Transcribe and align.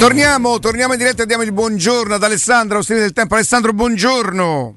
Torniamo, 0.00 0.58
torniamo 0.58 0.94
in 0.94 0.98
diretta 0.98 1.22
e 1.22 1.26
diamo 1.26 1.44
il 1.44 1.52
buongiorno 1.52 2.14
ad 2.14 2.22
Alessandro, 2.24 2.78
Austrino 2.78 3.02
del 3.02 3.12
Tempo. 3.12 3.34
Alessandro, 3.34 3.72
buongiorno. 3.72 4.74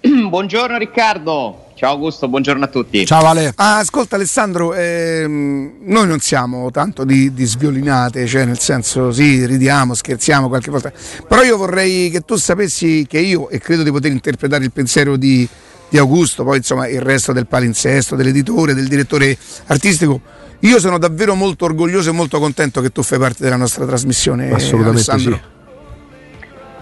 buongiorno 0.30 0.78
Riccardo. 0.78 1.66
Ciao 1.74 1.90
Augusto, 1.90 2.26
buongiorno 2.26 2.64
a 2.64 2.68
tutti. 2.68 3.04
Ciao 3.04 3.26
Ale. 3.26 3.52
Ah, 3.56 3.76
ascolta 3.76 4.16
Alessandro, 4.16 4.72
ehm, 4.72 5.80
noi 5.82 6.06
non 6.06 6.20
siamo 6.20 6.70
tanto 6.70 7.04
di, 7.04 7.34
di, 7.34 7.44
sviolinate, 7.44 8.26
cioè 8.26 8.46
nel 8.46 8.58
senso 8.58 9.12
sì, 9.12 9.44
ridiamo, 9.44 9.92
scherziamo 9.92 10.48
qualche 10.48 10.70
volta, 10.70 10.90
però 11.28 11.42
io 11.42 11.58
vorrei 11.58 12.08
che 12.08 12.22
tu 12.22 12.36
sapessi 12.36 13.04
che 13.06 13.18
io, 13.18 13.50
e 13.50 13.58
credo 13.58 13.82
di 13.82 13.90
poter 13.90 14.10
interpretare 14.10 14.64
il 14.64 14.72
pensiero 14.72 15.16
di, 15.16 15.46
di 15.88 15.98
Augusto, 15.98 16.44
poi 16.44 16.56
insomma 16.56 16.88
il 16.88 17.02
resto 17.02 17.34
del 17.34 17.46
palinsesto, 17.46 18.16
dell'editore, 18.16 18.72
del 18.72 18.88
direttore 18.88 19.36
artistico, 19.66 20.20
io 20.60 20.80
sono 20.80 20.98
davvero 20.98 21.34
molto 21.36 21.66
orgoglioso 21.66 22.10
e 22.10 22.12
molto 22.12 22.40
contento 22.40 22.80
che 22.80 22.90
tu 22.90 23.02
fai 23.02 23.18
parte 23.18 23.44
della 23.44 23.56
nostra 23.56 23.86
trasmissione. 23.86 24.50
Assolutamente 24.50 25.10
Alessandro. 25.10 25.34
sì. 25.34 25.56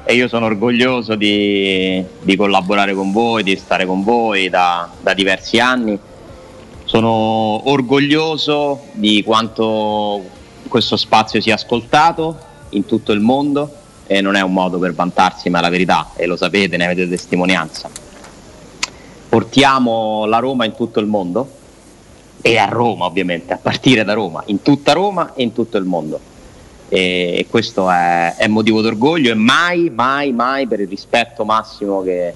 E 0.09 0.15
io 0.15 0.29
sono 0.29 0.47
orgoglioso 0.47 1.15
di, 1.17 2.03
di, 2.23 2.37
collaborare 2.37 2.95
con 2.95 3.13
voi, 3.13 3.43
di 3.43 3.57
stare 3.57 3.85
con 3.85 4.05
voi 4.05 4.49
da, 4.49 4.89
da, 5.01 5.13
diversi 5.13 5.59
anni. 5.59 5.99
Sono 6.85 7.69
orgoglioso 7.69 8.85
di 8.93 9.23
quanto 9.25 10.23
questo 10.69 10.97
spazio 10.97 11.41
sia 11.41 11.55
ascoltato 11.55 12.39
in 12.71 12.87
tutto 12.87 13.13
il 13.13 13.21
mondo 13.21 13.75
e 14.07 14.21
non 14.21 14.37
è 14.37 14.41
un 14.41 14.53
modo 14.53 14.79
per 14.79 14.95
vantarsi, 14.95 15.51
ma 15.51 15.59
è 15.59 15.63
la 15.63 15.71
verità 15.71 16.13
e 16.15 16.27
lo 16.27 16.37
sapete, 16.37 16.77
ne 16.77 16.85
avete 16.85 17.09
testimonianza. 17.09 17.91
Portiamo 19.29 20.25
la 20.25 20.39
Roma 20.39 20.65
in 20.65 20.75
tutto 20.75 21.01
il 21.01 21.07
mondo 21.07 21.65
e 22.47 22.59
a 22.59 22.67
Roma 22.67 23.07
ovviamente, 23.07 23.55
a 23.55 23.59
partire 23.61 24.05
da 24.05 24.13
Roma, 24.13 24.41
in 24.47 24.63
tutta 24.63 24.93
Roma 24.93 25.35
e 25.35 25.43
in 25.43 25.53
tutto 25.53 25.79
il 25.79 25.85
mondo. 25.85 26.21
E 26.89 27.45
questo 27.51 27.91
è, 27.91 28.37
è 28.37 28.47
motivo 28.47 28.81
d'orgoglio 28.83 29.33
e 29.33 29.35
mai, 29.35 29.91
mai, 29.91 30.31
mai 30.33 30.69
per 30.69 30.79
il 30.79 30.87
rispetto 30.87 31.45
massimo 31.45 32.05
che 32.05 32.33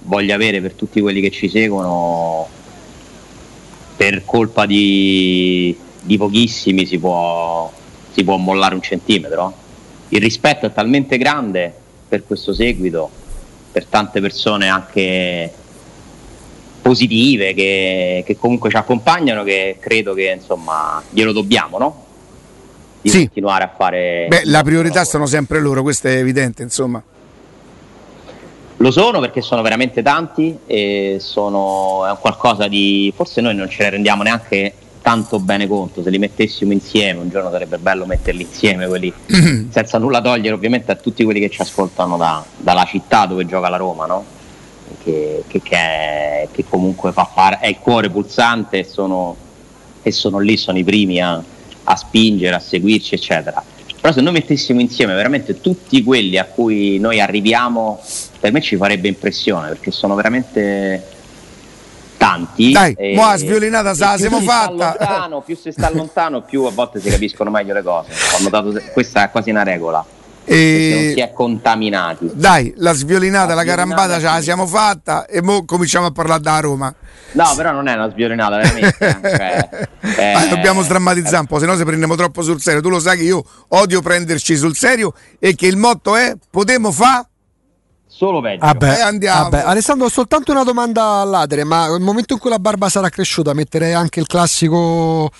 voglio 0.00 0.34
avere 0.34 0.60
per 0.60 0.72
tutti 0.72 1.00
quelli 1.00 1.20
che 1.20 1.30
ci 1.30 1.48
seguono, 1.48 2.48
per 3.96 4.24
colpa 4.24 4.66
di, 4.66 5.78
di 6.00 6.16
pochissimi 6.16 6.84
si 6.84 6.98
può, 6.98 7.70
si 8.10 8.24
può 8.24 8.36
mollare 8.36 8.74
un 8.74 8.82
centimetro. 8.82 9.54
Il 10.08 10.20
rispetto 10.20 10.66
è 10.66 10.72
talmente 10.72 11.18
grande 11.18 11.72
per 12.08 12.24
questo 12.26 12.52
seguito, 12.52 13.08
per 13.70 13.84
tante 13.84 14.20
persone 14.20 14.66
anche 14.66 15.52
positive 16.80 17.52
che, 17.54 18.22
che, 18.26 18.36
comunque 18.38 18.70
ci 18.70 18.76
accompagnano 18.76 19.42
che 19.42 19.76
credo 19.80 20.14
che 20.14 20.34
insomma 20.36 21.02
glielo 21.10 21.32
dobbiamo 21.32 21.78
no? 21.78 22.04
di 23.00 23.08
Sì. 23.08 23.18
continuare 23.18 23.64
a 23.64 23.72
fare 23.76 24.26
Beh, 24.28 24.42
la 24.44 24.62
priorità 24.62 25.04
sono 25.04 25.26
sempre 25.26 25.60
loro, 25.60 25.82
questo 25.82 26.08
è 26.08 26.16
evidente, 26.16 26.62
insomma. 26.62 27.02
Lo 28.76 28.90
sono 28.90 29.20
perché 29.20 29.42
sono 29.42 29.60
veramente 29.60 30.00
tanti 30.02 30.56
e 30.66 31.18
sono 31.20 32.06
è 32.06 32.10
un 32.10 32.16
qualcosa 32.18 32.66
di. 32.66 33.12
forse 33.14 33.42
noi 33.42 33.54
non 33.54 33.68
ce 33.68 33.82
ne 33.82 33.90
rendiamo 33.90 34.22
neanche 34.22 34.72
tanto 35.02 35.38
bene 35.38 35.66
conto. 35.66 36.02
Se 36.02 36.08
li 36.08 36.18
mettessimo 36.18 36.72
insieme, 36.72 37.20
un 37.20 37.28
giorno 37.28 37.50
sarebbe 37.50 37.76
bello 37.76 38.06
metterli 38.06 38.42
insieme, 38.42 38.86
quelli 38.86 39.12
senza 39.70 39.98
nulla 39.98 40.22
togliere 40.22 40.54
ovviamente 40.54 40.92
a 40.92 40.94
tutti 40.94 41.24
quelli 41.24 41.40
che 41.40 41.50
ci 41.50 41.60
ascoltano 41.60 42.16
da- 42.16 42.42
dalla 42.56 42.84
città 42.84 43.26
dove 43.26 43.44
gioca 43.44 43.68
la 43.68 43.76
Roma, 43.76 44.06
no? 44.06 44.24
Che, 45.02 45.44
che- 45.46 45.62
che 45.62 45.76
è- 45.76 46.48
che 46.50 46.64
comunque 46.68 47.12
fa 47.12 47.24
fare, 47.24 47.58
è 47.60 47.68
il 47.68 47.78
cuore 47.78 48.10
pulsante 48.10 48.80
e 48.80 48.84
sono, 48.84 49.36
e 50.02 50.10
sono 50.12 50.38
lì, 50.38 50.56
sono 50.56 50.78
i 50.78 50.84
primi 50.84 51.20
a, 51.20 51.42
a 51.84 51.96
spingere, 51.96 52.54
a 52.56 52.58
seguirci, 52.58 53.14
eccetera. 53.14 53.62
Però 54.00 54.12
se 54.14 54.20
noi 54.22 54.32
mettessimo 54.32 54.80
insieme 54.80 55.14
veramente 55.14 55.60
tutti 55.60 56.02
quelli 56.02 56.38
a 56.38 56.44
cui 56.46 56.98
noi 56.98 57.20
arriviamo, 57.20 58.00
per 58.40 58.50
me 58.52 58.60
ci 58.62 58.76
farebbe 58.76 59.08
impressione, 59.08 59.68
perché 59.68 59.90
sono 59.90 60.14
veramente 60.14 61.04
tanti. 62.16 62.72
Dai, 62.72 62.94
e- 62.98 63.14
mo' 63.14 63.36
sviolinata 63.36 63.94
se 63.94 64.04
la 64.04 64.16
siamo 64.18 64.38
si 64.40 64.46
fatta. 64.46 64.96
Lontano, 64.98 65.40
più 65.42 65.56
si 65.56 65.70
sta 65.72 65.90
lontano, 65.92 66.42
più 66.42 66.64
a 66.64 66.70
volte 66.70 67.00
si 67.00 67.08
capiscono 67.10 67.50
meglio 67.50 67.74
le 67.74 67.82
cose. 67.82 68.10
Ho 68.38 68.42
notato 68.42 68.72
questa 68.92 69.24
è 69.24 69.30
quasi 69.30 69.50
una 69.50 69.62
regola, 69.62 70.04
perché 70.44 70.90
non 70.94 71.12
si 71.14 71.20
E... 71.20 71.22
è 71.24 71.32
contaminati. 71.32 72.30
Dai, 72.32 72.72
la 72.76 72.92
sviolinata, 72.92 73.48
la, 73.48 73.54
La 73.54 73.64
carambata 73.64 74.16
ce 74.18 74.24
la 74.24 74.40
siamo 74.42 74.66
fatta 74.66 75.26
e 75.26 75.40
mo 75.42 75.64
cominciamo 75.64 76.06
a 76.06 76.10
parlare 76.10 76.40
da 76.40 76.60
Roma. 76.60 76.94
No, 77.32 77.52
però 77.56 77.70
non 77.72 77.86
è 77.86 77.94
una 77.94 78.10
sviolinata, 78.10 78.56
veramente. 78.56 78.96
eh, 78.98 79.18
cioè, 79.36 79.68
eh, 80.18 80.32
Ah, 80.32 80.46
dobbiamo 80.46 80.82
strammatizzare 80.82 81.38
un 81.40 81.46
po', 81.46 81.58
se 81.58 81.66
no 81.66 81.76
se 81.76 81.84
prendiamo 81.84 82.16
troppo 82.16 82.42
sul 82.42 82.60
serio. 82.60 82.80
Tu 82.80 82.88
lo 82.88 82.98
sai 83.00 83.16
che 83.18 83.22
io 83.24 83.42
odio 83.68 84.00
prenderci 84.02 84.56
sul 84.56 84.74
serio 84.76 85.12
e 85.38 85.54
che 85.54 85.66
il 85.66 85.76
motto 85.76 86.16
è 86.16 86.34
potremmo 86.50 86.90
fa 86.90 87.24
Solo 88.12 88.40
peggio. 88.42 88.66
Vabbè, 88.66 88.98
Eh, 88.98 89.00
andiamo. 89.00 89.48
vabbè. 89.48 89.62
Alessandro, 89.64 90.06
ho 90.06 90.10
soltanto 90.10 90.50
una 90.52 90.64
domanda 90.64 91.04
all'adere, 91.20 91.64
ma 91.64 91.88
nel 91.88 92.00
momento 92.00 92.34
in 92.34 92.38
cui 92.40 92.50
la 92.50 92.58
barba 92.58 92.88
sarà 92.90 93.08
cresciuta 93.08 93.54
metterei 93.54 93.94
anche 93.94 94.20
il 94.20 94.26
classico 94.26 95.30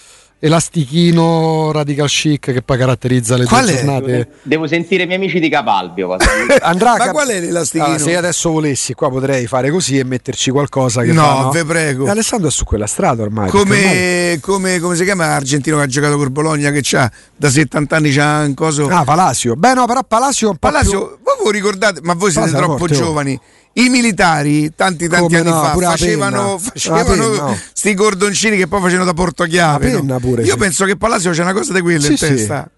elastichino 0.41 1.71
radical 1.73 2.09
chic 2.09 2.53
che 2.53 2.63
poi 2.63 2.79
caratterizza 2.79 3.37
le 3.37 3.45
Qual 3.45 3.67
giornate. 3.67 4.29
Devo 4.43 4.67
sentire 4.67 5.03
i 5.03 5.07
miei 5.07 5.19
amici 5.19 5.39
di 5.41 5.49
Capalbio. 5.49 6.17
Andrà 6.63 6.93
a 6.93 6.97
Ma 6.97 7.05
cap- 7.05 7.13
qual 7.13 7.29
è 7.29 7.41
l'elastichino? 7.41 7.85
Allora, 7.85 8.03
se 8.03 8.11
io 8.11 8.19
adesso 8.19 8.51
volessi, 8.51 8.95
qua 8.95 9.11
potrei 9.11 9.47
fare 9.47 9.71
così 9.71 9.99
e 9.99 10.05
metterci 10.05 10.51
qualcosa 10.51 11.03
che 11.03 11.13
No, 11.13 11.23
fa, 11.23 11.41
no? 11.43 11.51
ve 11.51 11.65
prego. 11.65 12.07
E 12.07 12.11
Alessandro 12.11 12.49
è 12.49 12.51
su 12.51 12.65
quella 12.65 12.87
strada 12.87 13.23
ormai. 13.23 13.51
perché 13.51 13.59
ormai- 13.61 13.81
come, 13.81 14.39
come, 14.41 14.79
come 14.81 14.97
si 14.97 15.05
chiama 15.05 15.27
l'argentino 15.29 15.77
che 15.77 15.83
ha 15.83 15.87
giocato 15.87 16.17
col 16.17 16.31
Bologna 16.31 16.71
che 16.71 16.81
c'ha 16.83 17.11
da 17.37 17.51
70 17.51 17.97
anni 17.97 18.11
c'ha 18.11 18.39
un 18.41 18.55
coso 18.55 18.89
Ah, 18.89 19.05
Palacio. 19.05 19.55
Beh, 19.57 19.75
no, 19.75 19.87
però 19.87 20.03
Palacio 20.05 20.47
è 20.47 20.51
un 20.51 20.57
po' 20.57 20.69
Palazzo, 20.69 21.19
voi 21.23 21.53
vi 21.53 21.59
ricordate, 21.59 22.01
ma 22.03 22.15
voi 22.15 22.31
siete 22.31 22.51
Palazzo 22.51 22.57
era 22.57 22.67
troppo 22.77 22.87
forte, 22.87 23.03
oh. 23.03 23.41
I 23.73 23.89
militari 23.89 24.75
tanti 24.75 25.07
tanti 25.09 25.25
Come 25.25 25.39
anni 25.39 25.51
no, 25.51 25.63
fa 25.63 25.75
facevano, 25.75 26.59
facevano 26.59 27.57
sti 27.73 27.95
cordoncini 27.95 28.57
che 28.57 28.67
poi 28.67 28.81
facevano 28.81 29.13
da 29.13 29.15
penna 29.79 30.15
no? 30.15 30.19
pure, 30.19 30.43
Io 30.43 30.53
sì. 30.53 30.59
penso 30.59 30.85
che 30.85 30.97
Palazzo 30.97 31.31
c'è 31.31 31.43
una 31.43 31.53
cosa 31.53 31.73
di 31.73 31.81
quella 31.81 32.01
Sì, 32.01 32.11
in 32.13 32.17
sì. 32.17 32.27
testa. 32.27 32.69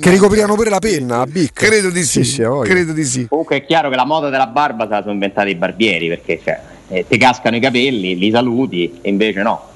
Che 0.00 0.10
ricoprivano 0.10 0.54
pure 0.54 0.70
la 0.70 0.80
penna, 0.80 1.18
la 1.18 1.26
bicca. 1.26 1.66
Credo 1.66 1.90
di 1.90 2.02
sì, 2.02 2.24
credo 2.64 2.92
di 2.92 3.04
sì. 3.04 3.28
Comunque 3.28 3.56
è 3.58 3.64
chiaro 3.64 3.90
che 3.90 3.94
la 3.96 4.04
moda 4.04 4.28
della 4.30 4.46
barba 4.46 4.84
se 4.84 4.90
la 4.90 5.00
sono 5.00 5.12
inventati 5.12 5.50
i 5.50 5.54
barbieri 5.54 6.08
perché 6.08 6.40
cioè, 6.42 6.60
eh, 6.88 7.04
ti 7.08 7.16
cascano 7.18 7.56
i 7.56 7.60
capelli, 7.60 8.16
li 8.16 8.30
saluti 8.30 8.98
e 9.02 9.08
invece 9.10 9.42
no. 9.42 9.68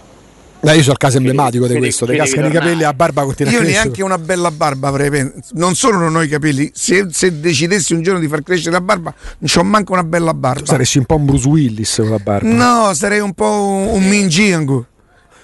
Dai, 0.60 0.76
io 0.76 0.80
sono 0.82 0.94
il 0.94 0.98
caso 0.98 1.16
emblematico 1.18 1.66
di 1.68 1.76
questo. 1.76 2.06
devi 2.06 2.18
cascano 2.18 2.48
i 2.48 2.50
capelli, 2.50 2.80
la 2.80 2.92
barba 2.92 3.22
continua 3.22 3.52
Io 3.52 3.58
a 3.58 3.60
crescere. 3.62 3.82
neanche 3.84 4.02
una 4.02 4.18
bella 4.18 4.50
barba 4.50 4.88
avrei 4.88 5.10
pen- 5.10 5.32
Non 5.52 5.74
solo 5.76 5.98
non 5.98 6.16
ho 6.16 6.22
i 6.22 6.28
capelli, 6.28 6.70
se, 6.74 7.06
se 7.10 7.38
decidessi 7.38 7.92
un 7.94 8.02
giorno 8.02 8.18
di 8.18 8.26
far 8.26 8.42
crescere 8.42 8.72
la 8.72 8.80
barba, 8.80 9.14
non 9.38 9.48
c'ho 9.52 9.62
manco 9.62 9.92
una 9.92 10.02
bella 10.02 10.34
barba. 10.34 10.60
Tu 10.60 10.66
saresti 10.66 10.98
un 10.98 11.04
po' 11.04 11.16
un 11.16 11.24
Bruce 11.26 11.46
Willis 11.48 11.94
con 11.96 12.10
la 12.10 12.18
barba. 12.18 12.48
No, 12.48 12.94
sarei 12.94 13.20
un 13.20 13.32
po' 13.32 13.48
un, 13.62 13.86
un 14.02 14.08
mingingo. 14.08 14.86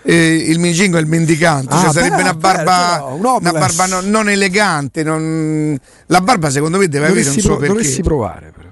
Eh, 0.05 0.35
il 0.49 0.59
mingingo 0.59 0.97
è 0.97 1.01
il 1.01 1.07
mendicante, 1.07 1.73
Ah, 1.73 1.81
cioè 1.83 1.93
sarebbe 1.93 2.17
beh, 2.17 2.23
una 2.23 2.35
barba, 2.35 2.99
bello, 3.05 3.15
un 3.15 3.39
una 3.41 3.53
barba 3.53 3.87
no- 3.87 4.01
non 4.01 4.29
elegante. 4.29 5.05
non- 5.05 5.79
La 6.07 6.21
barba, 6.21 6.51
secondo 6.51 6.79
me, 6.79 6.89
deve 6.89 7.05
avere 7.07 7.21
un 7.21 7.25
Dovresti, 7.27 7.41
suo 7.41 7.51
pro- 7.51 7.59
perché. 7.61 7.75
dovresti 7.75 8.03
provare, 8.03 8.53
però. 8.57 8.69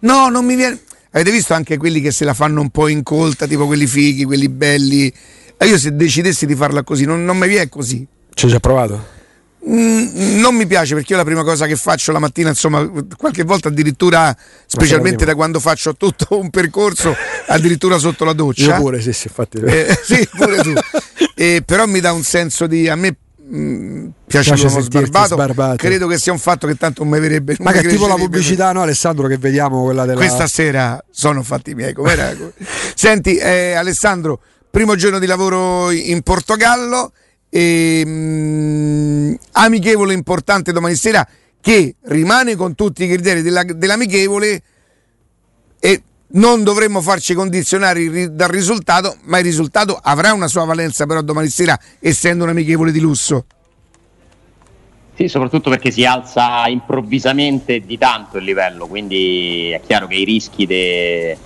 No, 0.00 0.28
non 0.28 0.44
mi 0.44 0.54
viene. 0.56 0.78
Avete 1.12 1.30
visto 1.30 1.54
anche 1.54 1.78
quelli 1.78 2.02
che 2.02 2.10
se 2.10 2.26
la 2.26 2.34
fanno 2.34 2.60
un 2.60 2.68
po' 2.68 2.88
incolta, 2.88 3.46
tipo 3.46 3.64
quelli 3.66 3.86
fighi, 3.86 4.24
quelli 4.24 4.50
belli. 4.50 5.10
E 5.58 5.66
io 5.66 5.78
se 5.78 5.94
decidessi 5.96 6.46
di 6.46 6.54
farla 6.54 6.82
così, 6.82 7.04
non, 7.04 7.24
non 7.24 7.36
mi 7.38 7.48
viene 7.48 7.68
così. 7.68 8.06
Ci 8.34 8.44
hai 8.44 8.50
già 8.50 8.60
provato? 8.60 9.14
Mm, 9.68 10.38
non 10.38 10.54
mi 10.54 10.64
piace 10.66 10.94
perché 10.94 11.12
io 11.12 11.18
la 11.18 11.24
prima 11.24 11.42
cosa 11.42 11.66
che 11.66 11.74
faccio 11.74 12.12
la 12.12 12.20
mattina, 12.20 12.50
insomma, 12.50 12.88
qualche 13.16 13.42
volta 13.42 13.68
addirittura, 13.68 14.36
specialmente 14.66 15.24
da 15.24 15.34
quando 15.34 15.58
faccio 15.58 15.96
tutto 15.96 16.38
un 16.38 16.50
percorso, 16.50 17.16
addirittura 17.48 17.98
sotto 17.98 18.24
la 18.24 18.32
doccia. 18.32 18.76
Io 18.76 18.80
pure, 18.80 19.00
sì, 19.00 19.12
sì, 19.12 19.26
infatti. 19.26 19.58
Eh, 19.58 19.98
sì, 20.04 20.28
pure 20.36 20.58
tu. 20.62 20.72
Eh, 21.34 21.62
però 21.66 21.86
mi 21.86 21.98
dà 22.00 22.12
un 22.12 22.22
senso 22.22 22.68
di. 22.68 22.88
A 22.88 22.94
me 22.94 23.16
mm, 23.42 24.08
piace, 24.26 24.52
Piace 24.52 24.66
l'uomo 24.66 24.80
sbarbato. 24.82 25.34
sbarbato. 25.34 25.76
Credo 25.76 26.06
che 26.06 26.18
sia 26.18 26.32
un 26.32 26.38
fatto 26.38 26.68
che 26.68 26.76
tanto 26.76 27.02
non 27.02 27.12
mi 27.12 27.18
verrebbe. 27.18 27.56
Ma 27.58 27.72
che 27.72 27.82
tipo 27.88 28.06
la 28.06 28.14
pubblicità, 28.14 28.70
no, 28.70 28.82
Alessandro, 28.82 29.26
che 29.26 29.36
vediamo 29.38 29.82
quella 29.82 30.04
della. 30.04 30.18
Questa 30.18 30.46
sera 30.46 31.02
sono 31.10 31.42
fatti 31.42 31.74
miei. 31.74 31.92
Com'era? 31.92 32.32
Senti, 32.94 33.36
eh, 33.36 33.72
Alessandro, 33.72 34.40
primo 34.76 34.94
giorno 34.94 35.18
di 35.18 35.24
lavoro 35.24 35.90
in 35.90 36.20
Portogallo. 36.20 37.12
E, 37.48 38.02
mm, 38.04 39.34
amichevole 39.52 40.12
importante 40.12 40.70
domani 40.70 40.94
sera 40.96 41.26
che 41.62 41.94
rimane 42.02 42.56
con 42.56 42.74
tutti 42.74 43.04
i 43.04 43.08
criteri 43.08 43.40
della- 43.40 43.62
dell'amichevole 43.62 44.62
e 45.80 46.02
non 46.32 46.62
dovremmo 46.62 47.00
farci 47.00 47.32
condizionare 47.32 48.34
dal 48.34 48.50
risultato, 48.50 49.16
ma 49.22 49.38
il 49.38 49.44
risultato 49.44 49.98
avrà 50.00 50.34
una 50.34 50.46
sua 50.46 50.66
valenza 50.66 51.06
però 51.06 51.22
domani 51.22 51.48
sera 51.48 51.80
essendo 51.98 52.44
un 52.44 52.50
amichevole 52.50 52.92
di 52.92 53.00
lusso. 53.00 53.46
Sì, 55.14 55.26
soprattutto 55.28 55.70
perché 55.70 55.90
si 55.90 56.04
alza 56.04 56.68
improvvisamente 56.68 57.80
di 57.80 57.96
tanto 57.96 58.36
il 58.36 58.44
livello, 58.44 58.86
quindi 58.86 59.70
è 59.70 59.80
chiaro 59.80 60.06
che 60.06 60.16
i 60.16 60.24
rischi 60.24 60.66
de- 60.66 61.38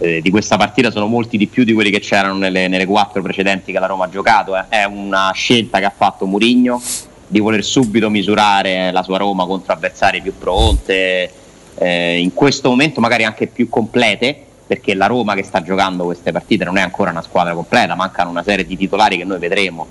eh, 0.00 0.20
di 0.20 0.30
questa 0.30 0.56
partita 0.56 0.90
sono 0.90 1.06
molti 1.06 1.36
di 1.36 1.46
più 1.46 1.64
di 1.64 1.72
quelli 1.72 1.90
che 1.90 2.00
c'erano 2.00 2.38
nelle, 2.38 2.68
nelle 2.68 2.86
quattro 2.86 3.22
precedenti 3.22 3.72
che 3.72 3.78
la 3.78 3.86
Roma 3.86 4.06
ha 4.06 4.08
giocato. 4.08 4.56
eh. 4.56 4.64
È 4.68 4.84
una 4.84 5.30
scelta 5.34 5.78
che 5.78 5.84
ha 5.84 5.92
fatto 5.94 6.26
Murigno 6.26 6.80
di 7.26 7.40
voler 7.40 7.64
subito 7.64 8.10
misurare 8.10 8.92
la 8.92 9.02
sua 9.02 9.16
Roma 9.16 9.46
contro 9.46 9.72
avversari 9.72 10.20
più 10.20 10.36
pronte, 10.36 11.30
eh, 11.76 12.18
in 12.18 12.34
questo 12.34 12.68
momento 12.68 13.00
magari 13.00 13.24
anche 13.24 13.46
più 13.46 13.68
complete, 13.70 14.36
perché 14.66 14.94
la 14.94 15.06
Roma 15.06 15.34
che 15.34 15.42
sta 15.42 15.62
giocando 15.62 16.04
queste 16.04 16.30
partite 16.30 16.64
non 16.64 16.76
è 16.76 16.82
ancora 16.82 17.10
una 17.10 17.22
squadra 17.22 17.54
completa, 17.54 17.94
mancano 17.94 18.30
una 18.30 18.42
serie 18.42 18.66
di 18.66 18.76
titolari 18.76 19.16
che 19.16 19.24
noi 19.24 19.38
vedremo. 19.38 19.86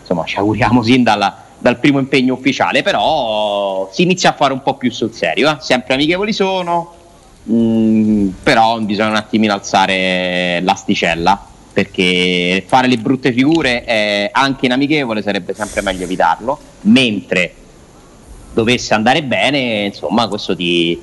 Insomma, 0.00 0.24
ci 0.24 0.38
auguriamo 0.38 0.82
sin 0.82 1.02
dalla, 1.02 1.44
dal 1.58 1.78
primo 1.78 1.98
impegno 1.98 2.34
ufficiale, 2.34 2.82
però 2.82 3.88
si 3.92 4.02
inizia 4.02 4.30
a 4.30 4.34
fare 4.34 4.52
un 4.52 4.62
po' 4.62 4.74
più 4.74 4.90
sul 4.90 5.12
serio, 5.12 5.50
eh? 5.50 5.56
sempre 5.60 5.94
amichevoli 5.94 6.32
sono, 6.32 6.94
mh, 7.48 7.54
mm, 7.54 8.28
però 8.42 8.78
bisogna 8.80 9.10
un 9.10 9.16
attimino 9.16 9.52
alzare 9.52 10.60
l'asticella 10.62 11.46
perché 11.78 12.64
fare 12.66 12.88
le 12.88 12.96
brutte 12.98 13.32
figure 13.32 13.84
eh, 13.84 14.30
anche 14.32 14.66
in 14.66 14.72
amichevole 14.72 15.22
sarebbe 15.22 15.54
sempre 15.54 15.80
meglio 15.80 16.02
evitarlo, 16.04 16.58
mentre 16.82 17.54
dovesse 18.52 18.94
andare 18.94 19.22
bene, 19.22 19.84
insomma, 19.84 20.26
questo 20.26 20.56
ti, 20.56 21.00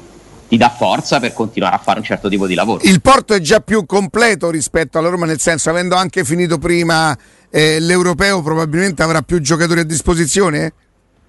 ti 0.50 0.58
dà 0.58 0.70
forza 0.70 1.22
per 1.22 1.32
continuare 1.32 1.76
a 1.76 1.80
fare 1.80 2.00
un 2.00 2.06
certo 2.06 2.28
tipo 2.28 2.46
di 2.46 2.56
lavoro. 2.56 2.82
Il 2.84 3.00
Porto 3.00 3.34
è 3.34 3.40
già 3.40 3.62
più 3.62 3.86
completo 3.86 4.50
rispetto 4.50 4.98
alla 4.98 5.08
Roma, 5.08 5.26
nel 5.26 5.40
senso, 5.40 5.70
avendo 5.70 5.96
anche 5.96 6.26
finito 6.26 6.58
prima 6.58 7.18
eh, 7.50 7.80
l'europeo, 7.80 8.42
probabilmente 8.42 9.02
avrà 9.02 9.22
più 9.22 9.40
giocatori 9.40 9.80
a 9.80 9.86
disposizione? 9.86 10.74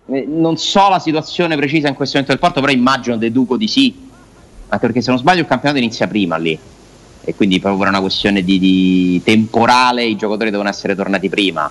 Eh, 0.09 0.25
non 0.27 0.57
so 0.57 0.89
la 0.89 0.99
situazione 0.99 1.57
precisa 1.57 1.87
in 1.87 1.95
questo 1.95 2.19
momento 2.19 2.37
del 2.37 2.45
Porto, 2.45 2.61
però 2.61 2.77
immagino, 2.77 3.17
deduco 3.17 3.57
di 3.57 3.69
sì, 3.69 4.06
anche 4.69 4.87
perché 4.87 5.01
se 5.01 5.11
non 5.11 5.19
sbaglio 5.19 5.41
il 5.41 5.47
campionato 5.47 5.79
inizia 5.79 6.07
prima 6.07 6.37
lì 6.37 6.59
e 7.29 7.35
quindi 7.35 7.59
proprio 7.59 7.81
per 7.81 7.89
una 7.89 8.01
questione 8.01 8.43
di, 8.43 8.59
di 8.61 9.21
temporale 9.25 10.05
i 10.05 10.17
giocatori 10.17 10.51
devono 10.51 10.69
essere 10.69 10.95
tornati 10.95 11.29
prima. 11.29 11.69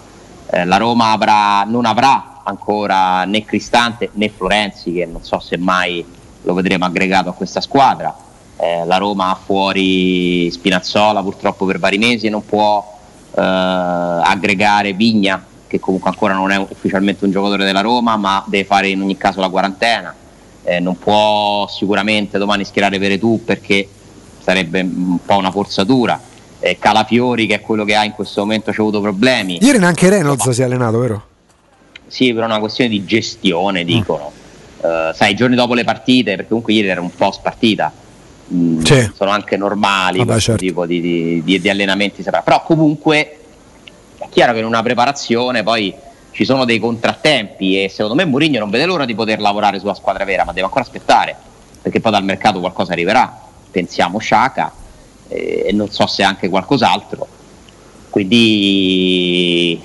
Eh, 0.48 0.66
la 0.66 0.76
Roma 0.76 1.12
avrà, 1.12 1.64
non 1.64 1.86
avrà 1.86 2.42
ancora 2.44 3.24
né 3.24 3.46
Cristante 3.46 4.10
né 4.14 4.28
Florenzi, 4.28 4.92
che 4.92 5.06
non 5.06 5.24
so 5.24 5.40
se 5.40 5.58
mai 5.58 6.06
lo 6.42 6.54
vedremo 6.54 6.84
aggregato 6.84 7.30
a 7.30 7.34
questa 7.34 7.62
squadra. 7.62 8.14
Eh, 8.58 8.86
la 8.86 8.98
Roma 8.98 9.32
ha 9.32 9.36
fuori 9.36 10.52
Spinazzola 10.52 11.22
purtroppo 11.22 11.66
per 11.66 11.80
vari 11.80 11.98
mesi 11.98 12.28
e 12.28 12.30
non 12.30 12.46
può 12.46 13.00
eh, 13.34 13.42
aggregare 13.42 14.92
Vigna, 14.92 15.42
che 15.68 15.80
comunque 15.80 16.10
ancora 16.10 16.34
non 16.34 16.52
è 16.52 16.58
ufficialmente 16.58 17.24
un 17.24 17.32
giocatore 17.32 17.64
della 17.64 17.82
Roma, 17.82 18.18
ma 18.18 18.44
deve 18.46 18.66
fare 18.66 18.90
in 18.90 19.02
ogni 19.02 19.16
caso 19.16 19.40
la 19.40 19.50
quarantena. 19.50 20.14
Eh, 20.66 20.80
non 20.80 20.98
può 20.98 21.68
sicuramente 21.68 22.40
domani 22.40 22.66
schierare 22.66 22.98
Veretù 22.98 23.44
perché 23.46 23.88
sarebbe 24.42 24.82
un 24.82 25.20
po' 25.24 25.38
una 25.38 25.52
forzatura. 25.52 26.20
Eh, 26.60 26.78
Calafiori, 26.80 27.46
che 27.46 27.56
è 27.56 27.62
quello 27.62 27.86
che 27.86 27.96
ha 27.96 28.04
in 28.04 28.12
questo 28.12 28.42
momento, 28.42 28.72
ha 28.72 28.74
avuto 28.76 29.00
problemi. 29.00 29.60
Ieri 29.62 29.78
neanche 29.78 30.10
Reynolds 30.10 30.50
si 30.50 30.62
è 30.62 30.64
allenato, 30.66 31.00
vero? 31.00 31.26
Sì, 32.08 32.34
per 32.34 32.44
una 32.44 32.60
questione 32.60 32.90
di 32.90 33.06
gestione, 33.06 33.84
mm. 33.84 33.88
dicono. 33.88 34.32
Mm. 34.32 34.90
Uh, 34.90 35.14
sai, 35.14 35.32
i 35.32 35.36
giorni 35.36 35.56
dopo 35.56 35.74
le 35.74 35.84
partite, 35.84 36.32
perché 36.32 36.48
comunque 36.48 36.74
ieri 36.74 36.88
era 36.88 37.02
un 37.02 37.14
post 37.14 37.42
partita, 37.42 37.92
mm, 38.54 38.82
sì. 38.82 39.12
sono 39.16 39.32
anche 39.32 39.58
normali 39.58 40.20
Vabbè, 40.20 40.32
questo 40.32 40.52
certo. 40.52 40.66
tipo 40.66 40.86
di, 40.86 41.42
di, 41.44 41.60
di 41.60 41.70
allenamenti 41.70 42.24
separati. 42.24 42.50
Però 42.50 42.64
comunque 42.64 43.38
è 44.18 44.28
chiaro 44.30 44.54
che 44.54 44.60
in 44.60 44.66
una 44.66 44.82
preparazione 44.82 45.64
poi 45.64 45.94
ci 46.36 46.44
sono 46.44 46.66
dei 46.66 46.80
contrattempi 46.80 47.82
e 47.82 47.88
secondo 47.88 48.14
me 48.14 48.26
Mourinho 48.26 48.60
non 48.60 48.70
vede 48.70 48.86
l'ora 48.86 49.06
di 49.06 49.16
poter 49.16 49.40
lavorare 49.40 49.80
sulla 49.80 49.94
squadra 49.94 50.26
vera, 50.26 50.44
ma 50.44 50.52
deve 50.52 50.66
ancora 50.66 50.84
aspettare, 50.84 51.34
perché 51.82 52.02
poi 52.02 52.12
dal 52.12 52.26
mercato 52.26 52.60
qualcosa 52.60 52.92
arriverà 52.92 53.40
pensiamo 53.72 54.20
Sciaca 54.20 54.70
eh, 55.30 55.64
e 55.68 55.72
non 55.72 55.90
so 55.90 56.06
se 56.08 56.24
anche 56.24 56.50
qualcos'altro. 56.50 57.26
Quindi 58.10 59.82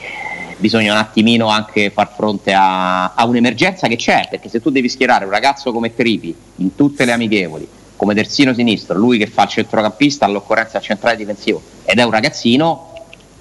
bisogna 0.56 0.91
un 0.91 0.99
attimino 0.99 1.47
anche 1.47 1.91
far 1.91 2.12
fronte 2.17 2.53
a, 2.53 3.14
a, 3.14 3.25
un'emergenza 3.26 3.87
che 3.87 3.94
c'è, 3.94 4.26
perché 4.29 4.49
se 4.49 4.61
tu 4.61 4.70
devi 4.70 4.88
schierare 4.88 5.26
un 5.26 5.31
ragazzo 5.31 5.70
come 5.70 5.94
Tripi 5.94 6.35
in 6.56 6.75
tutte 6.75 7.05
le 7.05 7.12
amichevoli, 7.12 7.69
come 7.94 8.12
terzino 8.12 8.53
sinistro, 8.53 8.99
lui 8.99 9.19
che 9.19 9.29
fa 9.29 9.44
il 9.44 9.50
centrocampista 9.50 10.25
all'occorrenza 10.25 10.79
al 10.79 10.82
centrale 10.82 11.17
difensivo 11.17 11.62
ed 11.85 12.00
è 12.00 12.03
un 12.03 12.11
ragazzino, 12.11 12.93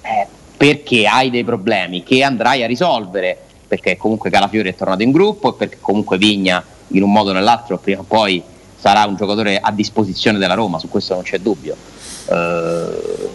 eh, 0.02 0.26
perché 0.60 1.06
hai 1.06 1.30
dei 1.30 1.42
problemi 1.42 2.02
che 2.02 2.22
andrai 2.22 2.62
a 2.62 2.66
risolvere, 2.66 3.34
perché 3.66 3.96
comunque 3.96 4.28
Calafiori 4.28 4.68
è 4.68 4.74
tornato 4.74 5.02
in 5.02 5.10
gruppo 5.10 5.54
e 5.54 5.56
perché 5.56 5.78
comunque 5.80 6.18
Vigna 6.18 6.62
in 6.88 7.02
un 7.02 7.10
modo 7.10 7.30
o 7.30 7.32
nell'altro 7.32 7.78
prima 7.78 8.00
o 8.00 8.04
poi 8.06 8.42
sarà 8.76 9.06
un 9.06 9.16
giocatore 9.16 9.58
a 9.58 9.72
disposizione 9.72 10.36
della 10.36 10.52
Roma, 10.52 10.78
su 10.78 10.90
questo 10.90 11.14
non 11.14 11.22
c'è 11.22 11.38
dubbio. 11.38 11.74
Uh, 12.26 13.30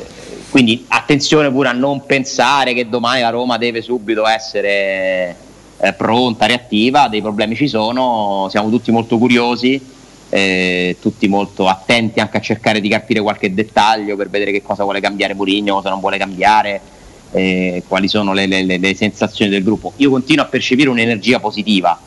quindi 0.52 0.86
attenzione 0.88 1.50
pure 1.50 1.70
a 1.70 1.72
non 1.72 2.06
pensare 2.06 2.76
che 2.76 2.88
domani 2.88 3.22
la 3.22 3.32
Roma 3.32 3.58
deve 3.58 3.82
subito 3.82 4.28
essere 4.28 5.36
eh, 5.80 5.94
pronta, 5.94 6.46
reattiva, 6.46 7.08
dei 7.08 7.24
problemi 7.24 7.56
ci 7.56 7.68
sono, 7.68 8.46
siamo 8.52 8.70
tutti 8.70 8.92
molto 8.92 9.18
curiosi, 9.18 9.84
eh, 10.30 10.98
tutti 11.02 11.28
molto 11.28 11.68
attenti 11.68 12.20
anche 12.20 12.38
a 12.38 12.42
cercare 12.42 12.80
di 12.80 12.88
capire 12.88 13.20
qualche 13.20 13.52
dettaglio 13.52 14.16
per 14.16 14.30
vedere 14.30 14.52
che 14.52 14.62
cosa 14.62 14.84
vuole 14.84 15.00
cambiare 15.00 15.34
Mourinho, 15.34 15.74
cosa 15.74 15.90
non 15.90 16.00
vuole 16.00 16.20
cambiare, 16.20 16.94
eh, 17.32 17.84
quali 17.88 18.08
sono 18.08 18.34
le, 18.34 18.46
le, 18.46 18.78
le 18.78 18.96
sensazioni 18.96 19.52
del 19.52 19.64
gruppo. 19.64 19.94
Io 19.98 20.10
continuo 20.10 20.44
a 20.44 20.48
percepire 20.48 20.90
un'energia 20.90 21.40
positiva 21.40 21.98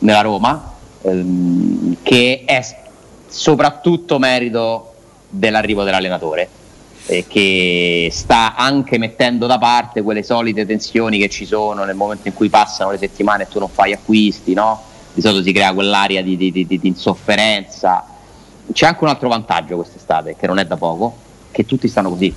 nella 0.00 0.20
Roma, 0.20 0.74
ehm, 1.02 1.96
che 2.02 2.42
è 2.44 2.62
soprattutto 3.26 4.18
merito 4.18 4.94
dell'arrivo 5.28 5.82
dell'allenatore 5.82 6.48
eh, 7.06 7.26
che 7.26 8.08
sta 8.10 8.54
anche 8.54 8.98
mettendo 8.98 9.46
da 9.46 9.58
parte 9.58 10.02
quelle 10.02 10.22
solite 10.22 10.64
tensioni 10.64 11.18
che 11.18 11.28
ci 11.28 11.44
sono 11.44 11.84
nel 11.84 11.96
momento 11.96 12.28
in 12.28 12.34
cui 12.34 12.48
passano 12.48 12.90
le 12.90 12.98
settimane 12.98 13.44
e 13.44 13.48
tu 13.48 13.58
non 13.58 13.68
fai 13.68 13.92
acquisti, 13.92 14.54
no? 14.54 14.82
di 15.12 15.20
solito 15.20 15.42
si 15.42 15.52
crea 15.52 15.72
quell'aria 15.72 16.22
di, 16.22 16.36
di, 16.36 16.50
di, 16.50 16.66
di 16.66 16.88
insofferenza. 16.88 18.06
C'è 18.72 18.86
anche 18.86 19.04
un 19.04 19.10
altro 19.10 19.28
vantaggio 19.28 19.76
quest'estate, 19.76 20.36
che 20.36 20.46
non 20.46 20.58
è 20.58 20.64
da 20.64 20.76
poco, 20.76 21.14
che 21.50 21.66
tutti 21.66 21.86
stanno 21.86 22.08
così. 22.08 22.34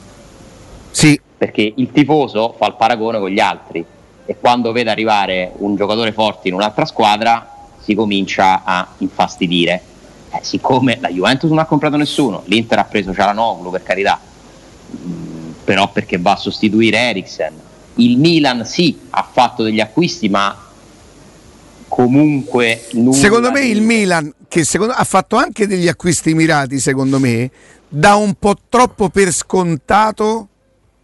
Sì. 0.97 1.21
Perché 1.37 1.73
il 1.75 1.91
tifoso 1.91 2.55
fa 2.57 2.65
il 2.65 2.73
paragone 2.75 3.19
con 3.19 3.29
gli 3.29 3.39
altri 3.39 3.85
e 4.25 4.35
quando 4.39 4.71
vede 4.71 4.89
arrivare 4.89 5.51
un 5.57 5.75
giocatore 5.75 6.11
forte 6.11 6.47
in 6.47 6.55
un'altra 6.55 6.85
squadra 6.85 7.47
si 7.79 7.93
comincia 7.93 8.63
a 8.63 8.87
infastidire. 8.97 9.79
Eh, 10.31 10.39
siccome 10.41 10.97
la 10.99 11.09
Juventus 11.09 11.51
non 11.51 11.59
ha 11.59 11.65
comprato 11.65 11.97
nessuno, 11.97 12.41
l'Inter 12.45 12.79
ha 12.79 12.85
preso 12.85 13.13
Cialanoglu 13.13 13.69
per 13.69 13.83
carità, 13.83 14.19
mh, 14.89 15.09
mm, 15.09 15.51
però 15.63 15.91
perché 15.91 16.17
va 16.17 16.31
a 16.31 16.37
sostituire 16.37 16.97
Eriksen, 16.97 17.53
il 17.97 18.17
Milan 18.17 18.65
sì 18.65 18.99
ha 19.11 19.27
fatto 19.31 19.61
degli 19.61 19.79
acquisti 19.79 20.29
ma 20.29 20.65
comunque 21.87 22.85
secondo 23.11 23.51
me 23.51 23.65
il 23.65 23.81
Milan 23.81 24.33
che 24.47 24.65
secondo, 24.65 24.93
ha 24.93 25.03
fatto 25.03 25.35
anche 25.35 25.67
degli 25.67 25.87
acquisti 25.87 26.33
mirati 26.33 26.79
secondo 26.79 27.19
me 27.19 27.49
dà 27.87 28.15
un 28.15 28.33
po' 28.33 28.55
troppo 28.67 29.09
per 29.09 29.31
scontato 29.31 30.49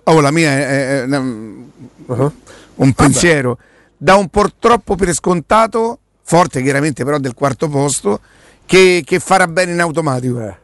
oh 0.04 0.20
la 0.20 0.32
mia 0.32 0.52
è, 0.52 0.66
è, 0.66 1.04
è 1.04 1.18
uh-huh. 1.18 2.32
un 2.76 2.94
pensiero 2.94 3.58
dà 3.98 4.16
un 4.16 4.28
po' 4.28 4.50
troppo 4.60 4.96
per 4.96 5.14
scontato 5.14 6.00
forte 6.24 6.62
chiaramente 6.62 7.04
però 7.04 7.18
del 7.18 7.34
quarto 7.34 7.68
posto 7.70 8.20
che, 8.66 9.04
che 9.06 9.20
farà 9.20 9.48
bene 9.48 9.72
in 9.72 9.80
automatico. 9.80 10.42
Eh. 10.42 10.56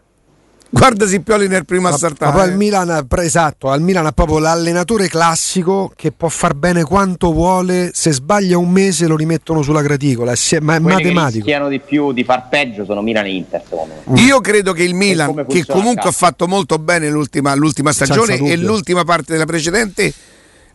Guarda 0.71 1.07
Sippioli 1.07 1.47
nel 1.47 1.65
primo 1.65 1.87
a 1.87 1.97
saltare. 1.97 2.31
Ma 2.31 2.37
poi 2.37 2.49
al 2.49 2.55
Milan, 2.55 3.07
esatto, 3.21 3.69
al 3.69 3.81
Milan 3.81 4.05
ha 4.05 4.11
proprio 4.11 4.37
l'allenatore 4.37 5.07
classico 5.07 5.91
che 5.95 6.11
può 6.11 6.29
far 6.29 6.53
bene 6.53 6.83
quanto 6.83 7.33
vuole, 7.33 7.89
se 7.93 8.11
sbaglia 8.11 8.57
un 8.57 8.69
mese 8.69 9.07
lo 9.07 9.15
rimettono 9.15 9.63
sulla 9.63 9.81
graticola, 9.81 10.33
ma 10.61 10.75
è 10.75 10.81
Quelli 10.81 10.95
matematico. 10.95 11.45
Che 11.45 11.67
di 11.69 11.79
più 11.79 12.11
di 12.11 12.23
far 12.23 12.49
peggio 12.49 12.85
sono 12.85 13.01
Milan 13.01 13.25
e 13.25 13.33
Inter, 13.33 13.63
secondo 13.67 13.93
me. 14.05 14.13
Mm. 14.13 14.25
Io 14.27 14.39
credo 14.41 14.71
che 14.73 14.83
il 14.83 14.93
Milan, 14.93 15.45
che 15.47 15.65
comunque 15.65 16.09
ha 16.09 16.13
fatto 16.13 16.47
molto 16.47 16.77
bene 16.77 17.09
l'ultima, 17.09 17.55
l'ultima 17.55 17.91
stagione 17.91 18.35
e 18.35 18.55
l'ultima 18.55 19.03
parte 19.03 19.33
della 19.33 19.45
precedente, 19.45 20.13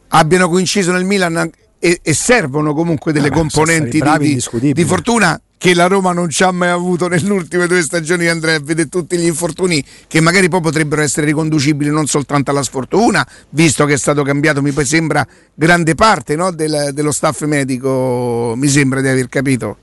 abbiano 0.09 0.49
coinciso 0.49 0.91
nel 0.91 1.05
Milan 1.05 1.51
e, 1.79 2.01
e 2.03 2.15
servono 2.15 2.75
comunque 2.75 3.13
delle 3.13 3.29
ah, 3.29 3.33
componenti 3.33 4.01
di, 4.01 4.43
di, 4.59 4.73
di 4.73 4.85
fortuna 4.85 5.41
che 5.65 5.73
la 5.73 5.87
Roma 5.87 6.13
non 6.13 6.29
ci 6.29 6.43
ha 6.43 6.51
mai 6.51 6.69
avuto 6.69 7.09
nelle 7.09 7.33
ultime 7.33 7.67
due 7.67 7.81
stagioni 7.81 8.27
Andrea 8.27 8.59
vede 8.61 8.87
tutti 8.87 9.17
gli 9.17 9.25
infortuni 9.25 9.83
che 10.07 10.21
magari 10.21 10.51
poi 10.51 10.61
potrebbero 10.61 11.01
essere 11.01 11.25
riconducibili 11.25 11.89
non 11.89 12.07
soltanto 12.07 12.51
alla 12.51 12.63
sfortuna 12.63 13.27
visto 13.49 13.87
che 13.87 13.95
è 13.95 13.97
stato 13.97 14.23
cambiato 14.25 14.61
mi 14.61 14.75
sembra 14.85 15.27
grande 15.55 15.95
parte 15.95 16.37
no, 16.37 16.53
del, 16.53 16.91
dello 16.93 17.13
staff 17.13 17.45
medico 17.45 18.53
mi 18.55 18.69
sembra 18.69 19.01
di 19.01 19.09
aver 19.09 19.31
capito 19.31 19.79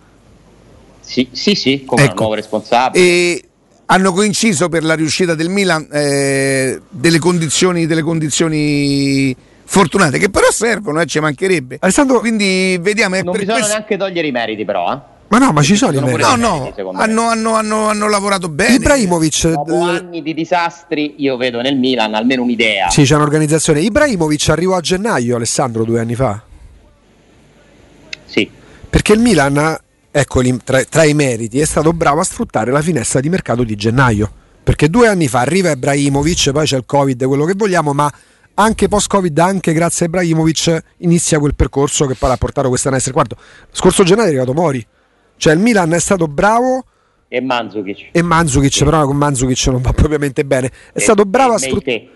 sì 1.00 1.28
sì, 1.32 1.56
sì 1.56 1.84
come 1.84 2.04
ecco. 2.04 2.14
nuovo 2.20 2.36
responsabile 2.36 3.04
e 3.04 3.44
hanno 3.88 4.14
coinciso 4.14 4.70
per 4.70 4.84
la 4.84 4.94
riuscita 4.94 5.34
del 5.34 5.50
Milan 5.50 5.88
eh, 5.92 6.80
delle 6.90 7.18
condizioni 7.18 7.88
delle 7.88 8.04
condizioni 8.04 9.36
fortunate 9.64 10.20
che 10.20 10.30
però 10.30 10.52
servono, 10.52 11.00
eh, 11.00 11.06
ci 11.06 11.22
mancherebbe. 11.22 11.78
Alessandro, 11.80 12.20
quindi 12.20 12.78
vediamo. 12.82 13.16
Non 13.22 13.32
bisogna 13.32 13.54
questo... 13.54 13.72
neanche 13.72 13.96
togliere 13.96 14.28
i 14.28 14.32
meriti, 14.32 14.66
però. 14.66 14.92
Eh? 14.92 15.11
Ma 15.32 15.38
no, 15.38 15.54
ma 15.54 15.62
ci 15.62 15.78
sono 15.78 15.98
i 15.98 16.02
meriti. 16.02 16.30
No, 16.30 16.36
no, 16.36 16.74
hanno, 16.92 17.30
hanno, 17.30 17.56
hanno, 17.56 17.88
hanno, 17.88 18.10
lavorato 18.10 18.50
bene. 18.50 18.76
Ibrahimovic. 18.76 19.48
Dopo 19.48 19.86
d- 19.86 19.88
anni 19.88 20.22
di 20.22 20.34
disastri, 20.34 21.16
io 21.20 21.38
vedo 21.38 21.62
nel 21.62 21.78
Milan 21.78 22.14
almeno 22.16 22.44
un'idea. 22.44 22.90
Sì, 22.90 23.04
c'è 23.04 23.16
un'organizzazione. 23.16 23.80
Ibrahimovic 23.80 24.50
arrivò 24.50 24.76
a 24.76 24.82
gennaio, 24.82 25.38
Alessandro, 25.38 25.86
due 25.86 26.02
anni 26.02 26.16
fa. 26.16 26.44
Sì. 28.26 28.50
Perché 28.90 29.14
il 29.14 29.20
Milan, 29.20 29.78
ecco, 30.12 30.42
tra, 30.66 30.84
tra 30.84 31.06
i 31.06 31.14
meriti, 31.14 31.62
è 31.62 31.66
stato 31.66 31.94
bravo 31.94 32.20
a 32.20 32.26
sfruttare 32.26 32.70
la 32.70 32.82
finestra 32.82 33.22
di 33.22 33.30
mercato 33.30 33.64
di 33.64 33.76
gennaio. 33.76 34.30
Perché 34.62 34.90
due 34.90 35.08
anni 35.08 35.30
fa 35.30 35.40
arriva 35.40 35.72
Ibrahimovic, 35.72 36.52
poi 36.52 36.66
c'è 36.66 36.76
il 36.76 36.84
Covid, 36.86 37.24
quello 37.24 37.46
che 37.46 37.54
vogliamo, 37.56 37.94
ma 37.94 38.12
anche 38.56 38.90
post-Covid, 38.90 39.40
anche 39.40 39.72
grazie 39.72 40.08
a 40.08 40.10
Ibrahimovic, 40.10 40.84
inizia 40.98 41.40
quel 41.40 41.56
percorso 41.56 42.06
che 42.06 42.16
poi 42.16 42.28
l'ha 42.28 42.36
portato 42.36 42.68
quest'anno 42.68 42.96
a 42.96 42.98
essere 42.98 43.14
quarto. 43.14 43.38
Scorso 43.72 44.04
gennaio 44.04 44.28
è 44.28 44.32
arrivato 44.32 44.54
Mori. 44.54 44.86
Cioè 45.42 45.54
il 45.54 45.60
Milan 45.60 45.92
è 45.92 46.00
stato 46.00 46.28
bravo 46.28 46.84
e 47.28 47.42
Manzukic. 47.42 48.10
E 48.12 48.22
Manzukic, 48.22 48.74
sì. 48.74 48.84
però 48.84 49.08
con 49.08 49.18
Manzukic 49.18 49.66
non 49.70 49.82
va 49.82 49.92
propriamente 49.92 50.46
bene. 50.46 50.68
È 50.68 51.00
e, 51.00 51.00
stato 51.00 51.26
bravo 51.26 51.56
a 51.56 51.58
sfruttare. 51.58 52.08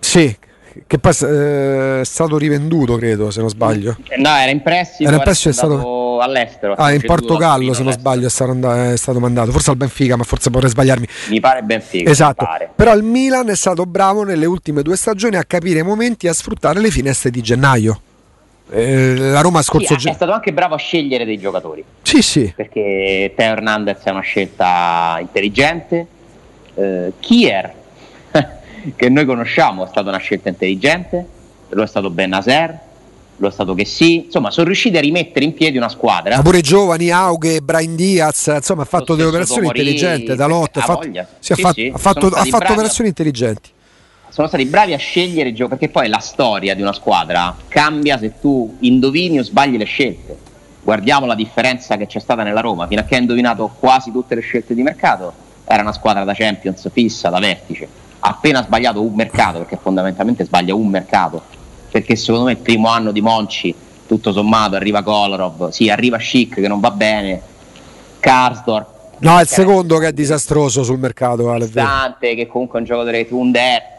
Sì, 0.00 0.36
che 0.84 0.98
poi 0.98 1.12
eh, 1.22 2.00
è 2.00 2.04
stato 2.04 2.36
rivenduto, 2.36 2.96
credo, 2.96 3.30
se 3.30 3.38
non 3.38 3.48
sbaglio. 3.48 3.96
No, 4.16 4.30
era 4.30 4.50
in 4.50 4.60
prestito. 4.62 5.08
Era 5.08 5.18
in 5.18 5.22
prestito, 5.22 5.50
è 5.50 5.52
stato 5.52 6.20
all'estero. 6.20 6.74
Ah, 6.74 6.92
in 6.92 7.02
Portogallo, 7.02 7.72
se 7.74 7.84
non 7.84 7.92
sbaglio, 7.92 8.26
è 8.26 8.30
stato, 8.30 8.72
è 8.72 8.96
stato, 8.96 9.20
mandato. 9.20 9.52
Forse 9.52 9.70
al 9.70 9.76
Benfica, 9.76 10.16
ma 10.16 10.24
forse 10.24 10.50
potrei 10.50 10.70
sbagliarmi. 10.70 11.06
Mi 11.28 11.38
pare 11.38 11.62
Benfica. 11.62 12.10
Esatto. 12.10 12.44
Però 12.74 12.92
il 12.92 13.04
Milan 13.04 13.50
è 13.50 13.54
stato 13.54 13.86
bravo 13.86 14.24
nelle 14.24 14.46
ultime 14.46 14.82
due 14.82 14.96
stagioni 14.96 15.36
a 15.36 15.44
capire 15.44 15.78
i 15.78 15.84
momenti 15.84 16.26
e 16.26 16.30
a 16.30 16.32
sfruttare 16.32 16.80
le 16.80 16.90
finestre 16.90 17.30
di 17.30 17.40
gennaio. 17.40 18.00
Eh, 18.70 19.16
la 19.16 19.40
Roma 19.40 19.62
scorso 19.62 19.98
sì, 19.98 20.08
è 20.08 20.12
stato 20.12 20.32
anche 20.32 20.52
bravo 20.52 20.74
a 20.74 20.78
scegliere 20.78 21.24
dei 21.24 21.38
giocatori. 21.38 21.82
Sì, 22.02 22.20
sì. 22.20 22.52
Perché 22.54 23.32
Teo 23.34 23.52
Hernandez 23.52 24.02
è 24.02 24.10
una 24.10 24.20
scelta 24.20 25.16
intelligente. 25.20 26.06
Eh, 26.74 27.12
Kier, 27.18 27.72
che 28.94 29.08
noi 29.08 29.24
conosciamo, 29.24 29.84
è 29.84 29.88
stata 29.88 30.08
una 30.08 30.18
scelta 30.18 30.48
intelligente. 30.50 31.26
Lo 31.70 31.82
è 31.82 31.86
stato 31.86 32.10
Ben 32.10 32.30
Naser, 32.30 32.78
lo 33.36 33.48
è 33.48 33.50
stato 33.50 33.74
che 33.74 33.86
sì. 33.86 34.24
Insomma, 34.26 34.50
sono 34.50 34.66
riusciti 34.66 34.96
a 34.98 35.00
rimettere 35.00 35.46
in 35.46 35.54
piedi 35.54 35.78
una 35.78 35.88
squadra. 35.88 36.36
Ma 36.36 36.42
pure 36.42 36.60
giovani, 36.60 37.10
Aughe, 37.10 37.60
Brian 37.62 37.96
Diaz, 37.96 38.52
insomma, 38.54 38.82
ha 38.82 38.86
fatto 38.86 39.14
delle 39.14 39.28
operazioni 39.28 39.62
Tomori, 39.62 39.80
intelligenti. 39.80 40.34
Dalot, 40.34 40.76
ha 40.76 40.80
fatto, 40.80 41.08
sì, 41.10 41.22
sì, 41.38 41.52
ha 41.52 41.56
fatto, 41.56 41.80
ha 41.92 41.98
fatto, 41.98 42.26
ha 42.28 42.44
fatto 42.44 42.72
operazioni 42.72 43.08
intelligenti 43.08 43.70
sono 44.28 44.46
stati 44.48 44.64
bravi 44.66 44.92
a 44.92 44.98
scegliere 44.98 45.48
il 45.50 45.54
gioco 45.54 45.70
perché 45.70 45.88
poi 45.88 46.08
la 46.08 46.18
storia 46.18 46.74
di 46.74 46.82
una 46.82 46.92
squadra 46.92 47.56
cambia 47.68 48.18
se 48.18 48.38
tu 48.40 48.76
indovini 48.80 49.38
o 49.38 49.42
sbagli 49.42 49.76
le 49.76 49.84
scelte. 49.84 50.36
Guardiamo 50.82 51.26
la 51.26 51.34
differenza 51.34 51.96
che 51.96 52.06
c'è 52.06 52.18
stata 52.18 52.42
nella 52.42 52.60
Roma, 52.60 52.86
fino 52.86 53.00
a 53.00 53.04
che 53.04 53.16
ha 53.16 53.18
indovinato 53.18 53.70
quasi 53.78 54.10
tutte 54.10 54.34
le 54.34 54.40
scelte 54.40 54.74
di 54.74 54.82
mercato, 54.82 55.32
era 55.64 55.82
una 55.82 55.92
squadra 55.92 56.24
da 56.24 56.32
Champions 56.34 56.88
fissa, 56.92 57.28
da 57.28 57.38
vertice. 57.38 57.88
Appena 58.20 58.62
sbagliato 58.62 59.02
un 59.02 59.14
mercato, 59.14 59.58
perché 59.58 59.78
fondamentalmente 59.80 60.44
sbaglia 60.44 60.74
un 60.74 60.88
mercato, 60.88 61.42
perché 61.90 62.16
secondo 62.16 62.46
me 62.46 62.52
il 62.52 62.58
primo 62.58 62.88
anno 62.88 63.12
di 63.12 63.20
Monci, 63.20 63.74
tutto 64.06 64.32
sommato, 64.32 64.76
arriva 64.76 65.02
Kolarov, 65.02 65.68
sì, 65.68 65.90
arriva 65.90 66.16
Chic 66.16 66.54
che 66.54 66.68
non 66.68 66.80
va 66.80 66.90
bene, 66.90 67.40
Karsdorp, 68.20 68.96
No, 69.20 69.36
è 69.38 69.42
il 69.42 69.48
secondo 69.48 69.98
che 69.98 70.08
è 70.08 70.12
disastroso 70.12 70.84
sul 70.84 70.98
mercato. 70.98 71.50
Ale, 71.50 71.68
che 72.36 72.46
comunque 72.46 72.78
è 72.78 72.82
un 72.82 72.86
giocatore 72.86 73.26
che 73.26 73.34
Under 73.34 73.97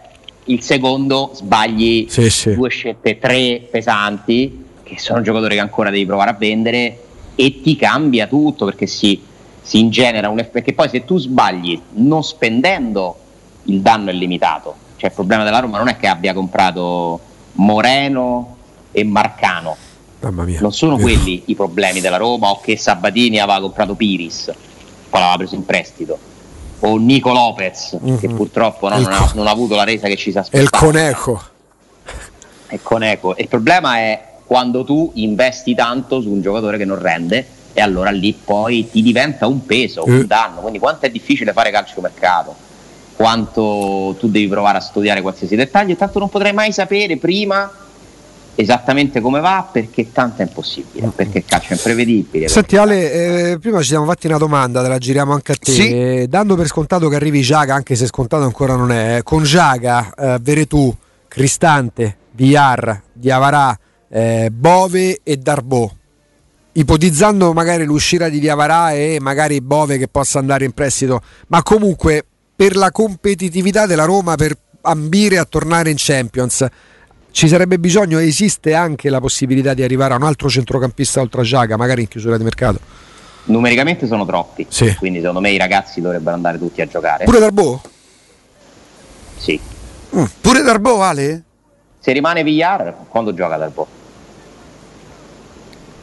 il 0.49 0.61
secondo 0.61 1.31
sbagli 1.33 2.07
sì, 2.09 2.29
sì. 2.29 2.55
due 2.55 2.69
scelte, 2.69 3.19
tre 3.19 3.67
pesanti, 3.69 4.65
che 4.83 4.99
sono 4.99 5.21
giocatori 5.21 5.55
che 5.55 5.61
ancora 5.61 5.89
devi 5.89 6.05
provare 6.05 6.31
a 6.31 6.33
vendere 6.33 7.03
e 7.35 7.61
ti 7.61 7.75
cambia 7.75 8.27
tutto 8.27 8.65
perché 8.65 8.87
si, 8.87 9.21
si 9.61 9.79
ingenera 9.79 10.29
un 10.29 10.39
effetto. 10.39 10.53
Perché 10.53 10.73
poi 10.73 10.89
se 10.89 11.05
tu 11.05 11.17
sbagli 11.17 11.79
non 11.93 12.23
spendendo, 12.23 13.17
il 13.63 13.81
danno 13.81 14.09
è 14.09 14.13
limitato. 14.13 14.75
Cioè 14.95 15.09
il 15.09 15.15
problema 15.15 15.43
della 15.43 15.59
Roma 15.59 15.77
non 15.77 15.87
è 15.87 15.97
che 15.97 16.07
abbia 16.07 16.33
comprato 16.33 17.19
Moreno 17.53 18.57
e 18.91 19.03
Marcano. 19.03 19.77
Non 20.61 20.73
sono 20.73 20.95
Io. 20.95 21.01
quelli 21.01 21.43
i 21.45 21.55
problemi 21.55 22.01
della 22.01 22.17
Roma 22.17 22.49
o 22.49 22.59
che 22.59 22.75
Sabatini 22.75 23.39
aveva 23.39 23.61
comprato 23.61 23.93
Piris, 23.93 24.51
poi 25.09 25.19
l'aveva 25.19 25.37
preso 25.37 25.55
in 25.55 25.65
prestito 25.65 26.29
o 26.79 26.97
Nico 26.97 27.31
Lopez 27.31 27.97
mm-hmm. 28.01 28.17
che 28.17 28.27
mhm. 28.27 28.35
purtroppo 28.35 28.89
no, 28.89 28.99
non, 28.99 29.11
ha, 29.11 29.31
non, 29.35 29.47
ha, 29.47 29.51
avuto 29.51 29.75
la 29.75 29.83
resa 29.83 30.07
che 30.07 30.15
ci 30.15 30.31
si 30.31 30.37
aspettava. 30.37 30.61
E 30.61 30.63
il 30.63 30.69
Coneco. 30.69 31.41
E 32.67 32.79
Coneco. 32.81 33.35
il 33.37 33.47
problema 33.47 33.97
è 33.97 34.23
quando 34.45 34.83
tu 34.83 35.11
investi 35.15 35.75
tanto 35.75 36.21
su 36.21 36.29
un 36.31 36.41
giocatore 36.41 36.77
che 36.77 36.85
non 36.85 36.99
rende 36.99 37.45
e 37.73 37.81
allora 37.81 38.09
lì 38.09 38.33
poi 38.33 38.89
ti 38.89 39.01
diventa 39.01 39.47
un 39.47 39.65
peso, 39.65 40.03
un 40.05 40.19
eh. 40.19 40.25
danno. 40.25 40.61
Quindi 40.61 40.79
quanto 40.79 41.05
è 41.05 41.09
difficile 41.09 41.53
fare 41.53 41.71
calcio 41.71 42.01
mercato, 42.01 42.55
quanto 43.15 44.15
tu 44.17 44.29
devi 44.29 44.47
provare 44.47 44.77
a 44.77 44.81
studiare 44.81 45.21
qualsiasi 45.21 45.55
dettaglio 45.55 45.93
e 45.93 45.97
tanto 45.97 46.19
non 46.19 46.29
potrai 46.29 46.53
mai 46.53 46.71
sapere 46.71 47.17
prima 47.17 47.71
esattamente 48.61 49.21
come 49.21 49.39
va 49.39 49.69
perché 49.71 50.11
tanto 50.11 50.41
è 50.41 50.45
impossibile, 50.45 51.07
mm. 51.07 51.11
perché 51.11 51.37
il 51.37 51.45
calcio 51.45 51.69
è 51.69 51.75
imprevedibile. 51.75 52.49
Senti 52.49 52.75
Ale, 52.75 53.51
eh, 53.51 53.57
prima 53.59 53.79
ci 53.79 53.87
siamo 53.87 54.03
fatti 54.05 54.27
una 54.27 54.37
domanda, 54.37 54.81
te 54.81 54.89
la 54.89 54.97
giriamo 54.97 55.31
anche 55.31 55.53
a 55.53 55.55
te, 55.55 55.71
sì. 55.71 55.89
eh, 55.89 56.27
dando 56.27 56.55
per 56.55 56.67
scontato 56.67 57.07
che 57.07 57.15
arrivi 57.15 57.39
Giaga, 57.39 57.73
anche 57.73 57.95
se 57.95 58.05
scontato 58.05 58.43
ancora 58.43 58.75
non 58.75 58.91
è, 58.91 59.17
eh, 59.17 59.23
con 59.23 59.43
Giaga, 59.43 60.13
eh, 60.13 60.39
Veretù, 60.41 60.93
Cristante, 61.29 62.17
Villar, 62.31 63.01
Diavarà, 63.13 63.79
eh, 64.09 64.49
Bove 64.51 65.21
e 65.23 65.37
Darbò, 65.37 65.89
ipotizzando 66.73 67.53
magari 67.53 67.85
l'uscita 67.85 68.27
di 68.27 68.39
Diavarà 68.39 68.91
e 68.91 69.19
magari 69.21 69.61
Bove 69.61 69.97
che 69.97 70.09
possa 70.09 70.37
andare 70.37 70.65
in 70.65 70.73
prestito, 70.73 71.21
ma 71.47 71.63
comunque 71.63 72.25
per 72.53 72.75
la 72.75 72.91
competitività 72.91 73.85
della 73.85 74.03
Roma, 74.03 74.35
per 74.35 74.57
ambire 74.81 75.37
a 75.37 75.45
tornare 75.45 75.91
in 75.91 75.95
Champions, 75.97 76.65
ci 77.31 77.47
sarebbe 77.47 77.79
bisogno, 77.79 78.19
esiste 78.19 78.73
anche 78.73 79.09
la 79.09 79.19
possibilità 79.19 79.73
di 79.73 79.83
arrivare 79.83 80.13
a 80.13 80.17
un 80.17 80.23
altro 80.23 80.49
centrocampista 80.49 81.21
oltre 81.21 81.41
a 81.41 81.43
Giaga, 81.43 81.77
magari 81.77 82.01
in 82.01 82.07
chiusura 82.07 82.37
di 82.37 82.43
mercato? 82.43 82.79
Numericamente 83.45 84.07
sono 84.07 84.25
troppi, 84.25 84.65
sì. 84.69 84.93
quindi 84.95 85.19
secondo 85.19 85.39
me 85.39 85.51
i 85.51 85.57
ragazzi 85.57 86.01
dovrebbero 86.01 86.35
andare 86.35 86.57
tutti 86.57 86.81
a 86.81 86.87
giocare. 86.87 87.25
Pure 87.25 87.39
Darbo? 87.39 87.81
Sì. 89.37 89.59
Mm. 90.15 90.23
Pure 90.41 90.61
Darbo, 90.61 91.01
Ale? 91.01 91.43
Se 91.99 92.11
rimane 92.11 92.43
Villar, 92.43 92.95
quando 93.07 93.33
gioca 93.33 93.57
Darbo? 93.57 93.87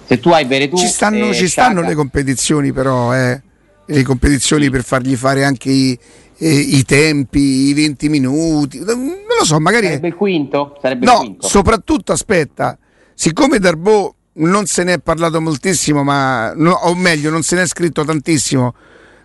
Se 0.06 0.20
tu 0.20 0.30
hai 0.30 0.44
Veretù 0.44 0.76
Ci 0.76 0.86
stanno, 0.86 1.34
ci 1.34 1.48
stanno 1.48 1.82
le 1.82 1.94
competizioni 1.94 2.72
però, 2.72 3.14
eh. 3.14 3.42
Le 3.88 4.02
competizioni 4.02 4.68
per 4.68 4.82
fargli 4.82 5.14
fare 5.14 5.44
anche 5.44 5.70
i, 5.70 5.98
eh, 6.38 6.48
i 6.48 6.84
tempi, 6.84 7.40
i 7.40 7.74
20 7.74 8.08
minuti, 8.08 8.78
non 8.80 9.14
lo 9.38 9.44
so, 9.44 9.58
magari... 9.58 9.86
Sarebbe 9.86 10.08
il 10.08 10.14
quinto? 10.14 10.76
Sarebbe 10.80 11.06
no, 11.06 11.12
il 11.12 11.18
quinto. 11.18 11.46
soprattutto 11.46 12.12
aspetta, 12.12 12.78
siccome 13.14 13.58
Darbo 13.58 14.14
non 14.34 14.66
se 14.66 14.84
ne 14.84 14.94
è 14.94 14.98
parlato 14.98 15.40
moltissimo, 15.40 16.02
ma, 16.02 16.52
no, 16.54 16.72
o 16.72 16.94
meglio, 16.94 17.30
non 17.30 17.42
se 17.42 17.56
ne 17.56 17.62
è 17.62 17.66
scritto 17.66 18.04
tantissimo, 18.04 18.74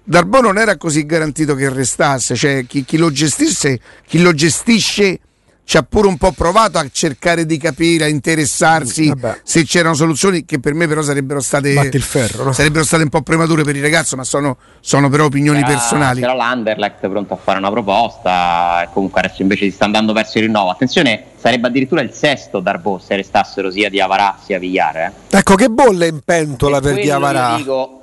Darbo 0.04 0.42
non 0.42 0.58
era 0.58 0.78
così 0.78 1.06
garantito 1.06 1.54
che 1.56 1.70
restasse, 1.70 2.36
cioè 2.36 2.66
chi, 2.66 2.84
chi 2.84 2.98
lo 2.98 3.12
gestisse, 3.12 3.80
chi 4.06 4.22
lo 4.22 4.34
gestisce 4.34 5.20
ci 5.64 5.78
ha 5.78 5.84
pure 5.84 6.08
un 6.08 6.18
po' 6.18 6.32
provato 6.32 6.78
a 6.78 6.88
cercare 6.92 7.46
di 7.46 7.58
capire, 7.58 8.06
a 8.06 8.08
interessarsi 8.08 9.08
Vabbè. 9.08 9.42
se 9.44 9.64
c'erano 9.64 9.96
soluzioni 9.96 10.44
che 10.44 10.60
per 10.60 10.74
me 10.74 10.88
però 10.88 11.02
sarebbero 11.02 11.40
state, 11.40 11.90
ferro, 12.00 12.46
no? 12.46 12.52
sarebbero 12.52 12.84
state 12.84 13.04
un 13.04 13.10
po' 13.10 13.22
premature 13.22 13.64
per 13.64 13.76
il 13.76 13.82
ragazzo, 13.82 14.16
ma 14.16 14.24
sono, 14.24 14.58
sono 14.80 15.10
però 15.10 15.26
opinioni 15.26 15.62
c'era, 15.62 15.72
personali. 15.72 16.20
C'era 16.22 16.34
l'Anderlecht 16.34 17.08
pronto 17.08 17.34
a 17.34 17.38
fare 17.38 17.60
una 17.60 17.72
proposta 17.72 18.84
e 18.84 18.90
comunque 18.92 19.22
adesso 19.22 19.42
invece 19.42 19.66
si 19.66 19.72
sta 19.72 19.86
andando 19.86 20.14
verso 20.14 20.40
il 20.40 20.46
rinnovo. 20.46 20.70
Attenzione, 20.70 21.24
sarebbe 21.38 21.68
addirittura 21.68 22.02
il 22.02 22.12
sesto 22.12 22.60
Darbo 22.60 23.00
se 23.00 23.16
restassero 23.16 23.72
sia 23.72 23.90
di 23.90 24.00
Avarà 24.00 24.38
sia 24.44 24.60
Vigliare. 24.60 25.14
Eh? 25.30 25.38
Ecco 25.38 25.56
che 25.56 25.70
bolle 25.70 26.08
in 26.08 26.20
pentola 26.24 26.78
e 26.78 26.82
per 26.82 26.96
Diavarà. 26.96 27.56
Dico, 27.56 28.01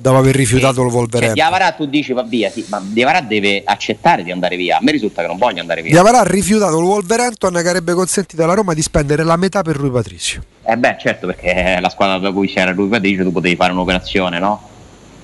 dopo 0.00 0.16
aver 0.16 0.34
rifiutato 0.34 0.82
il 0.82 0.88
Wolverhampton. 0.88 1.20
Cioè, 1.20 1.32
Diavara 1.32 1.72
tu 1.72 1.86
dici 1.86 2.12
va 2.12 2.22
via, 2.22 2.50
sì, 2.50 2.64
ma 2.68 2.82
Diavara 2.82 3.20
deve 3.20 3.62
accettare 3.64 4.22
di 4.22 4.30
andare 4.30 4.56
via. 4.56 4.78
A 4.78 4.80
me 4.82 4.92
risulta 4.92 5.22
che 5.22 5.28
non 5.28 5.36
voglia 5.36 5.60
andare 5.60 5.82
via. 5.82 5.92
Diavara 5.92 6.20
ha 6.20 6.24
rifiutato 6.24 6.78
il 6.78 6.84
Wolverhampton 6.84 7.52
che 7.52 7.68
avrebbe 7.68 7.92
consentito 7.92 8.42
alla 8.42 8.54
Roma 8.54 8.74
di 8.74 8.82
spendere 8.82 9.22
la 9.22 9.36
metà 9.36 9.62
per 9.62 9.76
Rui 9.76 9.90
Patricio. 9.90 10.42
Eh 10.62 10.76
beh, 10.76 10.96
certo, 10.98 11.26
perché 11.26 11.78
la 11.80 11.88
squadra 11.88 12.18
da 12.18 12.32
cui 12.32 12.48
c'era 12.48 12.72
Rui 12.72 12.88
Patricio 12.88 13.22
tu 13.22 13.32
potevi 13.32 13.56
fare 13.56 13.72
un'operazione, 13.72 14.38
no? 14.38 14.68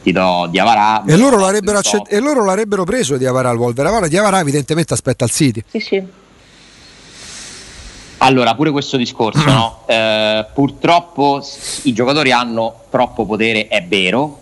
Ti 0.02 0.12
do 0.12 0.46
Diavara. 0.50 1.04
E 1.04 1.16
loro 1.16 1.38
l'avrebbero, 1.38 1.78
accett- 1.78 2.12
e 2.12 2.20
loro 2.20 2.44
l'avrebbero 2.44 2.84
preso 2.84 3.16
Diavara 3.16 3.48
al 3.48 3.56
Wolverhampton. 3.56 4.08
Diavara 4.08 4.40
evidentemente 4.40 4.92
aspetta 4.92 5.24
il 5.24 5.30
City. 5.30 5.62
Sì, 5.68 5.80
sì. 5.80 6.02
Allora, 8.18 8.54
pure 8.54 8.70
questo 8.70 8.96
discorso, 8.96 9.44
no? 9.44 9.82
eh, 9.88 10.46
purtroppo 10.52 11.44
i 11.82 11.92
giocatori 11.92 12.32
hanno 12.32 12.84
troppo 12.90 13.26
potere, 13.26 13.68
è 13.68 13.84
vero, 13.84 14.40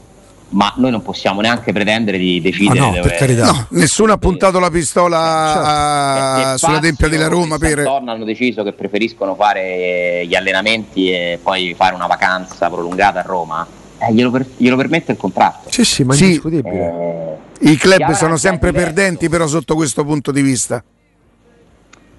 ma 0.55 0.73
noi 0.77 0.91
non 0.91 1.03
possiamo 1.03 1.41
neanche 1.41 1.73
pretendere 1.73 2.17
di 2.17 2.41
decidere. 2.41 2.79
Ah 2.79 2.83
no, 2.83 2.91
dove... 2.91 3.01
per 3.03 3.17
carità. 3.17 3.47
No, 3.47 3.67
nessuno 3.71 4.13
ha 4.13 4.17
puntato 4.17 4.59
la 4.59 4.71
pistola 4.71 6.37
certo. 6.37 6.59
sulla 6.59 6.79
tempia 6.79 7.09
della 7.09 7.29
Roma. 7.29 7.59
Per... 7.59 7.81
hanno 7.81 8.25
deciso 8.25 8.63
che 8.63 8.73
preferiscono 8.73 9.35
fare 9.35 10.25
gli 10.27 10.35
allenamenti 10.35 11.11
e 11.11 11.39
poi 11.43 11.75
fare 11.77 11.95
una 11.95 12.07
vacanza 12.07 12.71
prolungata 12.71 13.21
a 13.21 13.23
Roma. 13.23 13.67
Eh, 13.99 14.13
glielo, 14.13 14.31
per... 14.31 14.47
glielo, 14.57 14.77
permette 14.77 15.13
il 15.13 15.19
contratto. 15.19 15.71
Sì, 15.71 15.85
sì, 15.85 16.05
ma 16.05 16.15
è 16.15 16.17
sì. 16.17 16.41
Eh, 16.43 17.39
I 17.61 17.77
club 17.77 18.13
sono 18.13 18.37
sempre 18.37 18.73
perdenti, 18.73 19.29
però, 19.29 19.47
sotto 19.47 19.75
questo 19.75 20.05
punto 20.05 20.31
di 20.31 20.43
vista. 20.43 20.83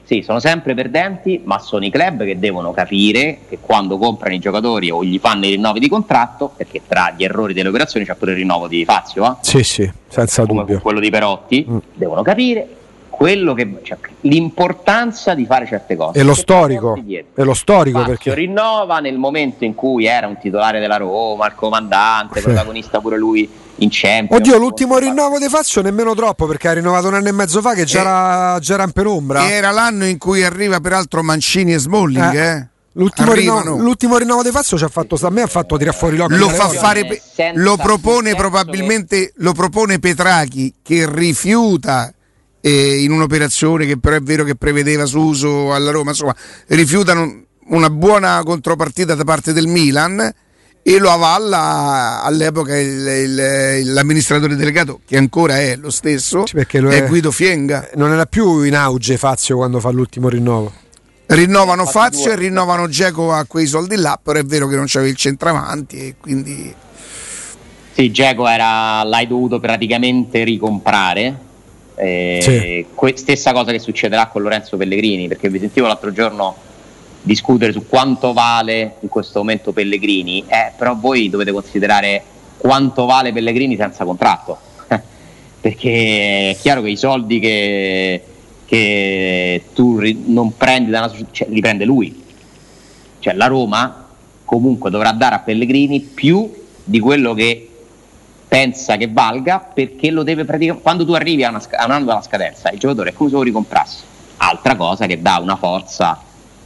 Sì, 0.06 0.22
sono 0.22 0.40
sempre 0.40 0.74
perdenti, 0.76 1.42
ma 1.44 1.58
sono 1.60 1.84
i 1.84 1.90
club 1.90 2.24
che 2.24 2.38
devono 2.38 2.72
capire 2.72 3.40
che 3.50 3.58
quando 3.60 3.98
comprano 3.98 4.36
i 4.36 4.40
giocatori 4.40 4.92
o 4.92 5.04
gli 5.04 5.18
fanno 5.20 5.46
i 5.48 5.50
rinnovi 5.52 5.80
di 5.80 5.90
contratto, 5.90 6.52
perché 6.56 6.82
tra 6.88 7.12
gli 7.18 7.24
errori 7.24 7.54
delle 7.54 7.70
operazioni 7.70 8.06
c'è 8.06 8.14
pure 8.16 8.32
il 8.32 8.38
rinnovo 8.38 8.68
di 8.68 8.86
Fazio, 8.86 9.26
eh? 9.26 9.36
sì, 9.42 9.64
sì, 9.64 9.92
senza 10.08 10.46
come 10.46 10.62
dubbio. 10.62 10.80
quello 10.80 11.00
di 11.00 11.10
Perotti, 11.10 11.66
Mm. 11.70 11.78
devono 11.96 12.22
capire 12.22 12.68
che, 13.54 13.80
cioè, 13.84 13.98
l'importanza 14.22 15.34
di 15.34 15.46
fare 15.46 15.66
certe 15.66 15.96
cose. 15.96 16.20
E 16.20 16.24
lo 16.24 16.34
storico, 16.34 16.96
è 17.34 17.44
lo 17.44 17.54
storico 17.54 18.00
Fazio 18.00 18.14
perché 18.14 18.34
rinnova 18.36 19.00
nel 19.00 19.18
momento 19.18 19.64
in 19.64 19.74
cui 19.76 20.06
era 20.06 20.28
un 20.28 20.38
titolare 20.38 20.80
della 20.80 20.98
Roma, 20.98 21.48
il 21.48 21.56
comandante, 21.56 22.40
Sì. 22.40 22.46
protagonista 22.46 23.00
pure 23.00 23.18
lui 23.18 23.50
in 23.78 23.90
Champions. 23.92 24.40
Oddio, 24.40 24.58
l'ultimo 24.58 24.98
rinnovo 24.98 25.38
di 25.38 25.50
Fazio 25.50 25.82
nemmeno 25.82 26.14
troppo 26.16 26.46
perché 26.46 26.68
ha 26.70 26.74
rinnovato 26.74 27.08
un 27.08 27.16
anno 27.16 27.28
e 27.28 27.32
mezzo 27.32 27.62
fa 27.62 27.74
che 27.74 27.84
già, 27.84 28.00
era, 28.02 28.58
già 28.60 28.76
era 28.76 28.84
in 28.84 28.92
penombra. 28.92 29.50
Era 29.50 29.72
l'anno 29.72 30.06
in 30.06 30.18
cui 30.18 30.44
arriva 30.44 30.80
peraltro 30.80 31.24
Mancini 31.24 31.74
e 31.74 31.78
Smalling, 31.80 32.34
Eh. 32.34 32.48
eh. 32.58 32.68
L'ultimo 32.98 33.34
rinnovo, 33.34 33.76
l'ultimo 33.76 34.18
rinnovo 34.18 34.42
di 34.42 34.52
Fazio 34.52 34.78
ci 34.78 34.86
ha 34.86 34.88
fatto 34.88 35.18
a 35.22 35.30
me 35.30 35.42
ha 35.42 35.48
fatto 35.48 35.76
tirare 35.76 35.98
fuori 35.98 36.16
l'occhio. 36.16 36.38
lo 36.38 36.48
fa 36.48 36.70
fare 36.70 37.22
lo 37.56 37.76
propone 37.76 38.36
probabilmente 38.36 39.34
lo 39.40 39.52
propone 39.52 40.00
Petrachi 40.00 40.76
che 40.82 41.06
rifiuta 41.12 42.14
eh, 42.68 43.04
in 43.04 43.12
un'operazione 43.12 43.86
che 43.86 44.00
però 44.00 44.16
è 44.16 44.22
vero 44.22 44.44
che 44.44 44.56
prevedeva 44.56 45.06
Suso 45.06 45.72
alla 45.72 45.92
Roma 45.92 46.10
insomma 46.12 46.36
rifiutano 46.68 47.44
una 47.68 47.92
buona 47.92 48.42
contropartita 48.44 49.14
da 49.14 49.24
parte 49.24 49.54
del 49.54 49.68
Milan 49.68 50.34
e 50.82 50.98
lo 50.98 51.12
avalla 51.12 52.24
all'epoca 52.24 52.76
il- 52.76 52.90
il- 53.08 53.94
l'amministratore 53.94 54.56
delegato 54.56 55.02
che 55.06 55.16
ancora 55.18 55.60
è 55.60 55.76
lo 55.76 55.92
stesso 55.92 56.44
perché 56.52 56.80
lo 56.80 56.90
è 56.90 57.04
è- 57.04 57.08
Guido 57.08 57.30
Fienga 57.32 57.90
Non 57.96 58.12
era 58.12 58.26
più 58.26 58.62
in 58.64 58.76
auge 58.76 59.18
Fazio 59.18 59.58
quando 59.58 59.80
fa 59.80 59.90
l'ultimo 59.92 60.28
rinnovo. 60.30 60.72
rinnovano 61.28 61.84
Eh, 61.84 61.92
Fazio 61.92 62.32
e 62.32 62.36
rinnovano 62.36 62.88
Geco 62.88 63.32
a 63.32 63.46
quei 63.46 63.68
soldi 63.68 63.96
là 63.96 64.20
però 64.22 64.40
è 64.40 64.44
vero 64.44 64.68
che 64.68 64.76
non 64.76 64.86
c'aveva 64.88 65.12
il 65.12 65.18
centravanti 65.18 65.98
e 65.98 66.16
quindi 66.20 66.74
Sì, 67.94 68.12
Geco 68.12 68.48
era, 68.48 69.04
l'hai 69.04 69.26
dovuto 69.28 69.60
praticamente 69.60 70.44
ricomprare. 70.44 71.54
Eh, 71.96 72.40
Sì. 72.42 72.86
que- 72.94 73.16
stessa 73.16 73.54
cosa 73.54 73.72
che 73.72 73.80
succederà 73.80 74.28
con 74.28 74.42
Lorenzo 74.42 74.76
Pellegrini, 74.78 75.28
perché 75.28 75.50
vi 75.50 75.60
sentivo 75.60 75.88
l'altro 75.88 76.12
giorno 76.12 76.56
discutere 77.22 77.72
su 77.72 77.88
quanto 77.88 78.34
vale 78.34 78.96
in 79.00 79.10
questo 79.10 79.40
momento 79.40 79.72
Pellegrini, 79.72 80.44
eh, 80.48 80.72
però 80.78 80.96
voi 80.96 81.30
dovete 81.30 81.52
considerare 81.52 82.22
quanto 82.58 83.06
vale 83.06 83.32
Pellegrini 83.34 83.76
senza 83.78 84.04
contratto, 84.06 84.58
perché 85.62 86.52
è 86.52 86.58
chiaro 86.60 86.82
che 86.82 86.90
i 86.90 86.98
soldi 86.98 87.40
che, 87.40 88.22
che 88.66 89.64
tu 89.74 89.98
ri- 89.98 90.24
non 90.28 90.56
prendi 90.56 90.92
da 90.92 91.00
una 91.00 91.08
società, 91.08 91.30
cioè, 91.32 91.48
li 91.50 91.62
prende 91.62 91.86
lui, 91.86 92.24
cioè 93.20 93.34
la 93.34 93.48
Roma 93.48 94.08
comunque 94.44 94.92
dovrà 94.92 95.12
dare 95.12 95.36
a 95.36 95.40
Pellegrini 95.40 96.00
più 96.02 96.52
di 96.84 97.00
quello 97.00 97.34
che 97.34 97.70
pensa 98.48 98.96
che 98.98 99.08
valga 99.12 99.60
perché 99.60 100.12
lo 100.12 100.24
deve 100.24 100.46
praticamente 100.46 100.84
quando 100.84 101.06
tu 101.06 101.14
arrivi 101.14 101.44
a, 101.44 101.50
una 101.50 101.62
a 101.72 101.86
un 101.86 101.92
anno 101.92 102.06
dalla 102.06 102.22
scadenza 102.22 102.70
il 102.70 102.80
giocatore 102.80 103.10
è 103.10 103.14
come 103.14 103.30
se 103.30 103.36
lo 103.36 103.42
ricomprassi 103.42 104.04
altra 104.38 104.76
cosa 104.76 105.06
che 105.08 105.22
dà 105.22 105.38
una 105.42 105.56
forza 105.56 106.20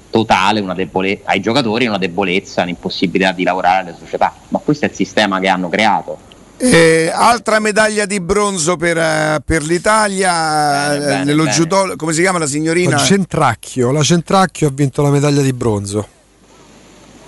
totale 0.10 0.60
una 0.60 0.74
debole- 0.74 1.22
ai 1.24 1.40
giocatori 1.40 1.88
una 1.88 1.98
debolezza 1.98 2.64
un'impossibilità 2.64 3.32
di 3.32 3.44
lavorare 3.44 3.82
alle 3.90 3.96
società 3.98 4.34
ma 4.50 4.60
questo 4.60 4.86
è 4.86 4.90
il 4.90 4.96
sistema 4.96 5.40
che 5.40 5.48
hanno 5.48 5.70
creato 5.70 6.18
Eh, 6.62 7.10
altra 7.14 7.60
medaglia 7.60 8.06
di 8.06 8.20
bronzo 8.20 8.76
per, 8.76 8.98
eh, 8.98 9.42
per 9.46 9.64
l'Italia 9.64 10.90
Bene, 10.90 10.96
eh, 10.96 11.06
bene, 11.06 11.24
nello 11.24 11.44
bene. 11.44 11.56
judo, 11.56 11.94
come 11.96 12.12
si 12.12 12.20
chiama 12.20 12.38
la 12.38 12.48
signorina? 12.48 12.92
La 12.92 12.98
Centracchio, 12.98 13.92
la 13.92 14.04
Centracchio 14.04 14.68
ha 14.68 14.72
vinto 14.74 15.02
la 15.02 15.10
medaglia 15.10 15.42
di 15.42 15.54
bronzo. 15.54 16.06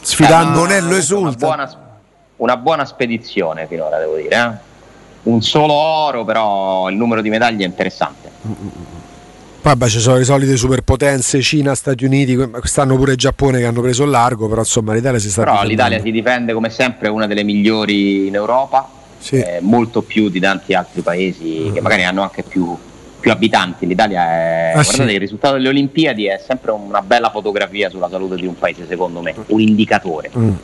Sfidando 0.01 0.57
Eh, 0.57 0.59
Bonello 0.61 0.87
una 0.87 0.97
esulta. 0.97 1.45
buona, 1.45 1.71
una 2.41 2.57
buona 2.57 2.85
spedizione 2.85 3.67
finora 3.67 3.97
devo 3.99 4.15
dire 4.15 4.35
eh. 4.35 4.69
un 5.23 5.41
solo 5.41 5.73
oro 5.73 6.25
però 6.25 6.89
il 6.89 6.95
numero 6.95 7.21
di 7.21 7.29
medaglie 7.29 7.63
è 7.63 7.67
interessante 7.67 8.29
Poi 9.61 9.89
ci 9.89 9.99
sono 9.99 10.17
le 10.17 10.23
solite 10.23 10.57
superpotenze, 10.57 11.39
Cina, 11.41 11.75
Stati 11.75 12.03
Uniti, 12.03 12.35
que- 12.35 12.49
quest'anno 12.49 12.95
pure 12.95 13.15
Giappone 13.15 13.59
che 13.59 13.65
hanno 13.65 13.81
preso 13.81 14.03
il 14.03 14.09
largo, 14.09 14.47
però 14.47 14.61
insomma 14.61 14.93
l'Italia 14.93 15.19
si 15.19 15.29
sta 15.29 15.43
Però 15.43 15.51
difendendo. 15.61 15.83
l'Italia 15.83 16.03
si 16.03 16.11
difende 16.11 16.53
come 16.53 16.69
sempre, 16.71 17.07
è 17.09 17.11
una 17.11 17.27
delle 17.27 17.43
migliori 17.43 18.25
in 18.25 18.33
Europa, 18.33 18.89
Sì. 19.19 19.35
eh, 19.35 19.59
molto 19.61 20.01
più 20.01 20.29
di 20.29 20.39
tanti 20.39 20.73
altri 20.73 21.01
paesi 21.03 21.69
che 21.71 21.79
magari 21.79 22.03
hanno 22.05 22.23
anche 22.23 22.41
più, 22.41 22.75
più 23.19 23.29
abitanti. 23.29 23.85
L'Italia 23.85 24.23
è. 24.23 24.69
Ah, 24.69 24.81
guardate, 24.81 25.07
sì. 25.09 25.13
il 25.13 25.19
risultato 25.19 25.53
delle 25.57 25.67
Olimpiadi 25.69 26.25
è 26.25 26.41
sempre 26.43 26.71
una 26.71 27.03
bella 27.03 27.29
fotografia 27.29 27.91
sulla 27.91 28.09
salute 28.09 28.37
di 28.37 28.47
un 28.47 28.57
paese, 28.57 28.87
secondo 28.87 29.21
me, 29.21 29.35
un 29.45 29.59
indicatore. 29.59 30.31
Mm, 30.35 30.41
mm, 30.41 30.45
mm, 30.45 30.49
mm. 30.49 30.55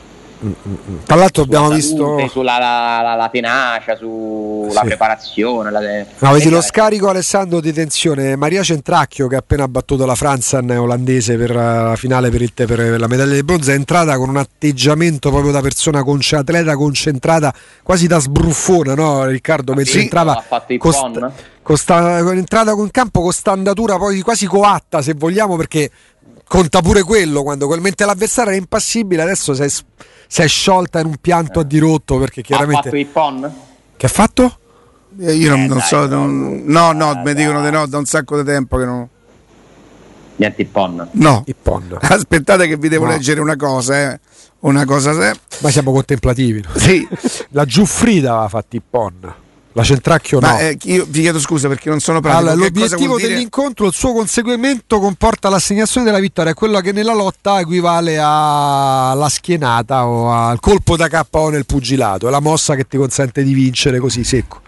Tra 1.05 1.15
l'altro 1.15 1.43
abbiamo 1.43 1.65
Sulla 1.65 1.75
visto... 1.77 1.97
salute, 1.97 2.27
sulla 2.29 2.57
la, 2.59 3.01
la- 3.01 3.15
la 3.15 3.29
tenacia, 3.29 3.95
sulla 3.95 4.81
Sì. 4.81 4.85
preparazione. 4.87 5.71
La, 5.71 5.79
No, 6.19 6.31
vedi 6.33 6.49
lo 6.49 6.61
scarico 6.61 7.09
Alessandro 7.09 7.59
di 7.59 7.73
tensione 7.73 8.35
Maria 8.35 8.61
Centracchio 8.63 9.27
che 9.27 9.35
ha 9.35 9.39
appena 9.39 9.67
battuto 9.67 10.05
la 10.05 10.15
Franzan 10.15 10.69
olandese 10.69 11.37
per 11.37 11.51
eh, 11.51 11.53
la 11.55 11.95
finale 11.95 12.29
per, 12.29 12.41
il 12.41 12.53
te- 12.53 12.65
per 12.65 12.99
la 12.99 13.07
medaglia 13.07 13.33
di 13.33 13.43
bronzo 13.43 13.71
è 13.71 13.73
entrata 13.73 14.17
con 14.17 14.29
un 14.29 14.37
atteggiamento 14.37 15.29
proprio 15.29 15.51
da 15.51 15.61
persona 15.61 16.03
conce- 16.03 16.35
atleta 16.35 16.75
concentrata 16.75 17.53
quasi 17.83 18.07
da 18.07 18.19
sbruffona 18.19 18.93
no 18.93 19.25
Riccardo 19.25 19.73
mentre 19.73 19.93
Sì, 19.93 19.99
entrava 20.01 20.37
ha 20.37 20.41
fatto 20.47 20.73
il 20.73 20.79
con 20.79 20.91
pon. 20.91 21.11
sta- 21.13 21.31
con 21.61 21.77
sta- 21.77 22.23
con 22.23 22.37
entrata 22.37 22.71
in 22.71 22.91
campo 22.91 23.21
con 23.21 23.31
sta 23.31 23.51
andatura 23.51 23.97
poi 23.97 24.21
quasi 24.21 24.45
coatta 24.45 25.01
se 25.01 25.13
vogliamo 25.13 25.55
perché 25.55 25.89
conta 26.47 26.81
pure 26.81 27.03
quello 27.03 27.43
quando 27.43 27.67
mentre 27.79 28.05
l'avversario 28.05 28.51
era 28.51 28.59
impassibile 28.59 29.21
adesso 29.21 29.53
si 29.53 29.63
è, 29.63 29.67
si 30.27 30.41
è 30.41 30.47
sciolta 30.47 30.99
in 30.99 31.05
un 31.07 31.15
pianto 31.19 31.59
a 31.59 31.63
dirotto 31.63 32.17
perché 32.19 32.41
Ha 32.41 32.43
chiaramente 32.43 32.83
fatto 32.83 32.95
il 32.97 33.05
PON? 33.05 33.53
che 33.97 34.05
ha 34.05 34.09
fatto? 34.09 34.57
Eh, 35.19 35.33
io 35.33 35.49
non, 35.49 35.61
Eh, 35.61 35.67
non 35.67 35.77
dai, 35.77 35.87
so, 35.87 36.05
no. 36.05 36.15
non- 36.25 36.61
no, 36.65 36.91
no, 36.91 37.09
Ah, 37.09 37.21
mi 37.23 37.33
dicono 37.33 37.63
di 37.63 37.71
no 37.71 37.87
da 37.87 37.97
un 37.97 38.05
sacco 38.05 38.37
di 38.37 38.43
tempo 38.43 38.77
che 38.77 38.85
non. 38.85 39.07
Niente 40.35 40.61
il 40.61 40.67
PON. 40.67 41.07
No, 41.13 41.43
Il 41.47 41.55
PON 41.61 41.97
aspettate 42.01 42.67
che 42.67 42.77
vi 42.77 42.89
devo 42.89 43.05
No. 43.05 43.11
leggere 43.11 43.39
una 43.41 43.55
cosa, 43.55 44.11
eh. 44.11 44.19
Una 44.59 44.85
cosa 44.85 45.13
se... 45.13 45.39
ma 45.59 45.69
siamo 45.69 45.91
contemplativi 45.91 46.61
no? 46.61 46.69
Sì, 46.79 47.07
La 47.49 47.65
Giuffrida 47.65 48.31
aveva 48.33 48.47
fatto 48.49 48.75
i 48.75 48.81
PON, 48.87 49.33
la 49.77 49.83
Centracchio 49.83 50.39
no. 50.39 50.47
ma 50.47 50.59
eh, 50.59 50.77
io 50.85 51.05
vi 51.07 51.21
chiedo 51.21 51.39
scusa 51.39 51.67
perché 51.67 51.89
non 51.89 51.99
sono 51.99 52.19
pratico. 52.19 52.49
Allora, 52.49 52.55
l'obiettivo 52.55 53.17
dire? 53.17 53.29
dell'incontro, 53.29 53.85
il 53.85 53.93
suo 53.93 54.11
conseguimento 54.11 54.99
comporta 54.99 55.49
l'assegnazione 55.49 56.07
della 56.07 56.19
vittoria, 56.19 56.51
è 56.51 56.55
quello 56.55 56.79
che 56.79 56.91
nella 56.91 57.13
lotta 57.13 57.59
equivale 57.59 58.17
alla 58.17 59.27
schienata 59.29 60.07
o 60.07 60.31
al 60.31 60.59
colpo 60.59 60.97
da 60.97 61.07
KO 61.07 61.49
nel 61.49 61.67
pugilato, 61.67 62.27
è 62.27 62.31
la 62.31 62.39
mossa 62.39 62.73
che 62.73 62.87
ti 62.87 62.97
consente 62.97 63.43
di 63.43 63.53
vincere 63.53 63.99
così 63.99 64.23
secco. 64.23 64.61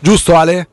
Giusto 0.00 0.34
Ale? 0.34 0.68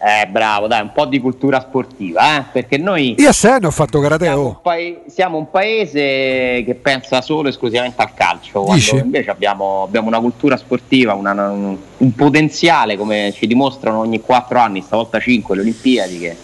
Eh, 0.00 0.28
bravo, 0.28 0.68
dai, 0.68 0.82
un 0.82 0.92
po' 0.92 1.06
di 1.06 1.18
cultura 1.18 1.58
sportiva, 1.60 2.38
eh? 2.38 2.44
perché 2.52 2.78
noi 2.78 3.16
Io 3.18 3.28
a 3.30 3.32
sé 3.32 3.58
ne 3.60 3.66
ho 3.66 3.70
fatto 3.72 3.98
karate. 3.98 4.26
siamo, 4.26 4.42
Oh. 4.42 4.46
un 4.46 4.56
pae- 4.62 5.00
siamo 5.08 5.38
un 5.38 5.50
paese 5.50 6.62
che 6.64 6.78
pensa 6.80 7.20
solo 7.20 7.48
e 7.48 7.50
esclusivamente 7.50 8.00
al 8.00 8.14
calcio, 8.14 8.64
invece 9.02 9.30
abbiamo, 9.30 9.82
abbiamo 9.82 10.06
una 10.06 10.20
cultura 10.20 10.56
sportiva, 10.56 11.14
una- 11.14 11.32
un, 11.50 11.76
un 11.96 12.14
potenziale, 12.14 12.96
come 12.96 13.32
ci 13.34 13.48
dimostrano 13.48 13.98
ogni 13.98 14.20
quattro 14.20 14.60
anni, 14.60 14.82
stavolta 14.82 15.18
cinque 15.18 15.56
le 15.56 15.62
Olimpiadi, 15.62 16.18
che 16.20 16.36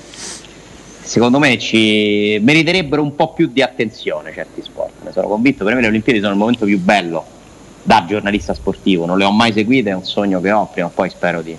secondo 1.01 1.39
me 1.39 1.57
ci 1.57 2.39
meriterebbero 2.43 3.03
un 3.03 3.15
po' 3.15 3.35
più 3.35 3.49
di 3.53 3.63
attenzione 3.63 4.33
certi 4.33 4.63
sport. 4.63 4.95
Ne 5.05 5.13
sono 5.13 5.29
convinto, 5.29 5.65
per 5.65 5.75
me 5.77 5.81
le 5.81 5.87
Olimpiadi 5.87 6.19
sono 6.19 6.33
il 6.33 6.39
momento 6.39 6.65
più 6.65 6.81
bello 6.81 7.25
da 7.85 8.05
giornalista 8.09 8.53
sportivo, 8.53 9.07
non 9.07 9.17
le 9.17 9.25
ho 9.25 9.31
mai 9.31 9.53
seguite, 9.53 9.91
è 9.91 9.95
un 9.95 10.05
sogno 10.05 10.41
che 10.41 10.51
ho, 10.51 10.67
prima 10.73 10.89
o 10.89 10.91
poi 10.93 11.09
spero 11.09 11.41
di, 11.41 11.57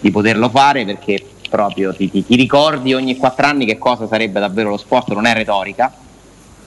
di 0.00 0.10
poterlo 0.10 0.48
fare 0.48 0.84
perché 0.84 1.24
proprio 1.48 1.94
ti, 1.94 2.10
ti- 2.10 2.24
ti 2.24 2.36
ricordi 2.36 2.92
ogni 2.94 3.16
quattro 3.16 3.46
anni 3.46 3.66
che 3.66 3.78
cosa 3.78 4.06
sarebbe 4.06 4.40
davvero 4.40 4.70
lo 4.70 4.76
sport, 4.76 5.12
non 5.12 5.26
è 5.26 5.32
retorica. 5.34 5.92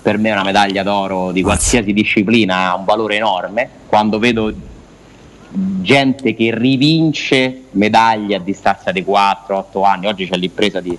Per 0.02 0.18
me 0.18 0.32
una 0.32 0.44
medaglia 0.44 0.82
d'oro 0.84 1.32
di 1.32 1.42
qualsiasi 1.42 1.92
disciplina 1.94 2.72
ha 2.72 2.76
un 2.76 2.86
valore 2.86 3.18
enorme. 3.18 3.70
Quando 3.88 4.18
vedo 4.18 4.52
gente 5.52 6.36
che 6.36 6.54
rivince 6.56 7.64
medaglie 7.72 8.36
a 8.36 8.40
distanza 8.40 8.92
di 8.92 9.04
4-8 9.04 9.84
anni, 9.86 10.08
oggi 10.08 10.28
c'è 10.28 10.36
l'impresa 10.38 10.80
di 10.80 10.98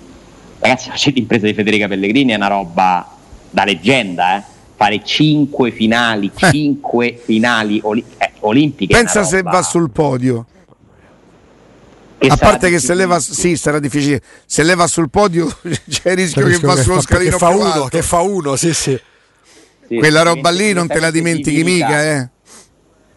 ragazzi, 0.59 0.89
oggi 0.93 1.13
l'impresa 1.13 1.45
di 1.45 1.53
Federica 1.53 1.87
Pellegrini 1.87 2.31
è 2.31 2.35
una 2.35 2.47
roba 2.47 3.07
da 3.49 3.63
leggenda, 3.65 4.37
eh. 4.37 4.43
Fare 4.75 5.03
5 5.03 5.69
finali, 5.71 6.31
5 6.35 7.21
finali 7.23 7.79
oli- 7.83 8.03
eh, 8.17 8.31
olimpiche. 8.39 8.95
Pensa 8.95 9.23
se 9.23 9.43
va 9.43 9.61
sul 9.61 9.91
podio. 9.91 10.45
Che 12.21 12.27
A 12.27 12.37
parte 12.37 12.69
che 12.69 12.77
se 12.77 12.93
leva, 12.93 13.19
sì, 13.19 13.57
sarà 13.57 13.79
difficile. 13.79 14.21
Se 14.45 14.61
leva 14.61 14.85
sul 14.85 15.09
podio 15.09 15.47
c'è 15.89 16.11
il 16.11 16.17
rischio 16.17 16.45
che 16.45 16.59
va 16.59 16.75
sullo 16.75 17.01
scalino 17.01 17.31
che 17.31 17.37
fa 17.37 17.47
più 17.49 17.57
uno, 17.57 17.71
alto. 17.71 17.87
che 17.87 18.01
fa 18.03 18.19
uno, 18.19 18.55
sì, 18.55 18.75
sì. 18.75 19.01
Sì, 19.87 19.95
Quella 19.95 20.21
roba 20.21 20.51
lì 20.51 20.71
non 20.71 20.87
te 20.87 20.99
la 20.99 21.09
dimentichi 21.09 21.63
mica, 21.63 22.03
eh. 22.03 22.29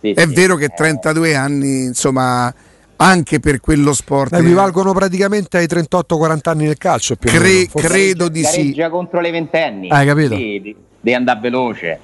Sì, 0.00 0.12
È 0.12 0.26
sì, 0.26 0.32
vero 0.32 0.56
che 0.56 0.64
eh, 0.64 0.74
32 0.74 1.34
anni, 1.34 1.82
insomma, 1.84 2.52
anche 2.96 3.40
per 3.40 3.60
quello 3.60 3.92
sport. 3.92 4.32
Equivalgono 4.32 4.94
praticamente 4.94 5.58
ai 5.58 5.66
38-40 5.66 6.38
anni 6.44 6.64
del 6.64 6.78
calcio. 6.78 7.16
Più 7.16 7.28
Cre- 7.28 7.68
credo 7.70 8.28
di 8.28 8.42
sì. 8.42 8.56
Gareggia 8.56 8.88
contro 8.88 9.20
le 9.20 9.30
ventenni. 9.30 9.90
Hai 9.90 10.06
capito? 10.06 10.34
Sì, 10.34 10.74
devi 11.00 11.14
andare 11.14 11.40
veloce. 11.40 12.00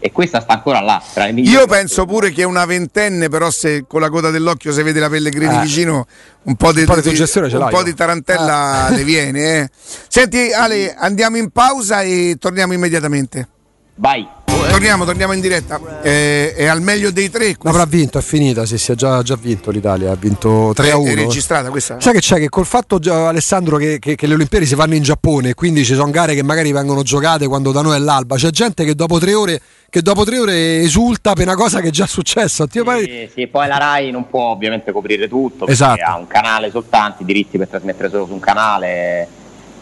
E 0.00 0.12
questa 0.12 0.40
sta 0.40 0.52
ancora 0.54 0.80
là. 0.80 1.02
Tra 1.12 1.26
le 1.26 1.40
Io 1.40 1.66
penso 1.66 2.04
pure 2.06 2.30
che 2.30 2.44
una 2.44 2.64
ventenne, 2.64 3.28
però, 3.28 3.50
se 3.50 3.84
con 3.88 4.00
la 4.00 4.08
coda 4.10 4.30
dell'occhio 4.30 4.72
se 4.72 4.82
vede 4.84 5.00
la 5.00 5.08
Pellegrini 5.08 5.56
Eh. 5.56 5.60
vicino, 5.60 6.06
un 6.44 6.54
po' 6.54 6.72
di, 6.72 6.80
Un 6.80 6.86
po' 6.86 6.94
di 7.00 7.16
ce 7.16 7.38
un 7.40 7.66
po' 7.68 7.78
io. 7.78 7.82
di 7.82 7.94
tarantella 7.94 8.88
le 8.90 9.02
viene. 9.04 9.58
eh. 9.62 9.68
Senti, 10.08 10.52
Ale, 10.52 10.94
andiamo 10.94 11.36
in 11.36 11.50
pausa 11.50 12.02
e 12.02 12.36
torniamo 12.38 12.72
immediatamente. 12.74 13.48
Vai. 13.96 14.26
Torniamo, 14.44 15.04
torniamo 15.04 15.32
in 15.32 15.40
diretta. 15.40 15.80
Eh, 16.02 16.54
è 16.54 16.66
al 16.66 16.80
meglio 16.82 17.10
dei 17.10 17.30
tre. 17.30 17.56
L'avrà 17.62 17.84
vinto, 17.84 18.18
è 18.18 18.22
finita. 18.22 18.64
Sì, 18.66 18.76
sì, 18.78 18.92
ha 18.92 18.94
già, 18.94 19.22
già 19.22 19.36
vinto 19.36 19.70
l'Italia. 19.70 20.12
Ha 20.12 20.14
vinto 20.16 20.72
3 20.74 20.90
a 20.90 20.92
È, 20.92 20.94
1. 20.94 21.10
è 21.10 21.14
registrata 21.14 21.70
questa? 21.70 22.00
Sai 22.00 22.12
che 22.12 22.20
c'è? 22.20 22.38
Che 22.38 22.48
col 22.48 22.66
fatto, 22.66 22.98
già, 22.98 23.28
Alessandro, 23.28 23.76
che, 23.76 23.98
che- 23.98 24.14
che 24.14 24.26
le 24.26 24.34
Olimpiadi 24.34 24.66
si 24.66 24.74
fanno 24.74 24.94
in 24.94 25.02
Giappone, 25.02 25.54
quindi 25.54 25.84
ci 25.84 25.94
sono 25.94 26.10
gare 26.10 26.34
che 26.34 26.42
magari 26.42 26.70
vengono 26.72 27.02
giocate 27.02 27.46
quando 27.48 27.72
da 27.72 27.82
noi 27.82 27.96
è 27.96 27.98
l'alba. 27.98 28.36
C'è 28.36 28.50
gente 28.50 28.84
che 28.84 28.94
dopo 28.94 29.18
tre 29.18 29.34
ore, 29.34 29.60
che 29.90 30.02
dopo 30.02 30.24
tre 30.24 30.38
ore 30.38 30.80
esulta 30.80 31.32
per 31.32 31.46
una 31.46 31.56
cosa 31.56 31.80
che 31.80 31.88
è 31.88 31.90
già 31.90 32.06
successa. 32.06 32.66
Ti 32.66 32.82
pare- 32.82 33.02
Sì, 33.04 33.30
sì, 33.32 33.46
poi 33.46 33.66
la 33.68 33.78
Rai 33.78 34.10
non 34.10 34.28
può 34.28 34.50
ovviamente 34.50 34.92
coprire 34.92 35.28
tutto 35.28 35.60
perché 35.64 35.72
Esatto. 35.72 36.04
ha 36.04 36.16
un 36.16 36.26
canale 36.26 36.70
soltanto, 36.70 37.22
i 37.22 37.24
diritti 37.24 37.56
per 37.56 37.68
trasmettere 37.68 38.10
solo 38.10 38.26
su 38.26 38.32
un 38.32 38.40
canale. 38.40 39.28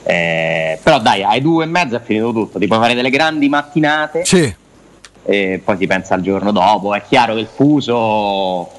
eh, 0.09 0.79
però 0.81 1.01
dai, 1.01 1.25
ai 1.25 1.40
due 1.40 1.64
e 1.64 1.66
mezza 1.66 1.97
è 1.97 2.01
finito 2.01 2.33
tutto. 2.33 2.61
Ti 2.61 2.66
puoi 2.69 2.79
fare 2.79 2.95
delle 2.95 3.11
grandi 3.11 3.49
mattinate 3.49 4.25
Sì, 4.25 4.55
e 5.25 5.61
poi 5.64 5.77
si 5.77 5.87
pensa 5.88 6.14
al 6.14 6.21
giorno 6.21 6.53
dopo. 6.53 6.95
È 6.95 7.03
chiaro 7.03 7.35
che 7.35 7.40
il 7.40 7.49
fuso, 7.53 8.71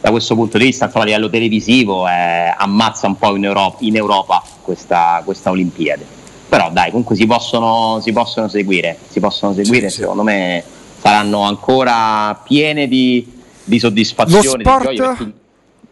da 0.00 0.10
questo 0.12 0.36
punto 0.36 0.56
di 0.58 0.66
vista, 0.66 0.84
insomma, 0.84 1.02
a 1.02 1.06
livello 1.08 1.28
televisivo, 1.28 2.06
eh, 2.06 2.54
ammazza 2.56 3.08
un 3.08 3.16
po' 3.18 3.34
in 3.34 3.44
Europa, 3.46 3.78
in 3.80 3.96
Europa 3.96 4.40
questa, 4.62 5.20
questa 5.24 5.50
Olimpiade. 5.50 6.06
Però 6.50 6.70
dai, 6.72 6.90
comunque 6.90 7.14
si 7.16 7.26
possono, 7.26 8.00
si 8.02 8.12
possono 8.12 8.48
seguire, 8.48 8.98
si 9.08 9.20
possono 9.20 9.54
seguire, 9.54 9.88
Sì, 9.88 9.94
sì. 9.94 10.00
secondo 10.00 10.22
me 10.24 10.62
saranno 11.00 11.42
ancora 11.42 12.38
piene 12.44 12.88
di, 12.88 13.24
di 13.64 13.78
soddisfazione, 13.78 14.42
Lo 14.42 14.70
sport- 14.70 14.90
di 14.90 14.96
perché- 14.96 15.32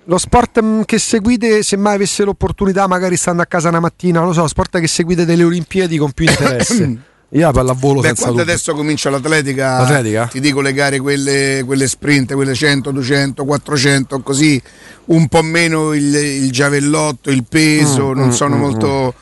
lo 0.05 0.19
sport 0.19 0.61
mm, 0.63 0.81
che 0.83 0.99
seguite, 0.99 1.63
se 1.63 1.77
mai 1.77 1.95
avesse 1.95 2.25
l'opportunità, 2.25 2.87
magari 2.89 3.17
stando 3.17 3.41
a 3.43 3.47
casa 3.47 3.69
una 3.69 3.79
mattina, 3.81 4.19
non 4.19 4.29
lo 4.29 4.35
so, 4.35 4.41
lo 4.41 4.49
sport 4.49 4.81
che 4.81 4.89
seguite 4.89 5.25
delle 5.25 5.45
Olimpiadi 5.45 5.97
con 5.97 6.11
più 6.13 6.27
interesse. 6.29 6.99
Io 7.33 7.41
la 7.45 7.53
pallavolo 7.53 8.01
Beh, 8.01 8.07
senza 8.07 8.23
quando 8.23 8.39
dubbio. 8.39 8.53
adesso 8.55 8.75
comincia 8.75 9.11
l'atletica, 9.11 9.79
L'atletica? 9.81 10.27
ti 10.29 10.41
dico 10.41 10.63
le 10.63 10.73
gare, 10.73 10.99
quelle, 10.99 11.63
quelle 11.67 11.87
sprint, 11.87 12.33
quelle 12.33 12.55
100, 12.55 12.91
200, 12.91 13.45
400, 13.45 14.21
così 14.23 14.61
un 15.07 15.29
po' 15.29 15.43
meno 15.43 15.93
il, 15.93 16.15
il 16.15 16.51
giavellotto, 16.51 17.29
il 17.31 17.45
peso, 17.47 18.09
Mm, 18.15 18.19
non 18.19 18.27
mm, 18.29 18.31
sono 18.31 18.57
mm, 18.57 18.59
molto. 18.59 19.15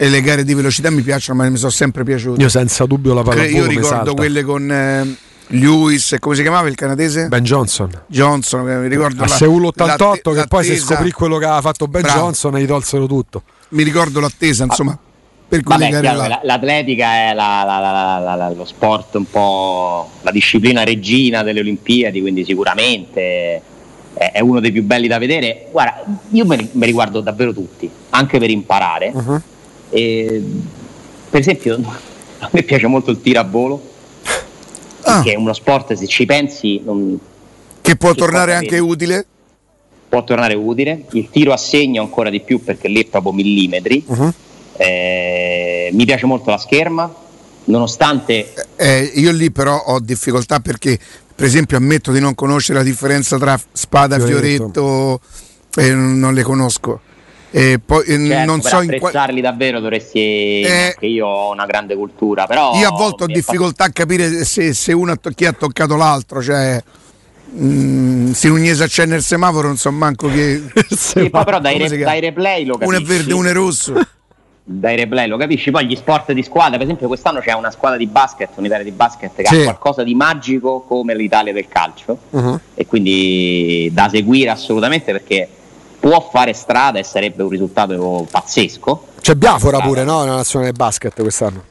E 0.00 0.08
le 0.08 0.20
gare 0.20 0.44
di 0.44 0.54
velocità 0.54 0.90
mi 0.90 1.02
piacciono, 1.02 1.42
ma 1.42 1.48
mi 1.48 1.56
sono 1.56 1.70
sempre 1.72 2.04
piaciute. 2.04 2.40
Io 2.40 2.48
senza 2.48 2.84
dubbio 2.86 3.14
la 3.14 3.22
pallavolo 3.22 3.50
Io 3.56 3.66
ricordo 3.66 3.88
salta. 3.88 4.12
quelle 4.12 4.42
con 4.44 4.70
eh, 4.70 5.16
Lewis, 5.48 6.12
e 6.12 6.18
come 6.20 6.36
si 6.36 6.42
chiamava 6.42 6.68
il 6.68 6.76
canadese? 6.76 7.26
Ben 7.26 7.42
Johnson. 7.42 7.90
Johnson, 8.06 8.64
che 8.64 8.74
mi 8.76 8.88
ricordo 8.88 9.24
A 9.24 9.26
la- 9.26 9.34
Seul 9.34 9.64
88 9.64 10.30
l'atte- 10.30 10.40
che 10.42 10.46
poi 10.46 10.62
se 10.64 10.70
l'attesa- 10.74 10.94
scoprì 10.94 11.10
quello 11.10 11.38
che 11.38 11.44
aveva 11.46 11.60
fatto 11.62 11.88
Ben 11.88 12.02
Bravo. 12.02 12.18
Johnson 12.20 12.54
gli 12.56 12.66
tolsero 12.66 13.06
tutto. 13.06 13.42
Mi 13.70 13.82
ricordo 13.82 14.20
l'attesa, 14.20 14.62
insomma, 14.64 14.96
per 15.48 15.62
quelle 15.64 15.90
Vabbè, 15.90 16.00
chiaro 16.00 16.38
l'atletica 16.44 17.30
è 17.30 17.34
la- 17.34 17.64
la- 17.66 17.78
la- 17.80 18.18
la- 18.20 18.34
la- 18.36 18.50
lo 18.54 18.64
sport 18.64 19.16
un 19.16 19.28
po' 19.28 20.10
la 20.22 20.30
disciplina 20.30 20.84
regina 20.84 21.42
delle 21.42 21.58
Olimpiadi, 21.58 22.20
quindi 22.20 22.44
sicuramente 22.44 23.62
è, 24.14 24.30
è 24.32 24.40
uno 24.40 24.60
dei 24.60 24.70
più 24.70 24.84
belli 24.84 25.08
da 25.08 25.18
vedere. 25.18 25.66
Guarda, 25.72 26.04
io 26.30 26.44
me 26.46 26.68
me 26.72 26.86
li 26.86 26.92
guardo 26.92 27.20
davvero 27.20 27.52
tutti, 27.52 27.90
anche 28.10 28.38
per 28.38 28.50
imparare. 28.50 29.10
Uh-huh. 29.12 29.40
E, 29.90 30.42
per 31.30 31.40
esempio, 31.40 31.80
a 32.38 32.48
me 32.52 32.62
piace 32.62 32.86
molto 32.86 33.10
il 33.10 33.20
tiro 33.20 33.40
a 33.40 33.44
volo, 33.44 33.82
Ah, 35.02 35.22
che 35.22 35.32
è 35.32 35.36
uno 35.36 35.54
sport, 35.54 35.94
se 35.94 36.06
ci 36.06 36.26
pensi, 36.26 36.80
non, 36.84 37.18
che 37.80 37.96
può 37.96 38.12
tornare 38.14 38.54
anche 38.54 38.76
vedi? 38.80 38.90
utile. 38.90 39.26
può 40.08 40.22
tornare 40.24 40.54
utile. 40.54 41.04
Il 41.12 41.28
tiro 41.30 41.52
a 41.52 41.56
segno 41.56 42.02
ancora 42.02 42.28
di 42.30 42.40
più 42.40 42.62
perché 42.62 42.88
lì 42.88 43.00
è 43.02 43.06
proprio 43.06 43.32
millimetri. 43.32 44.02
Uh-huh. 44.06 44.32
Eh, 44.76 45.90
mi 45.92 46.04
piace 46.04 46.26
molto 46.26 46.50
la 46.50 46.58
scherma, 46.58 47.12
nonostante 47.64 48.52
Eh, 48.76 49.12
io 49.14 49.32
lì 49.32 49.50
però 49.50 49.76
ho 49.86 49.98
difficoltà 50.00 50.60
perché, 50.60 50.98
per 51.34 51.46
esempio, 51.46 51.76
ammetto 51.78 52.12
di 52.12 52.20
non 52.20 52.34
conoscere 52.34 52.78
la 52.78 52.84
differenza 52.84 53.38
tra 53.38 53.58
spada, 53.72 54.18
Fioretto. 54.18 54.70
fioretto, 54.72 55.20
e 55.76 55.92
non 55.94 56.34
le 56.34 56.42
conosco. 56.42 57.00
E 57.50 57.80
poi 57.84 58.04
eh, 58.04 58.26
Certo, 58.26 58.44
non 58.50 58.60
so 58.60 58.80
in 58.82 58.92
apprezzarli 58.94 59.40
davvero 59.40 59.80
dovresti 59.80 60.18
Eh, 60.60 60.94
che 60.98 61.06
io 61.06 61.26
ho 61.26 61.52
una 61.52 61.64
grande 61.64 61.96
cultura 61.96 62.46
però 62.46 62.74
Io 62.78 62.88
a 62.88 62.92
volte 62.92 63.24
ho 63.24 63.26
difficoltà 63.26 63.84
a 63.84 63.90
capire 63.90 64.44
se, 64.44 64.74
se 64.74 64.92
uno 64.92 65.12
ha 65.12 65.16
to- 65.16 65.30
chi 65.30 65.46
ha 65.46 65.52
toccato 65.52 65.96
l'altro, 65.96 66.42
cioè. 66.42 66.78
Mm, 67.58 68.32
se 68.32 68.48
un 68.50 68.62
Iesa 68.62 68.86
c'è 68.86 69.06
nel 69.06 69.22
semaforo, 69.22 69.68
non 69.68 69.78
so 69.78 69.90
manco 69.90 70.28
che. 70.28 70.62
fatto- 70.72 70.94
sì, 70.94 71.30
poi 71.30 71.44
però 71.44 71.58
dai, 71.60 71.78
re- 71.78 71.96
dai 71.96 72.20
replay 72.20 72.64
lo 72.66 72.76
Uno 72.78 72.84
è 72.90 72.92
capisci 73.00 73.12
verde, 73.16 73.32
uno 73.32 73.48
è 73.48 73.52
rosso. 73.54 73.94
dai 74.70 74.96
replay 74.96 75.26
lo 75.28 75.38
capisci 75.38 75.70
poi 75.70 75.86
gli 75.86 75.96
sport 75.96 76.32
di 76.32 76.42
squadra 76.42 76.72
per 76.76 76.82
esempio 76.82 77.06
quest'anno 77.06 77.40
c'è 77.40 77.54
una 77.54 77.70
squadra 77.70 77.96
di 77.96 78.06
basket 78.06 78.50
un'Italia 78.56 78.84
di 78.84 78.90
basket 78.90 79.34
che 79.34 79.46
Sì. 79.46 79.60
ha 79.60 79.62
qualcosa 79.62 80.02
di 80.02 80.14
magico 80.14 80.80
come 80.86 81.14
l'Italia 81.16 81.54
del 81.54 81.68
calcio 81.68 82.18
Uh-huh. 82.28 82.60
e 82.74 82.84
quindi 82.86 83.88
da 83.94 84.10
seguire 84.10 84.50
assolutamente 84.50 85.10
perché 85.12 85.48
può 86.08 86.26
fare 86.32 86.54
strada 86.54 86.98
e 86.98 87.02
sarebbe 87.04 87.42
un 87.42 87.50
risultato 87.50 88.26
pazzesco 88.30 89.02
C'è 89.20 89.34
Biafora 89.34 89.78
pure, 89.80 90.04
no? 90.04 90.20
Nella 90.22 90.36
nazionale 90.36 90.72
basket 90.72 91.20
quest'anno. 91.20 91.62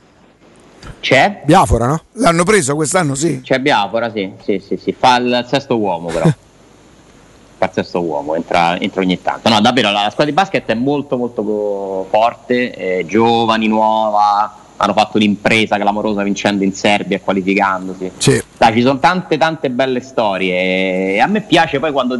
c'è 1.00 1.41
Biafora, 1.43 1.88
no? 1.88 2.02
L'hanno 2.13 2.43
preso 2.43 2.76
quest'anno, 2.76 3.15
sì. 3.15 3.41
C'è 3.41 3.60
Biafora, 3.60 4.12
sì, 4.12 4.32
sì, 4.43 4.62
sì, 4.65 4.78
sì, 4.78 4.95
fa 4.97 5.17
il 5.17 5.45
sesto 5.50 5.78
uomo 5.78 6.10
però. 6.10 6.26
fa 7.58 7.65
il 7.65 7.71
sesto 7.73 8.02
uomo, 8.04 8.36
entra, 8.36 8.80
entra 8.80 9.02
ogni 9.02 9.19
tanto. 9.19 9.50
No, 9.50 9.60
davvero 9.60 9.89
la 9.89 10.10
squadra 10.12 10.26
di 10.26 10.34
basket 10.34 10.69
è 10.69 10.76
molto 10.76 11.17
molto 11.17 12.06
forte, 12.10 12.69
è 12.71 13.06
giovani, 13.06 13.67
nuova, 13.67 14.56
hanno 14.78 14.94
fatto 14.94 15.18
un'impresa 15.18 15.78
clamorosa 15.78 16.24
vincendo 16.24 16.63
in 16.63 16.74
Serbia 16.74 17.18
e 17.18 17.22
qualificandosi. 17.22 18.12
Sì. 18.18 18.42
Dai, 18.58 18.74
ci 18.74 18.82
sono 18.82 19.00
tante 19.00 19.38
tante 19.38 19.70
belle 19.70 20.02
storie 20.02 21.16
e 21.16 21.20
a 21.20 21.28
me 21.28 21.42
piace 21.42 21.80
poi 21.80 21.92
quando, 21.92 22.16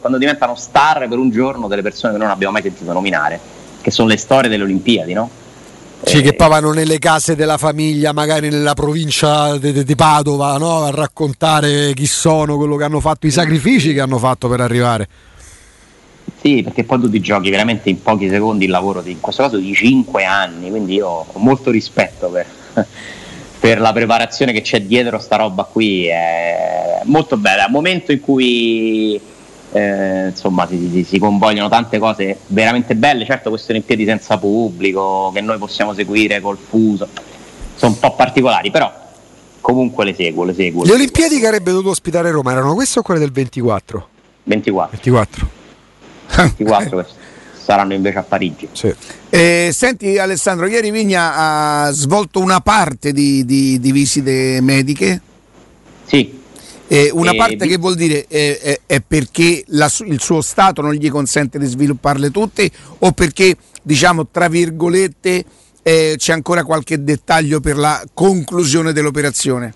quando 0.00 0.18
diventano 0.18 0.54
star 0.54 1.08
per 1.08 1.18
un 1.18 1.30
giorno 1.30 1.68
delle 1.68 1.82
persone 1.82 2.12
che 2.12 2.18
non 2.18 2.30
abbiamo 2.30 2.52
mai 2.52 2.62
sentito 2.62 2.92
nominare, 2.92 3.40
che 3.80 3.90
sono 3.90 4.08
le 4.08 4.16
storie 4.16 4.48
delle 4.50 4.62
Olimpiadi, 4.62 5.12
no? 5.12 5.30
Sì, 6.02 6.18
Eh, 6.18 6.22
che 6.22 6.34
poi 6.34 6.48
vanno 6.48 6.72
nelle 6.72 6.98
case 6.98 7.34
della 7.34 7.56
famiglia, 7.56 8.12
magari 8.12 8.50
nella 8.50 8.74
provincia 8.74 9.56
di 9.56 9.94
Padova, 9.96 10.56
no? 10.58 10.84
a 10.84 10.90
raccontare 10.90 11.94
chi 11.94 12.06
sono, 12.06 12.56
quello 12.56 12.76
che 12.76 12.84
hanno 12.84 13.00
fatto, 13.00 13.26
i 13.26 13.30
sacrifici 13.30 13.94
che 13.94 14.00
hanno 14.00 14.18
fatto 14.18 14.48
per 14.48 14.60
arrivare. 14.60 15.08
Sì, 16.46 16.62
perché 16.62 16.84
poi 16.84 17.00
tu 17.00 17.10
ti 17.10 17.18
giochi 17.18 17.50
veramente 17.50 17.90
in 17.90 18.00
pochi 18.00 18.28
secondi 18.28 18.66
il 18.66 18.70
lavoro, 18.70 19.02
di, 19.02 19.10
in 19.10 19.18
questo 19.18 19.42
caso 19.42 19.56
di 19.56 19.74
5 19.74 20.22
anni, 20.22 20.70
quindi 20.70 20.94
io 20.94 21.08
ho 21.08 21.38
molto 21.38 21.72
rispetto 21.72 22.28
per, 22.28 22.46
per 23.58 23.80
la 23.80 23.92
preparazione 23.92 24.52
che 24.52 24.60
c'è 24.60 24.82
dietro 24.82 25.18
sta 25.18 25.34
roba 25.34 25.64
qui, 25.64 26.06
è 26.06 27.00
molto 27.02 27.36
bella, 27.36 27.64
è 27.64 27.66
un 27.66 27.72
momento 27.72 28.12
in 28.12 28.20
cui 28.20 29.20
eh, 29.72 30.26
insomma 30.28 30.68
si, 30.68 30.88
si- 30.92 31.02
si 31.02 31.18
convogliano 31.18 31.68
tante 31.68 31.98
cose 31.98 32.38
veramente 32.46 32.94
belle, 32.94 33.24
certo 33.24 33.50
queste 33.50 33.72
Olimpiadi 33.72 34.04
senza 34.04 34.38
pubblico, 34.38 35.32
che 35.34 35.40
noi 35.40 35.58
possiamo 35.58 35.94
seguire 35.94 36.40
col 36.40 36.58
fuso, 36.58 37.08
sono 37.74 37.90
un 37.90 37.98
po' 37.98 38.14
particolari, 38.14 38.70
però 38.70 38.88
comunque 39.60 40.04
le 40.04 40.14
seguo, 40.14 40.44
le 40.44 40.54
seguo. 40.54 40.84
Le 40.84 40.92
Olimpiadi 40.92 41.40
che 41.40 41.46
avrebbe 41.46 41.72
dovuto 41.72 41.90
ospitare 41.90 42.30
Roma 42.30 42.52
erano 42.52 42.74
queste 42.74 43.00
o 43.00 43.02
quelle 43.02 43.18
del 43.18 43.32
24? 43.32 44.08
24, 44.44 44.90
24. 44.92 45.55
24 46.34 46.96
che 46.98 47.06
saranno 47.62 47.94
invece 47.94 48.18
a 48.18 48.22
Parigi. 48.22 48.68
Sì. 48.72 48.94
Eh, 49.30 49.70
senti 49.72 50.18
Alessandro, 50.18 50.66
ieri 50.66 50.90
Vigna 50.90 51.34
ha 51.86 51.90
svolto 51.90 52.38
una 52.40 52.60
parte 52.60 53.12
di, 53.12 53.44
di- 53.44 53.78
di 53.80 53.92
visite 53.92 54.60
mediche. 54.60 55.20
Sì, 56.06 56.44
Eh, 56.88 57.10
una 57.12 57.32
Eh, 57.32 57.36
parte 57.36 57.56
vi- 57.56 57.66
che 57.68 57.78
vuol 57.78 57.96
dire 57.96 58.26
è, 58.28 59.02
perché 59.04 59.64
la 59.70 59.90
il 60.06 60.20
suo 60.20 60.40
stato 60.40 60.82
non 60.82 60.92
gli 60.92 61.10
consente 61.10 61.58
di 61.58 61.66
svilupparle 61.66 62.30
tutte 62.30 62.70
o 63.00 63.10
perché, 63.10 63.56
diciamo, 63.82 64.28
tra 64.28 64.46
virgolette, 64.46 65.44
eh, 65.82 66.14
c'è 66.16 66.32
ancora 66.32 66.62
qualche 66.62 67.02
dettaglio 67.02 67.58
per 67.58 67.76
la 67.76 68.00
conclusione 68.14 68.92
dell'operazione? 68.92 69.74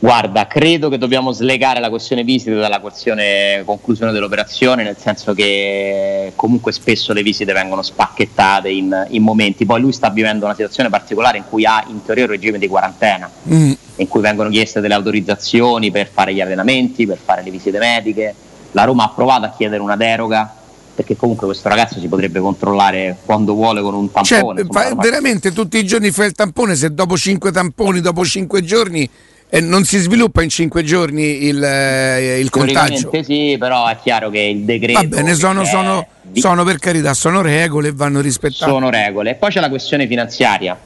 Guarda, 0.00 0.46
credo 0.46 0.88
che 0.88 0.96
dobbiamo 0.96 1.32
slegare 1.32 1.80
la 1.80 1.88
questione 1.88 2.22
visite 2.22 2.54
dalla 2.54 2.78
questione 2.78 3.62
conclusione 3.64 4.12
dell'operazione, 4.12 4.84
nel 4.84 4.96
senso 4.96 5.34
che 5.34 6.32
comunque 6.36 6.70
spesso 6.70 7.12
le 7.12 7.22
visite 7.22 7.52
vengono 7.52 7.82
spacchettate 7.82 8.68
in, 8.70 9.06
in 9.10 9.22
momenti. 9.24 9.66
Poi 9.66 9.80
lui 9.80 9.92
sta 9.92 10.08
vivendo 10.10 10.44
una 10.44 10.54
situazione 10.54 10.88
particolare 10.88 11.38
in 11.38 11.44
cui 11.48 11.64
ha 11.66 11.84
in 11.88 12.04
teoria 12.04 12.24
un 12.24 12.30
regime 12.30 12.58
di 12.58 12.68
quarantena, 12.68 13.28
Mm. 13.48 13.72
in 13.96 14.08
cui 14.08 14.20
vengono 14.20 14.50
chieste 14.50 14.80
delle 14.80 14.94
autorizzazioni 14.94 15.90
per 15.90 16.08
fare 16.12 16.32
gli 16.32 16.40
allenamenti, 16.40 17.06
per 17.06 17.18
fare 17.22 17.42
le 17.42 17.50
visite 17.50 17.78
mediche. 17.78 18.34
la 18.72 18.84
Roma 18.84 19.04
ha 19.04 19.08
provato 19.08 19.46
a 19.46 19.50
chiedere 19.56 19.80
una 19.80 19.96
deroga 19.96 20.54
perché 20.94 21.16
comunque 21.16 21.46
questo 21.46 21.68
ragazzo 21.68 21.98
si 22.00 22.06
potrebbe 22.06 22.38
controllare 22.40 23.16
quando 23.24 23.54
vuole 23.54 23.80
con 23.80 23.94
un 23.94 24.10
tampone. 24.10 24.62
Cioè, 24.62 24.70
fa, 24.70 24.94
veramente 24.94 25.52
tutti 25.52 25.78
i 25.78 25.84
giorni 25.84 26.10
fai 26.10 26.26
il 26.26 26.32
tampone, 26.32 26.74
se 26.74 26.92
dopo 26.92 27.16
5 27.16 27.50
tamponi, 27.50 28.00
dopo 28.00 28.24
5 28.24 28.62
giorni 28.62 29.08
eh, 29.48 29.60
non 29.60 29.84
si 29.84 29.98
sviluppa 29.98 30.42
in 30.42 30.48
5 30.48 30.82
giorni 30.84 31.44
il, 31.44 31.62
eh, 31.62 32.38
il 32.38 32.50
contagio. 32.50 33.10
sì, 33.22 33.56
però 33.58 33.86
è 33.86 33.96
chiaro 34.02 34.30
che 34.30 34.40
il 34.40 34.60
decreto... 34.60 35.00
Va 35.00 35.06
bene, 35.06 35.34
sono, 35.34 35.64
sono, 35.64 36.06
di... 36.22 36.40
sono 36.40 36.64
per 36.64 36.78
carità, 36.78 37.14
sono 37.14 37.40
regole 37.40 37.88
e 37.88 37.92
vanno 37.92 38.20
rispettate. 38.20 38.70
Sono 38.70 38.90
regole. 38.90 39.30
E 39.30 39.34
poi 39.34 39.50
c'è 39.50 39.60
la 39.60 39.68
questione 39.68 40.06
finanziaria 40.06 40.78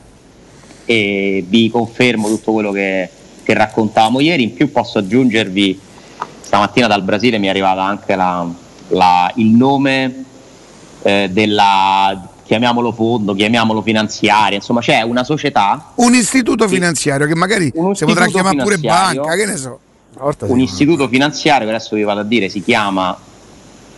e 0.84 1.44
vi 1.46 1.70
confermo 1.70 2.28
tutto 2.28 2.52
quello 2.52 2.72
che, 2.72 3.08
che 3.42 3.54
raccontavamo 3.54 4.20
ieri, 4.20 4.44
in 4.44 4.54
più 4.54 4.70
posso 4.70 4.98
aggiungervi, 4.98 5.80
stamattina 6.40 6.86
dal 6.86 7.02
Brasile 7.02 7.38
mi 7.38 7.46
è 7.46 7.50
arrivata 7.50 7.82
anche 7.82 8.16
la 8.16 8.60
la, 8.92 9.30
il 9.36 9.46
nome 9.46 10.24
eh, 11.02 11.28
della 11.30 12.28
chiamiamolo 12.52 12.92
fondo, 12.92 13.32
chiamiamolo 13.32 13.80
finanziaria, 13.80 14.56
insomma 14.56 14.80
c'è 14.80 15.00
una 15.00 15.24
società. 15.24 15.92
Un 15.94 16.12
istituto 16.14 16.68
finanziario 16.68 17.26
che 17.26 17.34
magari 17.34 17.72
si 17.94 18.04
potrà 18.04 18.26
chiamare 18.26 18.56
pure 18.62 18.76
banca, 18.76 19.34
che 19.34 19.46
ne 19.46 19.56
so. 19.56 19.78
Un 20.40 20.60
istituto 20.60 21.08
finanziario 21.08 21.66
che 21.66 21.74
adesso 21.74 21.96
vi 21.96 22.02
vado 22.02 22.20
a 22.20 22.24
dire 22.24 22.50
si 22.50 22.62
chiama 22.62 23.16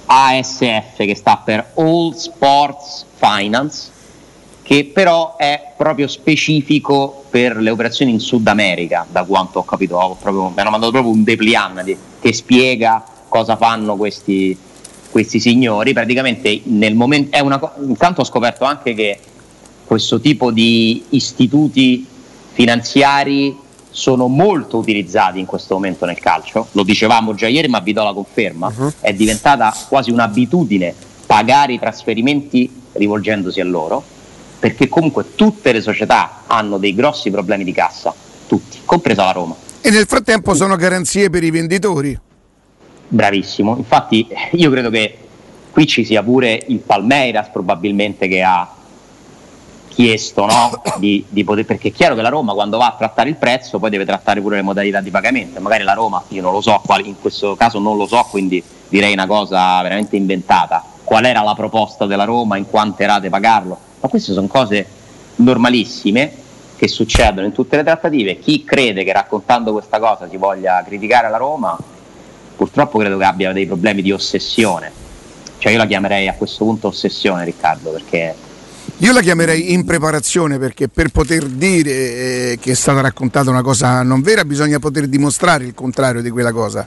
ASF 0.07 0.97
che 0.99 1.17
sta 1.17 1.43
per 1.45 1.73
All 1.75 2.13
Sports 2.13 3.05
Finance 3.17 3.91
che 4.63 4.89
però 4.95 5.35
è 5.37 5.73
proprio 5.77 6.07
specifico 6.07 7.25
per 7.29 7.57
le 7.57 7.71
operazioni 7.71 8.13
in 8.13 8.21
Sud 8.21 8.47
America, 8.47 9.05
da 9.11 9.25
quanto 9.25 9.59
ho 9.59 9.65
capito, 9.65 9.97
ho 9.97 10.15
proprio, 10.15 10.49
mi 10.49 10.61
hanno 10.61 10.71
mandato 10.71 10.93
proprio 10.93 11.13
un 11.13 11.25
depliant 11.25 11.97
che 12.21 12.33
spiega 12.33 13.05
cosa 13.29 13.57
fanno 13.57 13.97
questi, 13.97 14.57
questi 15.15 15.39
signori, 15.39 15.93
praticamente 15.93 16.63
nel 16.65 16.97
momento, 16.97 17.37
è 17.37 17.39
una, 17.39 17.61
intanto 17.87 18.23
ho 18.23 18.25
scoperto 18.25 18.65
anche 18.65 18.95
che 18.95 19.17
questo 19.85 20.19
tipo 20.19 20.51
di 20.51 21.05
istituti 21.11 22.05
finanziari 22.51 23.57
sono 23.91 24.27
molto 24.27 24.77
utilizzati 24.77 25.39
in 25.39 25.47
questo 25.47 25.75
momento 25.75 26.05
nel 26.05 26.19
calcio, 26.19 26.67
lo 26.73 26.83
dicevamo 26.83 27.33
già 27.35 27.47
ieri 27.47 27.69
ma 27.69 27.79
vi 27.79 27.93
do 27.93 28.03
la 28.03 28.13
conferma, 28.13 28.73
uh-huh. 28.77 28.93
è 28.99 29.13
diventata 29.13 29.73
quasi 29.89 30.11
un'abitudine 30.11 30.93
pagare 31.25 31.75
i 31.75 31.79
trasferimenti 31.79 32.69
rivolgendosi 32.95 33.61
a 33.61 33.65
loro, 33.65 34.03
perché 34.59 34.89
comunque 34.89 35.37
tutte 35.37 35.71
le 35.71 35.81
società 35.81 36.43
hanno 36.49 36.77
dei 36.77 36.93
grossi 36.93 37.31
problemi 37.31 37.63
di 37.63 37.73
cassa, 37.73 38.13
tutti, 38.49 38.79
compresa 38.85 39.27
la 39.27 39.31
Roma. 39.31 39.55
E 39.81 39.91
nel 39.91 40.07
frattempo 40.09 40.55
sono 40.55 40.75
garanzie 40.75 41.31
per 41.31 41.45
i 41.45 41.53
venditori 41.53 42.19
bravissimo. 43.15 43.77
Infatti 43.77 44.27
io 44.53 44.71
credo 44.71 44.91
che 44.91 45.19
qui 45.71 45.87
ci 45.87 46.05
sia 46.05 46.23
pure 46.23 46.63
il 46.69 46.79
Palmeiras 46.79 47.49
probabilmente 47.49 48.29
che 48.29 48.43
ha 48.43 48.69
chiesto 49.89 50.45
no? 50.45 50.83
di, 50.99 51.25
di 51.29 51.45
poter, 51.45 51.65
perché 51.65 51.89
è 51.89 51.93
chiaro 51.93 52.17
che 52.17 52.23
la 52.23 52.29
Roma 52.29 52.53
quando 52.53 52.79
va 52.79 52.87
a 52.87 52.95
trattare 52.99 53.29
il 53.29 53.37
prezzo 53.37 53.79
poi 53.79 53.91
deve 53.91 54.05
trattare 54.05 54.41
pure 54.41 54.57
le 54.57 54.63
modalità 54.63 55.01
di 55.01 55.11
pagamento, 55.11 55.61
magari 55.61 55.85
la 55.85 55.93
Roma 55.93 56.23
io 56.29 56.43
non 56.43 56.53
lo 56.53 56.61
so, 56.61 56.83
in 57.05 57.15
questo 57.21 57.55
caso 57.55 57.79
non 57.79 57.97
lo 57.97 58.07
so, 58.07 58.27
quindi 58.29 58.63
direi 58.89 59.13
una 59.13 59.27
cosa 59.27 59.81
veramente 59.83 60.17
inventata, 60.17 60.83
qual 61.05 61.25
era 61.25 61.43
la 61.43 61.55
proposta 61.55 62.07
della 62.07 62.25
Roma, 62.25 62.57
in 62.57 62.69
quante 62.69 63.07
rate 63.07 63.29
pagarlo, 63.29 63.79
ma 64.01 64.09
queste 64.09 64.33
sono 64.33 64.49
cose 64.49 64.85
normalissime 65.37 66.43
che 66.77 66.89
succedono 66.89 67.47
in 67.47 67.53
tutte 67.53 67.77
le 67.77 67.85
trattative, 67.85 68.41
chi 68.41 68.65
crede 68.65 69.05
che 69.05 69.13
raccontando 69.13 69.71
questa 69.71 70.01
cosa 70.01 70.29
si 70.29 70.37
voglia 70.37 70.83
criticare 70.85 71.31
la 71.31 71.37
Roma 71.37 71.79
purtroppo 72.57 72.99
credo 72.99 73.17
che 73.19 73.25
abbia 73.25 73.53
dei 73.53 73.67
problemi 73.67 74.03
di 74.03 74.13
ossessione. 74.13 74.91
Cioè 75.59 75.73
io 75.73 75.79
la 75.79 75.87
chiamerei 75.87 76.29
a 76.29 76.35
questo 76.35 76.65
punto 76.65 76.89
ossessione, 76.89 77.45
Riccardo, 77.45 77.91
perché 77.91 78.35
io 78.99 79.13
la 79.13 79.21
chiamerei 79.23 79.73
in 79.73 79.85
preparazione 79.85 80.59
perché 80.59 80.89
per 80.89 81.09
poter 81.09 81.47
dire 81.47 81.91
eh, 81.91 82.59
che 82.61 82.73
è 82.73 82.75
stata 82.75 83.01
raccontata 83.01 83.51
una 83.51 83.63
cosa 83.63 84.03
non 84.03 84.21
vera 84.21 84.45
bisogna 84.45 84.79
poter 84.79 85.07
dimostrare 85.07 85.65
il 85.65 85.75
contrario 85.75 86.23
di 86.23 86.31
quella 86.31 86.53
cosa. 86.53 86.87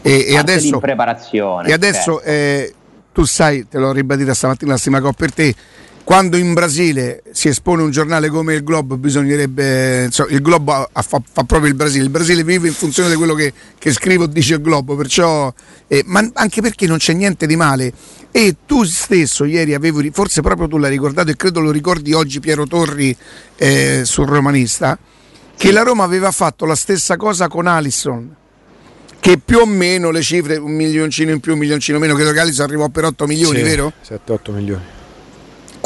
E, 0.00 0.26
e 0.28 0.36
adesso, 0.36 0.74
in 0.74 0.78
preparazione, 0.78 1.68
e 1.68 1.72
adesso 1.72 2.20
certo. 2.22 2.22
eh, 2.22 2.74
tu 3.12 3.24
sai, 3.24 3.66
te 3.66 3.78
l'ho 3.78 3.90
ribadita 3.92 4.32
stamattina 4.32 4.72
la 4.72 4.78
Sima 4.78 5.00
per 5.12 5.32
te, 5.32 5.52
quando 6.08 6.38
in 6.38 6.54
Brasile 6.54 7.22
si 7.32 7.48
espone 7.48 7.82
un 7.82 7.90
giornale 7.90 8.30
come 8.30 8.54
il 8.54 8.64
Globo, 8.64 8.96
bisognerebbe. 8.96 10.04
Insomma, 10.04 10.30
il 10.30 10.40
Globo 10.40 10.88
fa, 10.90 11.02
fa, 11.02 11.44
proprio 11.44 11.66
il 11.68 11.74
Brasile. 11.74 12.04
Il 12.04 12.08
Brasile 12.08 12.44
vive 12.44 12.66
in 12.66 12.72
funzione 12.72 13.10
di 13.10 13.14
quello 13.14 13.34
che, 13.34 13.52
che 13.78 13.92
scrivo 13.92 14.24
dice 14.24 14.54
il 14.54 14.62
Globo, 14.62 14.96
perciò. 14.96 15.52
Eh, 15.86 16.02
ma 16.06 16.26
anche 16.32 16.62
perché 16.62 16.86
non 16.86 16.96
c'è 16.96 17.12
niente 17.12 17.46
di 17.46 17.56
male. 17.56 17.92
E 18.30 18.56
tu 18.64 18.84
stesso 18.84 19.44
ieri 19.44 19.74
avevi, 19.74 20.10
forse 20.10 20.40
proprio 20.40 20.66
tu 20.66 20.78
l'hai 20.78 20.88
ricordato, 20.88 21.30
e 21.30 21.36
credo 21.36 21.60
lo 21.60 21.70
ricordi 21.70 22.14
oggi 22.14 22.40
Piero 22.40 22.66
Torri 22.66 23.14
eh, 23.56 24.00
sul 24.04 24.28
romanista, 24.28 24.98
che 25.58 25.72
la 25.72 25.82
Roma 25.82 26.04
aveva 26.04 26.30
fatto 26.30 26.64
la 26.64 26.74
stessa 26.74 27.18
cosa 27.18 27.48
con 27.48 27.66
Alisson 27.66 28.34
che 29.20 29.36
più 29.36 29.58
o 29.58 29.66
meno 29.66 30.10
le 30.10 30.22
cifre, 30.22 30.56
un 30.56 30.72
milioncino 30.72 31.32
in 31.32 31.40
più, 31.40 31.52
un 31.52 31.58
milioncino 31.58 31.98
meno, 31.98 32.14
credo 32.14 32.32
che 32.32 32.40
Alisson 32.40 32.64
arrivò 32.64 32.88
per 32.88 33.04
8 33.04 33.26
milioni, 33.26 33.58
sì, 33.58 33.62
vero? 33.62 33.92
7-8 34.08 34.52
milioni. 34.54 34.96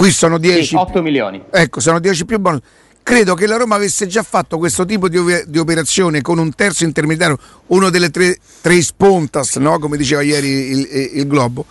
Qui 0.02 0.10
sono 0.10 0.36
10. 0.36 0.64
Sì, 0.64 0.74
8 0.74 1.00
milioni. 1.00 1.40
Ecco, 1.48 1.78
sono 1.78 2.00
10 2.00 2.24
più 2.24 2.40
bonus. 2.40 2.58
Credo 3.04 3.34
che 3.34 3.46
la 3.46 3.54
Roma 3.54 3.76
avesse 3.76 4.08
già 4.08 4.24
fatto 4.24 4.58
questo 4.58 4.84
tipo 4.84 5.08
di, 5.08 5.20
di 5.46 5.58
operazione 5.58 6.22
con 6.22 6.38
un 6.38 6.52
terzo 6.56 6.82
intermediario, 6.82 7.38
uno 7.68 7.88
delle 7.88 8.10
tre, 8.10 8.36
tre 8.62 8.82
spontas, 8.82 9.54
no? 9.58 9.78
come 9.78 9.96
diceva 9.96 10.22
ieri 10.22 10.48
il, 10.48 10.78
il, 10.90 11.10
il, 11.18 11.26
Globo, 11.28 11.66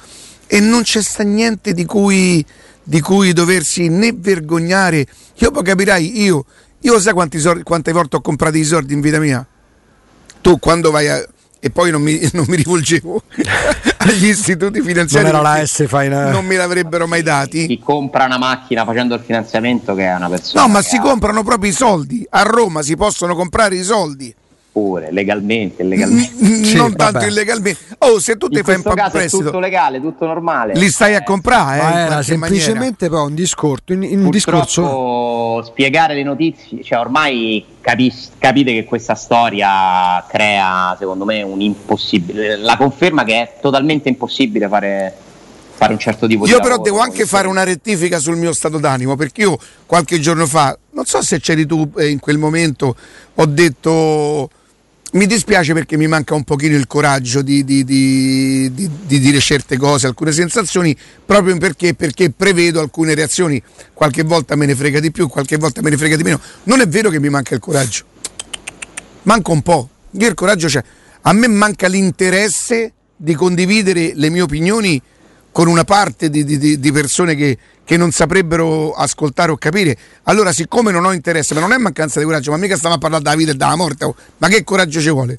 e 0.48 0.62
non 0.62 0.84
c'è 0.84 1.02
sta 1.02 1.24
niente 1.24 1.74
di 1.74 1.84
cui, 1.84 2.46
di 2.82 3.02
cui 3.02 3.34
doversi 3.34 3.90
né 3.90 4.14
vergognare. 4.16 5.06
Io 5.36 5.52
poi 5.52 5.64
capirai, 5.64 6.22
io, 6.22 6.46
io 6.80 7.00
sai 7.02 7.12
quanti 7.12 7.38
soldi, 7.38 7.64
quante 7.64 7.92
volte 7.92 8.16
ho 8.16 8.22
comprato 8.22 8.56
i 8.56 8.64
soldi 8.64 8.94
in 8.94 9.02
vita 9.02 9.20
mia? 9.20 9.46
Tu 10.40 10.58
quando 10.58 10.90
vai 10.90 11.10
a 11.10 11.22
e 11.64 11.70
poi 11.70 11.92
non 11.92 12.02
mi, 12.02 12.20
non 12.34 12.46
mi 12.48 12.56
rivolgevo 12.56 13.22
agli 13.98 14.26
istituti 14.26 14.82
finanziari. 14.82 15.28
Non 15.28 15.36
era 15.36 15.42
la 15.42 15.66
S 15.66 15.86
Fine. 15.88 16.32
Non 16.32 16.44
me 16.44 16.58
l'avrebbero 16.58 17.06
mai 17.06 17.22
dati. 17.22 17.68
Si 17.68 17.80
compra 17.80 18.26
una 18.26 18.40
macchina 18.40 18.84
facendo 18.84 19.14
il 19.14 19.22
finanziamento 19.22 19.94
che 19.94 20.08
è 20.08 20.16
una 20.16 20.28
persona. 20.28 20.64
No, 20.64 20.68
ma 20.68 20.82
si 20.82 20.96
ha... 20.96 21.02
comprano 21.02 21.44
proprio 21.44 21.70
i 21.70 21.74
soldi. 21.74 22.26
A 22.32 22.42
Roma 22.42 22.82
si 22.82 22.98
possono 22.98 23.36
comprare 23.36 23.76
i 23.76 23.84
soldi 23.84 24.34
pure 24.72 25.12
legalmente, 25.12 25.84
illegalmente. 25.84 26.64
Sì, 26.64 26.76
non 26.76 26.92
vabbè. 26.92 27.12
tanto 27.12 27.26
illegalmente. 27.28 27.80
Oh, 28.00 28.20
se 28.20 28.38
tu 28.38 28.48
ti 28.48 28.62
fai 28.64 28.76
un 28.76 28.82
po' 28.84 28.94
prestito, 28.94 29.44
tutto 29.44 29.60
legale, 29.60 30.00
tutto 30.00 30.26
normale. 30.26 30.74
Li 30.76 30.90
stai 30.90 31.16
a 31.16 31.24
comprare, 31.24 31.80
eh, 31.80 32.06
era 32.06 32.24
semplicemente 32.24 33.10
però 33.10 33.26
un 33.26 33.36
discorso, 33.36 33.94
in, 33.94 34.04
in 34.04 34.24
un 34.24 34.30
discorso 34.30 35.62
spiegare 35.64 36.14
le 36.14 36.24
notizie, 36.24 36.84
cioè 36.84 37.00
ormai 37.00 37.66
capis, 37.82 38.32
capite 38.38 38.72
che 38.74 38.86
questa 38.86 39.16
storia 39.16 40.24
crea, 40.28 40.96
secondo 40.98 41.26
me, 41.26 41.42
un 41.42 41.62
impossibile, 41.62 42.56
la 42.56 42.78
conferma 42.78 43.24
che 43.24 43.42
è 43.42 43.54
totalmente 43.60 44.10
impossibile 44.10 44.68
fare 44.68 45.16
fare 45.82 45.94
un 45.94 46.00
certo 46.00 46.28
tipo 46.28 46.46
di 46.46 46.52
Io 46.52 46.60
però 46.60 46.78
devo 46.78 47.00
anche 47.00 47.26
fare 47.26 47.48
una 47.48 47.64
rettifica 47.64 48.20
sul 48.20 48.38
mio 48.38 48.54
stato 48.54 48.78
d'animo 48.78 49.16
perché 49.16 49.42
io 49.42 49.58
qualche 49.88 50.20
giorno 50.20 50.46
fa, 50.46 50.78
non 50.92 51.06
so 51.06 51.24
se 51.24 51.40
c'eri 51.40 51.66
tu 51.66 51.92
eh, 51.98 52.08
in 52.10 52.20
quel 52.20 52.38
momento, 52.38 52.96
ho 53.34 53.46
detto 53.48 54.50
mi 55.12 55.26
dispiace 55.26 55.74
perché 55.74 55.98
mi 55.98 56.08
manca 56.08 56.36
un 56.36 56.44
pochino 56.44 56.78
il 56.78 56.88
coraggio 56.88 57.42
di, 57.42 57.66
di, 57.66 57.84
di, 57.84 58.72
di, 58.74 59.20
dire 59.20 59.40
certe 59.42 59.78
cose, 59.78 60.08
alcune 60.08 60.32
sensazioni, 60.32 60.96
proprio 61.26 61.58
perché, 61.58 61.94
perché 61.94 62.30
prevedo 62.30 62.80
alcune 62.80 63.14
reazioni. 63.14 63.62
Qualche 63.94 64.24
volta 64.24 64.56
me 64.56 64.66
ne 64.66 64.76
frega 64.76 65.02
di 65.02 65.12
più, 65.12 65.28
qualche 65.28 65.58
volta 65.58 65.82
me 65.82 65.90
ne 65.90 65.98
frega 65.98 66.16
di 66.16 66.24
meno. 66.24 66.40
Non 66.64 66.80
è 66.80 66.88
vero 66.88 67.10
che 67.10 67.20
mi 67.20 67.30
manca 67.30 67.54
il 67.54 67.60
coraggio, 67.60 68.06
manca 69.24 69.52
un 69.52 69.62
po'. 69.62 69.90
Io 70.12 70.28
il 70.28 70.34
coraggio 70.34 70.68
c'è. 70.68 70.82
A 71.24 71.34
me 71.34 71.48
manca 71.48 71.88
l'interesse 71.88 72.94
di 73.16 73.36
condividere 73.36 74.14
le 74.16 74.30
mie 74.30 74.42
opinioni 74.42 75.02
con 75.52 75.68
una 75.68 75.84
parte 75.84 76.30
di, 76.30 76.44
di, 76.44 76.80
di 76.80 76.92
persone 76.92 77.36
che, 77.36 77.58
che, 77.84 77.98
non 77.98 78.12
saprebbero 78.12 78.94
ascoltare 78.94 79.52
o 79.52 79.58
capire. 79.58 79.98
Allora, 80.24 80.54
siccome 80.54 80.92
non 80.92 81.06
ho 81.06 81.12
interesse, 81.12 81.54
ma 81.54 81.60
non 81.60 81.74
è 81.74 81.78
mancanza 81.78 82.20
di 82.20 82.26
coraggio, 82.26 82.52
ma 82.52 82.58
mica 82.58 82.78
stiamo 82.78 82.96
a 82.96 82.98
parlare 82.98 83.24
della 83.24 83.36
vita 83.36 83.52
e 83.52 83.56
della 83.56 83.76
morte, 83.76 84.06
oh, 84.06 84.16
ma 84.38 84.48
che 84.48 84.64
coraggio 84.64 85.02
ci 85.02 85.10
vuole? 85.10 85.38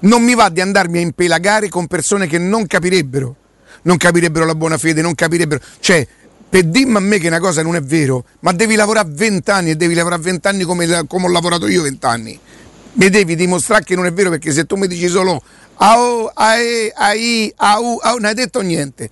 Non 0.00 0.22
mi 0.22 0.34
va 0.34 0.50
di 0.50 0.60
andarmi 0.60 0.98
a 0.98 1.00
impelagare 1.00 1.68
con 1.68 1.86
persone 1.86 2.26
che 2.26 2.38
non 2.38 2.66
capirebbero, 2.66 3.34
non 3.82 3.96
capirebbero 3.96 4.44
la 4.44 4.54
buona 4.54 4.76
fede, 4.76 5.00
non 5.00 5.14
capirebbero. 5.14 5.60
Cioè, 5.80 6.06
per 6.48 6.64
dirmi 6.64 6.96
a 6.96 7.00
me 7.00 7.18
che 7.18 7.28
una 7.28 7.40
cosa 7.40 7.62
non 7.62 7.76
è 7.76 7.82
vero, 7.82 8.24
ma 8.40 8.52
devi 8.52 8.74
lavorare 8.74 9.08
vent'anni 9.10 9.70
e 9.70 9.76
devi 9.76 9.94
lavorare 9.94 10.20
vent'anni 10.20 10.64
come, 10.64 11.06
come 11.06 11.26
ho 11.26 11.30
lavorato 11.30 11.66
io 11.66 11.82
vent'anni. 11.82 12.38
Mi 12.92 13.08
devi 13.08 13.36
dimostrare 13.36 13.84
che 13.84 13.94
non 13.94 14.06
è 14.06 14.12
vero 14.12 14.30
perché 14.30 14.52
se 14.52 14.64
tu 14.64 14.76
mi 14.76 14.86
dici 14.86 15.08
solo 15.08 15.42
au, 15.76 16.30
ae, 16.32 16.92
ai, 16.94 17.52
au, 17.56 17.98
au, 18.00 18.14
non 18.14 18.24
hai 18.24 18.34
detto 18.34 18.62
niente 18.62 19.10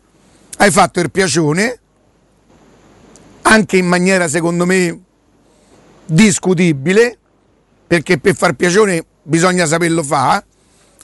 hai 0.65 0.71
fatto 0.71 0.99
il 1.01 1.11
piacione, 1.11 1.79
anche 3.43 3.77
in 3.77 3.87
maniera 3.87 4.29
secondo 4.29 4.65
me 4.65 4.99
discutibile, 6.07 7.19
perché 7.87 8.19
per 8.19 8.35
far 8.35 8.55
piacione 8.55 9.05
bisogna 9.23 9.67
saperlo 9.67 10.03
fare, 10.03 10.47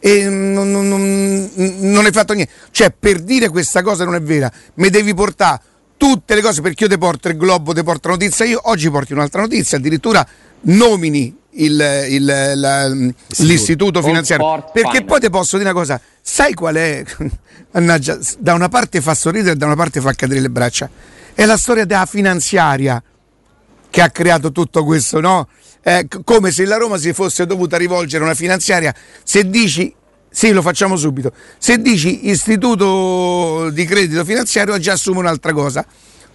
e 0.00 0.26
non, 0.30 0.70
non, 0.70 0.88
non, 0.88 1.50
non 1.80 2.04
hai 2.06 2.10
fatto 2.10 2.32
niente. 2.32 2.52
Cioè, 2.70 2.90
per 2.90 3.20
dire 3.20 3.50
questa 3.50 3.82
cosa 3.82 4.04
non 4.04 4.14
è 4.14 4.22
vera, 4.22 4.50
mi 4.74 4.88
devi 4.88 5.12
portare 5.12 5.60
tutte 5.98 6.34
le 6.34 6.40
cose 6.40 6.62
perché 6.62 6.84
io 6.84 6.90
ti 6.90 6.96
porto 6.96 7.28
il 7.28 7.36
globo, 7.36 7.74
ti 7.74 7.82
porto 7.82 8.08
la 8.08 8.14
notizia, 8.14 8.46
io 8.46 8.60
oggi 8.62 8.88
porti 8.88 9.12
un'altra 9.12 9.42
notizia, 9.42 9.76
addirittura 9.76 10.26
nomini 10.62 11.36
il, 11.52 12.06
il, 12.08 12.52
la, 12.54 12.88
l'istituto 12.88 14.02
finanziario. 14.02 14.70
Perché 14.72 15.04
poi 15.04 15.20
ti 15.20 15.30
posso 15.30 15.56
dire 15.56 15.70
una 15.70 15.78
cosa, 15.78 16.00
sai 16.20 16.54
qual 16.54 16.76
è? 16.76 17.04
Mannaggia, 17.72 18.18
da 18.38 18.54
una 18.54 18.68
parte 18.68 19.00
fa 19.00 19.14
sorridere 19.14 19.52
e 19.52 19.56
da 19.56 19.66
una 19.66 19.76
parte 19.76 20.00
fa 20.00 20.12
cadere 20.12 20.40
le 20.40 20.50
braccia. 20.50 20.88
È 21.34 21.44
la 21.44 21.56
storia 21.56 21.84
della 21.84 22.06
finanziaria 22.06 23.02
che 23.88 24.00
ha 24.00 24.10
creato 24.10 24.52
tutto 24.52 24.84
questo, 24.84 25.20
no? 25.20 25.48
Eh, 25.82 26.06
come 26.24 26.50
se 26.50 26.64
la 26.64 26.76
Roma 26.76 26.98
si 26.98 27.12
fosse 27.12 27.46
dovuta 27.46 27.76
rivolgere 27.76 28.22
a 28.22 28.26
una 28.26 28.34
finanziaria. 28.34 28.94
Se 29.24 29.48
dici 29.48 29.94
sì, 30.32 30.52
lo 30.52 30.62
facciamo 30.62 30.96
subito. 30.96 31.32
Se 31.58 31.78
dici 31.78 32.28
istituto 32.28 33.68
di 33.70 33.84
credito 33.84 34.24
finanziario, 34.24 34.78
già 34.78 34.92
assume 34.92 35.18
un'altra 35.18 35.52
cosa. 35.52 35.84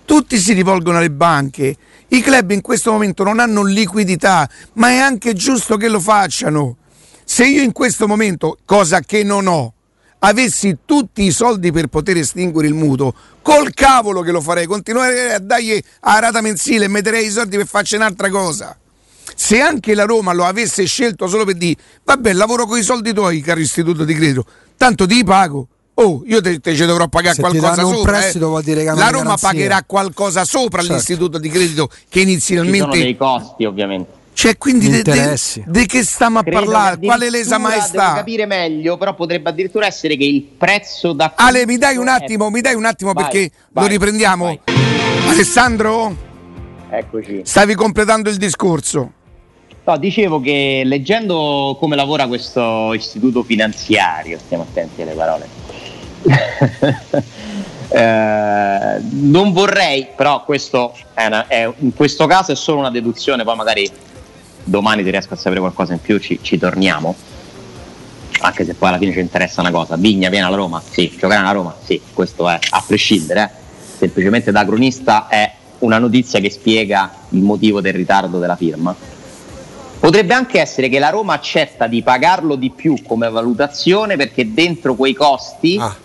Tutti 0.05 0.37
si 0.37 0.53
rivolgono 0.53 0.99
alle 0.99 1.09
banche. 1.09 1.75
I 2.09 2.21
club 2.21 2.51
in 2.51 2.61
questo 2.61 2.91
momento 2.91 3.23
non 3.23 3.39
hanno 3.39 3.63
liquidità, 3.63 4.47
ma 4.73 4.89
è 4.89 4.97
anche 4.97 5.33
giusto 5.33 5.77
che 5.77 5.89
lo 5.89 5.99
facciano. 5.99 6.77
Se 7.23 7.45
io 7.45 7.63
in 7.63 7.71
questo 7.71 8.07
momento, 8.07 8.59
cosa 8.65 8.99
che 8.99 9.23
non 9.23 9.47
ho, 9.47 9.73
avessi 10.19 10.77
tutti 10.85 11.23
i 11.23 11.31
soldi 11.31 11.71
per 11.71 11.87
poter 11.87 12.17
estinguere 12.17 12.67
il 12.67 12.75
mutuo, 12.75 13.13
col 13.41 13.73
cavolo 13.73 14.21
che 14.21 14.31
lo 14.31 14.41
farei, 14.41 14.67
continuerei 14.67 15.33
a 15.33 15.39
dargli 15.39 15.81
a 16.01 16.19
rata 16.19 16.41
mensile 16.41 16.85
e 16.85 16.87
metterei 16.87 17.25
i 17.25 17.31
soldi 17.31 17.57
per 17.57 17.67
farci 17.67 17.95
un'altra 17.95 18.29
cosa. 18.29 18.77
Se 19.35 19.59
anche 19.59 19.95
la 19.95 20.05
Roma 20.05 20.33
lo 20.33 20.45
avesse 20.45 20.85
scelto 20.85 21.27
solo 21.27 21.45
per 21.45 21.55
dire, 21.55 21.79
vabbè, 22.03 22.31
lavoro 22.33 22.67
con 22.67 22.77
i 22.77 22.83
soldi 22.83 23.11
tuoi, 23.11 23.41
caro 23.41 23.59
istituto 23.59 24.03
di 24.03 24.13
credito, 24.13 24.45
tanto 24.77 25.07
ti 25.07 25.23
pago. 25.23 25.67
Oh, 25.97 26.23
io 26.25 26.41
te, 26.41 26.59
te 26.59 26.75
ci 26.75 26.85
dovrò 26.85 27.07
pagare 27.07 27.35
Se 27.35 27.41
qualcosa 27.41 27.83
sopra. 27.83 28.17
Prestito, 28.17 28.59
eh. 28.59 28.83
La 28.83 29.09
Roma 29.09 29.23
garanzia. 29.23 29.49
pagherà 29.49 29.83
qualcosa 29.85 30.43
sopra 30.43 30.79
certo. 30.79 30.93
all'istituto 30.93 31.37
di 31.37 31.49
credito 31.49 31.89
che 32.09 32.19
inizialmente. 32.19 32.77
Ci 32.77 32.91
sono 32.91 33.03
dei 33.03 33.17
costi, 33.17 33.65
ovviamente. 33.65 34.23
Cioè, 34.33 34.57
quindi 34.57 34.89
di 34.89 35.85
che 35.85 36.03
stiamo 36.03 36.39
a 36.39 36.41
Credo 36.43 36.59
parlare? 36.59 36.97
Quale 36.99 37.29
lesa 37.29 37.57
maestà? 37.57 38.03
Devo 38.03 38.15
capire 38.15 38.45
meglio, 38.45 38.97
però 38.97 39.15
potrebbe 39.15 39.49
addirittura 39.49 39.85
essere 39.85 40.17
che 40.17 40.25
il 40.25 40.41
prezzo 40.41 41.13
da. 41.13 41.31
Ale, 41.37 41.65
mi 41.65 41.77
dai 41.77 41.95
un 41.95 42.09
attimo, 42.09 42.47
è... 42.47 42.51
mi 42.51 42.59
dai 42.59 42.75
un 42.75 42.83
attimo 42.83 43.13
vai, 43.13 43.23
perché 43.23 43.51
vai, 43.71 43.85
lo 43.85 43.89
riprendiamo. 43.89 44.43
Vai. 44.43 44.59
Alessandro? 45.29 46.13
Eccoci. 46.89 47.41
Stavi 47.45 47.75
completando 47.75 48.29
il 48.29 48.35
discorso. 48.35 49.11
No, 49.85 49.97
dicevo 49.97 50.41
che 50.41 50.81
leggendo 50.83 51.77
come 51.79 51.95
lavora 51.95 52.27
questo 52.27 52.91
istituto 52.93 53.43
finanziario, 53.43 54.37
stiamo 54.37 54.63
attenti 54.63 55.01
alle 55.01 55.13
parole, 55.13 55.47
eh, 57.89 59.01
non 59.09 59.53
vorrei, 59.53 60.07
però 60.15 60.43
questo 60.43 60.95
è 61.13 61.25
una, 61.25 61.47
è, 61.47 61.71
in 61.79 61.93
questo 61.93 62.25
caso 62.27 62.51
è 62.51 62.55
solo 62.55 62.79
una 62.79 62.91
deduzione, 62.91 63.43
poi 63.43 63.55
magari 63.55 63.89
domani 64.63 65.03
ti 65.03 65.11
riesco 65.11 65.33
a 65.33 65.37
sapere 65.37 65.59
qualcosa 65.59 65.93
in 65.93 66.01
più, 66.01 66.17
ci, 66.19 66.39
ci 66.41 66.57
torniamo, 66.57 67.15
anche 68.39 68.65
se 68.65 68.73
poi 68.73 68.89
alla 68.89 68.97
fine 68.97 69.13
ci 69.13 69.19
interessa 69.19 69.61
una 69.61 69.71
cosa, 69.71 69.95
Vigna 69.95 70.29
viene 70.29 70.45
alla 70.45 70.55
Roma? 70.55 70.81
Sì, 70.87 71.13
giocare 71.17 71.41
alla 71.41 71.51
Roma? 71.51 71.75
Sì, 71.83 72.01
questo 72.13 72.49
è, 72.49 72.59
a 72.69 72.83
prescindere, 72.85 73.43
eh. 73.43 73.49
semplicemente 73.97 74.51
da 74.51 74.65
cronista 74.65 75.27
è 75.27 75.51
una 75.79 75.99
notizia 75.99 76.39
che 76.39 76.49
spiega 76.49 77.11
il 77.29 77.41
motivo 77.41 77.81
del 77.81 77.93
ritardo 77.93 78.39
della 78.39 78.55
firma 78.55 78.95
Potrebbe 80.05 80.35
anche 80.35 80.59
essere 80.59 80.87
che 80.87 80.99
la 80.99 81.09
Roma 81.09 81.33
accetta 81.33 81.87
di 81.87 82.03
pagarlo 82.03 82.53
di 82.53 82.69
più 82.69 82.95
come 83.03 83.27
valutazione 83.27 84.15
perché 84.15 84.53
dentro 84.53 84.93
quei 84.93 85.15
costi 85.15 85.77
ah. 85.79 85.95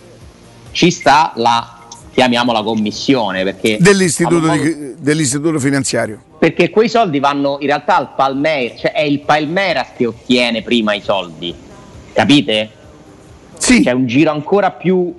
Ci 0.71 0.91
sta 0.91 1.33
la, 1.35 1.81
chiamiamola 2.13 2.61
commissione. 2.61 3.43
Dell'istituto, 3.79 4.47
modo, 4.47 4.61
di, 4.61 4.95
dell'istituto, 4.97 5.59
finanziario. 5.59 6.21
Perché 6.37 6.69
quei 6.69 6.89
soldi 6.89 7.19
vanno 7.19 7.57
in 7.59 7.67
realtà 7.67 7.97
al 7.97 8.13
Palmeiras, 8.15 8.79
cioè 8.79 8.91
è 8.91 9.01
il 9.01 9.19
Palmeiras 9.21 9.89
che 9.95 10.05
ottiene 10.05 10.61
prima 10.61 10.93
i 10.93 11.01
soldi, 11.01 11.53
capite? 12.13 12.69
Sì. 13.57 13.83
C'è 13.83 13.91
un 13.91 14.07
giro 14.07 14.31
ancora 14.31 14.71
più 14.71 15.13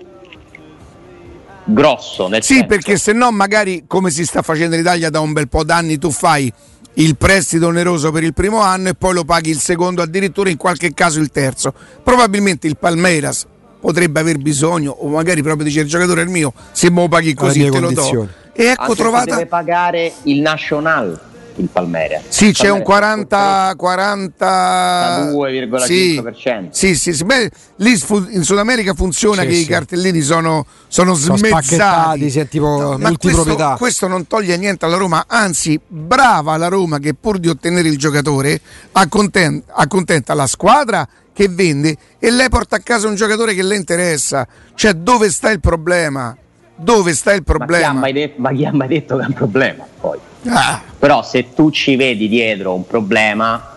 grosso. 1.65 2.29
Nel 2.29 2.43
sì, 2.43 2.55
senso. 2.55 2.69
perché 2.69 2.97
se 2.97 3.13
no 3.13 3.31
magari 3.31 3.85
come 3.87 4.11
si 4.11 4.25
sta 4.25 4.43
facendo 4.43 4.75
in 4.75 4.81
Italia 4.81 5.11
da 5.11 5.21
un 5.21 5.33
bel 5.33 5.49
po' 5.49 5.63
d'anni 5.65 5.97
tu 5.97 6.11
fai 6.11 6.53
il 6.95 7.17
prestito 7.17 7.69
oneroso 7.69 8.11
per 8.11 8.25
il 8.25 8.35
primo 8.35 8.61
anno 8.61 8.89
e 8.89 8.95
poi 8.95 9.15
lo 9.15 9.25
paghi 9.25 9.51
il 9.51 9.59
secondo, 9.59 10.03
addirittura 10.03 10.51
in 10.51 10.57
qualche 10.57 10.93
caso 10.93 11.21
il 11.21 11.31
terzo. 11.31 11.73
Probabilmente 12.03 12.67
il 12.67 12.77
Palmeiras 12.77 13.47
potrebbe 13.83 14.21
aver 14.21 14.39
bisogno, 14.39 14.93
o 14.93 15.09
magari 15.09 15.43
proprio 15.43 15.65
dice 15.65 15.81
il 15.81 15.89
giocatore 15.89 16.21
è 16.21 16.25
il 16.25 16.31
mio, 16.31 16.53
se 16.71 16.89
me 16.89 17.01
lo 17.01 17.09
paghi 17.09 17.35
così 17.35 17.69
te 17.69 17.81
lo 17.81 17.91
do. 17.91 18.29
E 18.53 18.67
ecco 18.67 18.83
Anche 18.83 18.95
trovata. 18.95 19.35
Deve 19.35 19.47
pagare 19.47 20.13
il 20.23 20.41
National 20.41 21.21
il 21.57 21.69
Palmeiras. 21.71 22.23
Sì, 22.29 22.53
c'è 22.53 22.71
un 22.71 22.83
40, 22.83 23.75
40 23.77 25.31
2,5%. 25.33 26.69
Sì, 26.71 26.95
sì, 26.95 27.13
sì. 27.13 27.25
Beh, 27.25 27.51
lì 27.77 27.91
in 27.91 28.43
Sud 28.43 28.59
America 28.59 28.95
funziona 28.95 29.43
sì, 29.43 29.49
che 29.49 29.55
sì. 29.55 29.63
i 29.63 29.67
cartellini 29.67 30.21
sono, 30.21 30.65
sono, 30.89 31.15
sono 31.15 31.37
smezzati. 31.37 32.31
Sì, 32.31 32.49
tipo 32.49 32.67
no, 32.67 32.99
multiproprietà. 32.99 33.77
Questo, 33.77 33.77
questo, 33.77 34.09
non 34.09 34.27
toglie 34.27 34.57
niente 34.57 34.85
alla 34.85 34.97
Roma, 34.97 35.25
anzi, 35.27 35.79
brava 35.87 36.57
la 36.57 36.69
Roma 36.69 36.99
che 36.99 37.15
pur 37.15 37.39
di 37.39 37.49
ottenere 37.49 37.89
il 37.89 37.99
giocatore 37.99 38.61
accontenta, 38.93 39.75
accontenta 39.75 40.35
la 40.35 40.47
squadra 40.47 41.07
che 41.33 41.49
vende 41.49 41.97
e 42.19 42.31
lei 42.31 42.49
porta 42.49 42.77
a 42.77 42.81
casa 42.81 43.09
un 43.09 43.15
giocatore 43.15 43.55
che 43.55 43.63
le 43.63 43.77
interessa. 43.77 44.47
Cioè, 44.75 44.95
dove 44.95 45.31
sta 45.31 45.51
il 45.51 45.61
problema? 45.61 46.37
Dove 46.75 47.15
sta 47.15 47.33
il 47.33 47.43
problema? 47.43 47.93
Ma 47.93 47.93
chi 47.93 47.97
ha 47.97 48.01
mai, 48.01 48.13
de- 48.13 48.57
chi 48.57 48.65
ha 48.65 48.73
mai 48.73 48.89
detto 48.89 49.17
che 49.17 49.23
è 49.23 49.27
un 49.27 49.33
problema? 49.33 49.87
Poi. 50.01 50.19
Ah. 50.49 50.83
Però 50.99 51.23
se 51.23 51.55
tu 51.55 51.71
ci 51.71 51.97
vedi 51.97 52.29
dietro 52.29 52.75
un 52.75 52.87
problema, 52.87 53.73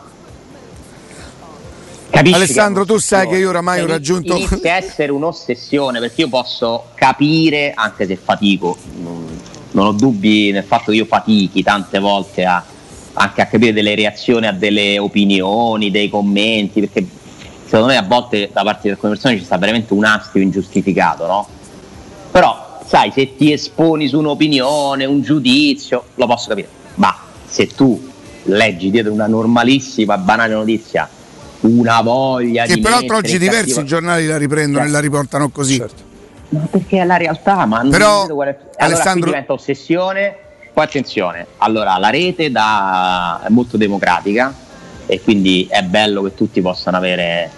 Capisci 2.16 2.36
Alessandro, 2.36 2.86
tu 2.86 2.98
sai 2.98 3.28
che 3.28 3.36
io 3.36 3.50
oramai 3.50 3.82
ho 3.82 3.88
raggiunto. 3.88 4.38
Inizia 4.38 4.74
a 4.74 4.78
essere 4.78 5.12
un'ossessione 5.12 6.00
perché 6.00 6.22
io 6.22 6.30
posso 6.30 6.86
capire, 6.96 7.74
anche 7.76 8.06
se 8.06 8.16
fatico, 8.16 8.78
non, 9.02 9.38
non 9.72 9.88
ho 9.88 9.92
dubbi 9.92 10.52
nel 10.52 10.64
fatto 10.64 10.92
che 10.92 10.98
io 10.98 11.06
fatichi 11.06 11.62
tante 11.62 12.00
volte 12.00 12.46
a, 12.46 12.64
anche 13.14 13.42
a 13.42 13.48
capire 13.48 13.74
delle 13.74 13.96
reazioni 13.96 14.48
a 14.48 14.54
delle 14.54 14.98
opinioni, 14.98 15.92
dei 15.92 16.08
commenti, 16.08 16.80
perché 16.80 17.06
secondo 17.66 17.88
me 17.88 17.98
a 17.98 18.04
volte 18.04 18.50
da 18.54 18.64
parte 18.64 18.82
di 18.84 18.90
alcune 18.90 19.14
persone 19.14 19.38
ci 19.38 19.44
sta 19.44 19.58
veramente 19.58 19.94
un 19.94 20.06
astio 20.06 20.42
ingiustificato, 20.42 21.26
no? 21.26 21.48
Però 22.32 22.80
sai, 22.86 23.12
se 23.12 23.36
ti 23.36 23.52
esponi 23.52 24.08
su 24.08 24.20
un'opinione, 24.20 25.06
un 25.06 25.22
giudizio, 25.22 26.06
lo 26.16 26.28
posso 26.28 26.50
capire. 26.50 26.68
Ma 26.96 27.16
se 27.46 27.68
tu 27.68 28.12
leggi 28.44 28.92
dietro 28.92 29.12
una 29.12 29.28
normalissima, 29.28 30.18
banale 30.18 30.54
notizia, 30.54 31.10
una 31.62 32.02
voglia 32.02 32.66
che 32.66 32.76
di. 32.76 32.82
Che 32.82 32.88
peraltro 32.88 33.18
oggi 33.18 33.38
diversi 33.38 33.70
cattivo... 33.70 33.84
giornali 33.84 34.28
la 34.28 34.38
riprendono 34.38 34.84
certo. 34.84 34.90
e 34.90 34.94
la 34.94 35.00
riportano 35.00 35.50
così. 35.50 35.78
Certo. 35.78 36.04
Ma 36.50 36.68
perché 36.70 37.02
è 37.02 37.06
la 37.06 37.18
realtà, 37.18 37.66
ma 37.66 37.82
non 37.82 37.90
Però, 37.90 38.24
allora, 38.24 38.56
Alessandro... 38.78 39.30
diventa 39.30 39.54
ossessione. 39.54 40.38
Poi 40.74 40.84
attenzione, 40.84 41.48
allora 41.60 41.98
la 41.98 42.10
rete 42.10 42.52
da... 42.52 43.42
è 43.46 43.50
molto 43.50 43.78
democratica 43.78 44.54
e 45.06 45.22
quindi 45.22 45.68
è 45.70 45.84
bello 45.84 46.22
che 46.24 46.34
tutti 46.34 46.62
possano 46.62 46.98
avere 46.98 47.50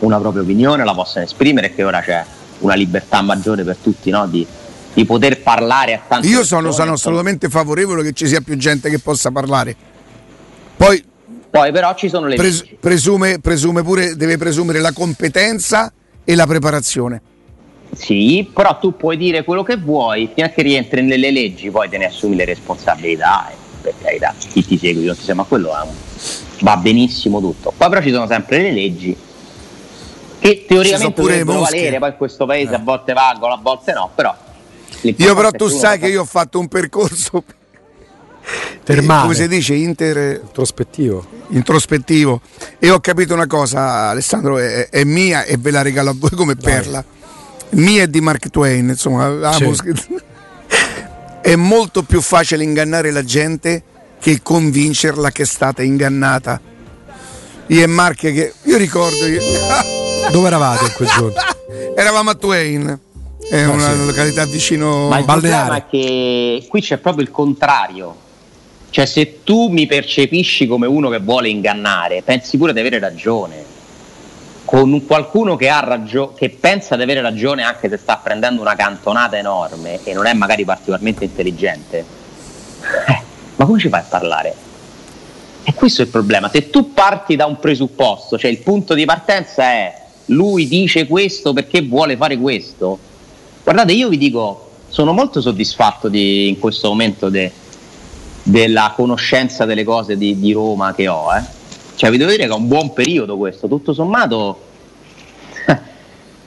una 0.00 0.18
propria 0.18 0.42
opinione, 0.42 0.84
la 0.84 0.94
possano 0.94 1.24
esprimere, 1.24 1.74
che 1.74 1.84
ora 1.84 2.00
c'è 2.00 2.24
una 2.58 2.74
libertà 2.74 3.20
maggiore 3.22 3.64
per 3.64 3.76
tutti 3.76 4.10
no? 4.10 4.26
di, 4.26 4.46
di, 4.92 5.04
poter 5.04 5.42
parlare 5.42 5.94
a 5.94 6.00
tanti 6.06 6.28
Io 6.28 6.44
sono, 6.44 6.72
sono 6.72 6.92
assolutamente 6.92 7.48
favorevole 7.48 8.02
che 8.02 8.12
ci 8.12 8.26
sia 8.26 8.40
più 8.40 8.56
gente 8.56 8.88
che 8.88 8.98
possa 8.98 9.30
parlare. 9.30 9.74
Poi, 10.76 11.02
Poi 11.50 11.72
però 11.72 11.94
ci 11.94 12.08
sono 12.08 12.26
le 12.26 12.36
pres- 12.36 12.64
presume, 12.78 13.38
presume 13.40 13.82
pure, 13.82 14.16
deve 14.16 14.36
presumere 14.36 14.80
la 14.80 14.92
competenza 14.92 15.92
e 16.24 16.34
la 16.34 16.46
preparazione. 16.46 17.22
Sì, 17.94 18.50
però 18.52 18.78
tu 18.78 18.96
puoi 18.96 19.16
dire 19.16 19.44
quello 19.44 19.62
che 19.62 19.76
vuoi, 19.76 20.28
fino 20.34 20.46
a 20.46 20.50
che 20.50 20.62
rientri 20.62 21.02
nelle 21.02 21.30
leggi, 21.30 21.70
poi 21.70 21.88
te 21.88 21.96
ne 21.98 22.06
assumi 22.06 22.36
le 22.36 22.44
responsabilità. 22.44 23.48
E 23.50 23.54
per 23.80 23.94
carità, 24.02 24.34
chi 24.36 24.64
ti 24.64 24.76
segue, 24.76 25.04
non 25.04 25.16
ti 25.16 25.22
sembra 25.22 25.46
quello 25.46 25.70
un... 25.70 25.94
va 26.60 26.76
benissimo 26.76 27.40
tutto. 27.40 27.72
Poi 27.76 27.88
però 27.88 28.00
ci 28.00 28.10
sono 28.10 28.26
sempre 28.26 28.62
le 28.62 28.72
leggi 28.72 29.16
che 30.38 30.64
teoricamente 30.66 31.20
dovrebbero 31.20 31.60
valere, 31.60 31.98
poi 31.98 32.10
in 32.10 32.16
questo 32.16 32.46
paese 32.46 32.72
eh. 32.72 32.76
a 32.76 32.78
volte 32.78 33.12
valgono, 33.12 33.54
a 33.54 33.58
volte 33.60 33.92
no, 33.92 34.10
però... 34.14 34.34
Io 35.02 35.34
però 35.34 35.50
tu 35.50 35.68
sai 35.68 35.98
che 35.98 36.08
io 36.08 36.22
ho 36.22 36.24
fatto 36.24 36.58
un 36.58 36.68
percorso 36.68 37.42
per 38.82 39.02
male. 39.02 39.22
come 39.22 39.34
si 39.34 39.48
dice 39.48 39.74
inter... 39.74 40.40
introspettivo. 40.42 41.26
introspettivo 41.48 42.40
e 42.78 42.90
ho 42.90 43.00
capito 43.00 43.34
una 43.34 43.46
cosa 43.46 44.08
Alessandro 44.08 44.58
è, 44.58 44.88
è 44.88 45.04
mia 45.04 45.44
e 45.44 45.56
ve 45.58 45.70
la 45.70 45.82
regalo 45.82 46.10
a 46.10 46.14
voi 46.16 46.30
come 46.30 46.54
Dai. 46.54 46.72
perla 46.72 47.04
mia 47.70 48.04
è 48.04 48.06
di 48.08 48.20
Mark 48.20 48.48
Twain 48.48 48.88
insomma 48.88 49.52
sì. 49.52 49.70
è 51.42 51.56
molto 51.56 52.02
più 52.02 52.20
facile 52.20 52.62
ingannare 52.64 53.10
la 53.10 53.24
gente 53.24 53.82
che 54.20 54.40
convincerla 54.42 55.30
che 55.30 55.42
è 55.42 55.46
stata 55.46 55.82
ingannata 55.82 56.60
io 57.68 57.82
e 57.82 57.86
Mark 57.86 58.18
che 58.18 58.52
io 58.62 58.76
ricordo 58.76 59.26
io... 59.26 59.40
Dove 60.30 60.46
eravate 60.46 60.84
in 60.84 60.92
quel 60.92 61.08
giorno? 61.08 61.34
Eravamo 61.96 62.30
a 62.30 62.34
Twain. 62.34 63.00
È 63.48 63.60
ah, 63.60 63.70
una 63.70 63.92
sì. 63.92 64.06
località 64.06 64.44
vicino 64.44 65.08
Ma 65.08 65.18
il 65.18 65.24
problema 65.24 65.76
è 65.76 65.86
che 65.88 66.66
qui 66.68 66.80
c'è 66.80 66.98
proprio 66.98 67.24
il 67.24 67.30
contrario. 67.30 68.24
Cioè, 68.90 69.06
se 69.06 69.42
tu 69.44 69.68
mi 69.68 69.86
percepisci 69.86 70.66
come 70.66 70.86
uno 70.86 71.08
che 71.10 71.18
vuole 71.18 71.48
ingannare, 71.48 72.22
pensi 72.22 72.56
pure 72.56 72.72
di 72.72 72.80
avere 72.80 72.98
ragione. 72.98 73.74
Con 74.64 75.04
qualcuno 75.06 75.54
che, 75.54 75.68
ragio- 75.68 76.32
che 76.34 76.50
pensa 76.50 76.96
di 76.96 77.02
avere 77.02 77.20
ragione 77.20 77.62
anche 77.62 77.88
se 77.88 77.96
sta 77.98 78.16
prendendo 78.16 78.62
una 78.62 78.74
cantonata 78.74 79.36
enorme 79.36 80.00
e 80.02 80.12
non 80.12 80.26
è 80.26 80.32
magari 80.32 80.64
particolarmente 80.64 81.24
intelligente, 81.24 82.04
ma 83.56 83.64
come 83.64 83.78
ci 83.78 83.88
fai 83.88 84.00
a 84.00 84.06
parlare? 84.08 84.54
E 85.64 85.74
questo 85.74 86.02
è 86.02 86.04
il 86.04 86.10
problema. 86.10 86.48
Se 86.48 86.70
tu 86.70 86.92
parti 86.92 87.36
da 87.36 87.46
un 87.46 87.58
presupposto, 87.58 88.38
cioè 88.38 88.50
il 88.50 88.58
punto 88.58 88.94
di 88.94 89.04
partenza 89.04 89.64
è 89.64 90.04
lui 90.26 90.68
dice 90.68 91.06
questo 91.06 91.52
perché 91.52 91.82
vuole 91.82 92.16
fare 92.16 92.36
questo, 92.36 92.98
Guardate, 93.66 93.94
io 93.94 94.08
vi 94.08 94.16
dico, 94.16 94.70
sono 94.86 95.12
molto 95.12 95.40
soddisfatto 95.40 96.08
di, 96.08 96.46
in 96.46 96.60
questo 96.60 96.86
momento 96.86 97.28
de, 97.28 97.50
della 98.44 98.92
conoscenza 98.94 99.64
delle 99.64 99.82
cose 99.82 100.16
di, 100.16 100.38
di 100.38 100.52
Roma 100.52 100.94
che 100.94 101.08
ho. 101.08 101.34
Eh. 101.34 101.42
Cioè, 101.96 102.10
vi 102.10 102.16
devo 102.16 102.30
dire 102.30 102.44
che 102.46 102.52
è 102.52 102.54
un 102.54 102.68
buon 102.68 102.92
periodo 102.92 103.36
questo, 103.36 103.66
tutto 103.66 103.92
sommato 103.92 104.60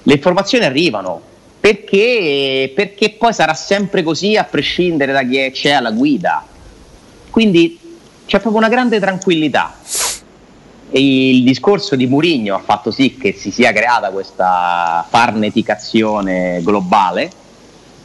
le 0.01 0.13
informazioni 0.13 0.63
arrivano. 0.63 1.19
Perché? 1.59 2.71
Perché 2.73 3.09
poi 3.09 3.33
sarà 3.33 3.53
sempre 3.53 4.01
così 4.01 4.37
a 4.37 4.45
prescindere 4.45 5.11
da 5.11 5.23
chi 5.23 5.51
c'è 5.51 5.71
alla 5.71 5.91
guida. 5.91 6.45
Quindi 7.29 7.79
c'è 8.25 8.39
proprio 8.39 8.61
una 8.61 8.69
grande 8.69 8.99
tranquillità. 8.99 9.75
E 10.91 11.29
il 11.29 11.43
discorso 11.43 11.95
di 11.95 12.07
Murigno 12.07 12.55
ha 12.55 12.59
fatto 12.59 12.89
sì 12.91 13.15
che 13.15 13.33
si 13.33 13.51
sia 13.51 13.71
creata 13.71 14.09
questa 14.09 15.05
farneticazione 15.07 16.61
globale 16.63 17.31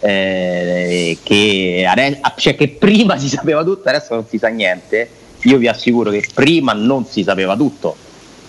eh, 0.06 1.16
che, 1.22 1.86
adesso, 1.88 2.20
cioè 2.36 2.54
che 2.54 2.68
prima 2.68 3.16
si 3.16 3.30
sapeva 3.30 3.64
tutto, 3.64 3.88
adesso 3.88 4.14
non 4.14 4.26
si 4.28 4.36
sa 4.36 4.48
niente. 4.48 5.08
Io 5.44 5.56
vi 5.56 5.66
assicuro 5.66 6.10
che 6.10 6.22
prima 6.34 6.74
non 6.74 7.06
si 7.06 7.22
sapeva 7.22 7.56
tutto 7.56 7.96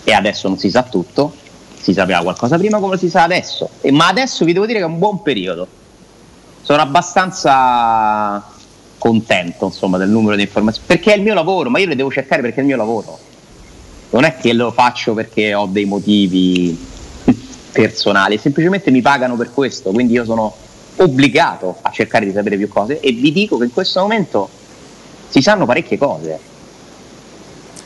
e 0.03 0.11
adesso 0.11 0.49
non 0.49 0.57
si 0.57 0.69
sa 0.69 0.83
tutto. 0.83 1.33
Si 1.79 1.93
sapeva 1.93 2.21
qualcosa 2.21 2.57
prima 2.57 2.79
come 2.79 2.97
si 2.97 3.09
sa 3.09 3.23
adesso. 3.23 3.69
E, 3.79 3.91
ma 3.91 4.07
adesso 4.07 4.43
vi 4.43 4.51
devo 4.51 4.65
dire 4.65 4.79
che 4.79 4.85
è 4.85 4.87
un 4.87 4.99
buon 4.99 5.21
periodo. 5.21 5.65
Sono 6.61 6.81
abbastanza 6.81 8.43
contento 9.05 9.65
insomma, 9.65 9.99
del 9.99 10.09
numero 10.09 10.35
di 10.35 10.41
informazioni 10.41 10.87
perché 10.87 11.13
è 11.13 11.17
il 11.17 11.21
mio 11.21 11.35
lavoro, 11.35 11.69
ma 11.69 11.77
io 11.77 11.87
le 11.87 11.95
devo 11.95 12.09
cercare 12.09 12.41
perché 12.41 12.57
è 12.57 12.61
il 12.61 12.65
mio 12.65 12.77
lavoro 12.77 13.19
non 14.09 14.23
è 14.23 14.37
che 14.37 14.53
lo 14.53 14.71
faccio 14.71 15.13
perché 15.13 15.53
ho 15.53 15.67
dei 15.67 15.85
motivi 15.85 16.75
personali, 17.71 18.37
semplicemente 18.37 18.89
mi 18.89 19.01
pagano 19.01 19.35
per 19.35 19.51
questo, 19.53 19.91
quindi 19.91 20.13
io 20.13 20.23
sono 20.23 20.55
obbligato 20.97 21.77
a 21.81 21.91
cercare 21.91 22.25
di 22.25 22.31
sapere 22.31 22.55
più 22.57 22.67
cose 22.67 22.99
e 22.99 23.11
vi 23.11 23.31
dico 23.31 23.57
che 23.57 23.65
in 23.65 23.73
questo 23.73 23.99
momento 23.99 24.49
si 25.27 25.41
sanno 25.41 25.65
parecchie 25.65 25.97
cose. 25.97 26.39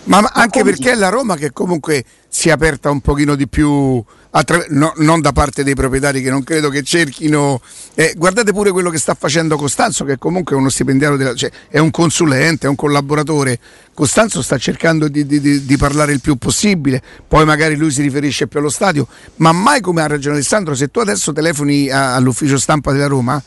Ma, 0.04 0.22
ma 0.22 0.32
anche 0.34 0.64
perché 0.64 0.92
è 0.92 0.96
la 0.96 1.10
Roma 1.10 1.36
che 1.36 1.52
comunque 1.52 2.04
si 2.30 2.50
è 2.50 2.52
aperta 2.52 2.92
un 2.92 3.02
pochino 3.02 3.36
di 3.36 3.48
più 3.48 4.04
no, 4.70 4.94
non 4.98 5.22
da 5.22 5.32
parte 5.32 5.64
dei 5.64 5.74
proprietari 5.74 6.22
che 6.22 6.30
non 6.30 6.44
credo 6.44 6.70
che 6.70 6.84
cerchino. 6.84 7.60
Eh, 7.96 8.14
guardate 8.16 8.54
pure 8.54 8.72
quello 8.72 8.90
che 8.90 9.00
sta 9.00 9.16
facendo 9.16 9.58
Costanzo, 9.58 10.06
che 10.06 10.18
comunque 10.18 10.56
è 10.56 10.60
uno 10.60 10.70
stipendiario, 10.70 11.18
della, 11.18 11.34
cioè 11.34 11.50
è 11.68 11.80
un 11.80 11.92
consulente, 11.92 12.68
è 12.68 12.70
un 12.70 12.76
collaboratore. 12.76 13.60
Costanzo 13.94 14.42
sta 14.42 14.58
cercando 14.58 15.08
di, 15.08 15.26
di, 15.26 15.42
di, 15.42 15.66
di, 15.66 15.78
parlare 15.78 16.14
il 16.14 16.22
più 16.22 16.36
possibile, 16.38 17.02
poi 17.28 17.44
magari 17.46 17.76
lui 17.76 17.92
si 17.92 18.02
riferisce 18.02 18.48
più 18.48 18.60
allo 18.60 18.70
stadio, 18.70 19.08
ma 19.38 19.52
mai 19.52 19.82
come 19.82 20.02
ha 20.02 20.08
ragione 20.08 20.36
Alessandro, 20.36 20.76
se 20.76 20.90
tu 20.90 21.00
adesso 21.00 21.34
telefoni 21.34 21.90
a, 21.90 22.16
all'ufficio 22.16 22.58
stampa 22.58 22.92
della 22.94 23.08
Roma, 23.08 23.42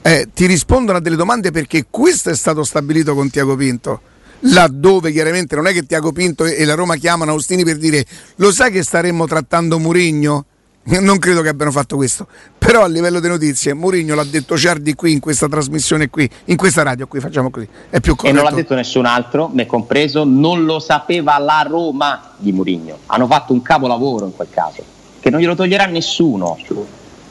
eh, 0.00 0.28
ti 0.34 0.46
rispondono 0.46 0.98
a 0.98 1.00
delle 1.00 1.14
domande 1.14 1.52
perché 1.52 1.86
questo 1.88 2.30
è 2.30 2.34
stato 2.34 2.64
stabilito 2.64 3.14
con 3.14 3.30
Tiago 3.30 3.54
Pinto 3.54 4.00
laddove 4.42 5.12
chiaramente 5.12 5.54
non 5.56 5.66
è 5.66 5.72
che 5.72 5.84
Tiago 5.84 6.12
Pinto 6.12 6.44
e 6.44 6.64
la 6.64 6.74
Roma 6.74 6.96
chiamano 6.96 7.32
Austini 7.32 7.64
per 7.64 7.76
dire 7.76 8.04
lo 8.36 8.52
sai 8.52 8.70
che 8.70 8.82
staremmo 8.82 9.26
trattando 9.26 9.78
Murigno? 9.78 10.46
Non 11.00 11.18
credo 11.18 11.42
che 11.42 11.48
abbiano 11.48 11.70
fatto 11.70 11.94
questo, 11.94 12.26
però 12.58 12.82
a 12.82 12.88
livello 12.88 13.20
di 13.20 13.28
notizie 13.28 13.72
Mourinho 13.72 14.16
l'ha 14.16 14.24
detto 14.24 14.56
Ciardi 14.56 14.94
qui 14.94 15.12
in 15.12 15.20
questa 15.20 15.48
trasmissione 15.48 16.10
qui, 16.10 16.28
in 16.46 16.56
questa 16.56 16.82
radio 16.82 17.06
qui, 17.06 17.20
facciamo 17.20 17.50
così, 17.50 17.68
è 17.88 18.00
più 18.00 18.16
corretto. 18.16 18.36
E 18.36 18.42
non 18.42 18.50
l'ha 18.50 18.56
detto 18.56 18.74
nessun 18.74 19.06
altro, 19.06 19.48
me 19.48 19.64
compreso, 19.66 20.24
non 20.24 20.64
lo 20.64 20.80
sapeva 20.80 21.38
la 21.38 21.64
Roma 21.68 22.32
di 22.36 22.50
Mourinho. 22.50 22.98
Hanno 23.06 23.28
fatto 23.28 23.52
un 23.52 23.62
capolavoro 23.62 24.26
in 24.26 24.34
quel 24.34 24.48
caso, 24.50 24.82
che 25.20 25.30
non 25.30 25.40
glielo 25.40 25.54
toglierà 25.54 25.86
nessuno. 25.86 26.58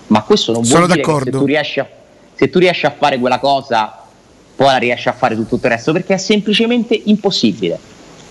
Ma 0.07 0.21
questo 0.23 0.53
non 0.53 0.61
vuol 0.61 0.73
Sono 0.73 0.85
dire 0.87 1.01
d'accordo. 1.01 1.43
che 1.43 1.63
se 1.63 1.73
tu, 1.73 1.79
a, 1.81 1.87
se 2.35 2.49
tu 2.49 2.59
riesci 2.59 2.85
a 2.85 2.95
fare 2.97 3.19
quella 3.19 3.39
cosa 3.39 4.00
poi 4.61 4.73
la 4.73 4.77
riesce 4.77 5.09
a 5.09 5.13
fare 5.13 5.33
tutto 5.33 5.55
il 5.55 5.61
resto 5.63 5.91
perché 5.91 6.13
è 6.13 6.17
semplicemente 6.19 6.93
impossibile. 7.05 7.79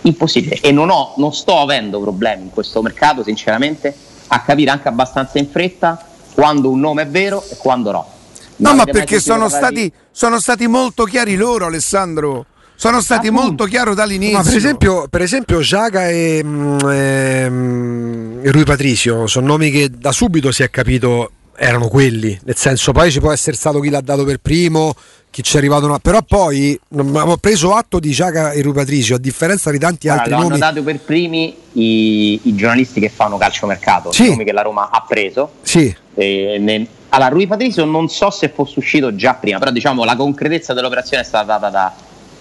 Impossibile. 0.02 0.60
E 0.60 0.70
non, 0.70 0.88
ho, 0.88 1.14
non 1.16 1.34
sto 1.34 1.58
avendo 1.58 2.00
problemi 2.00 2.44
in 2.44 2.50
questo 2.50 2.80
mercato, 2.82 3.24
sinceramente, 3.24 3.92
a 4.28 4.40
capire 4.42 4.70
anche 4.70 4.86
abbastanza 4.86 5.40
in 5.40 5.48
fretta 5.48 6.06
quando 6.32 6.70
un 6.70 6.78
nome 6.78 7.02
è 7.02 7.08
vero 7.08 7.42
e 7.50 7.56
quando 7.56 7.90
no. 7.90 8.06
No, 8.58 8.74
ma 8.74 8.84
perché 8.84 9.18
sono 9.18 9.48
stati, 9.48 9.92
sono 10.12 10.38
stati 10.38 10.68
molto 10.68 11.02
chiari 11.02 11.34
loro, 11.34 11.66
Alessandro 11.66 12.46
sono 12.76 13.00
stati 13.00 13.26
Appunto. 13.26 13.46
molto 13.46 13.64
chiari 13.64 13.94
dall'inizio. 13.94 14.38
Ma 14.38 14.44
per 14.44 14.56
esempio, 14.56 15.08
per 15.10 15.22
esempio 15.22 15.60
Giaga 15.60 16.08
e, 16.08 16.40
mm, 16.44 16.78
e, 16.88 17.50
mm, 17.50 18.46
e 18.46 18.50
Rui 18.52 18.64
Patricio 18.64 19.26
sono 19.26 19.48
nomi 19.48 19.70
che 19.70 19.90
da 19.90 20.12
subito 20.12 20.52
si 20.52 20.62
è 20.62 20.70
capito 20.70 21.32
erano 21.62 21.88
quelli, 21.88 22.38
nel 22.44 22.56
senso 22.56 22.90
poi 22.92 23.10
ci 23.10 23.20
può 23.20 23.30
essere 23.30 23.54
stato 23.54 23.80
chi 23.80 23.90
l'ha 23.90 24.00
dato 24.00 24.24
per 24.24 24.38
primo, 24.38 24.94
chi 25.30 25.42
ci 25.44 25.54
è 25.54 25.58
arrivato 25.58 25.86
una... 25.86 25.98
però 25.98 26.22
poi 26.22 26.78
abbiamo 26.96 27.36
preso 27.36 27.74
atto 27.74 28.00
di 28.00 28.10
Giaca 28.10 28.50
e 28.50 28.62
Rui 28.62 28.72
Patricio 28.72 29.14
a 29.14 29.18
differenza 29.18 29.70
di 29.70 29.78
tanti 29.78 30.08
allora, 30.08 30.24
altri 30.24 30.38
nomi 30.38 30.46
hanno 30.54 30.58
dato 30.58 30.82
per 30.82 30.98
primi 31.00 31.56
i, 31.72 32.40
i 32.42 32.54
giornalisti 32.56 33.00
che 33.00 33.08
fanno 33.08 33.38
calciomercato 33.38 34.10
sì. 34.10 34.26
i 34.26 34.28
nomi 34.30 34.44
che 34.44 34.52
la 34.52 34.62
Roma 34.62 34.90
ha 34.90 35.04
preso 35.06 35.52
sì. 35.62 35.94
e, 36.14 36.56
ne... 36.58 36.86
allora 37.10 37.30
Rui 37.30 37.46
Patricio 37.46 37.84
non 37.84 38.08
so 38.08 38.30
se 38.30 38.48
fosse 38.48 38.78
uscito 38.80 39.14
già 39.14 39.34
prima 39.34 39.58
però 39.58 39.70
diciamo 39.70 40.04
la 40.04 40.16
concretezza 40.16 40.74
dell'operazione 40.74 41.22
è 41.22 41.26
stata 41.26 41.44
data 41.44 41.70
da 41.70 41.94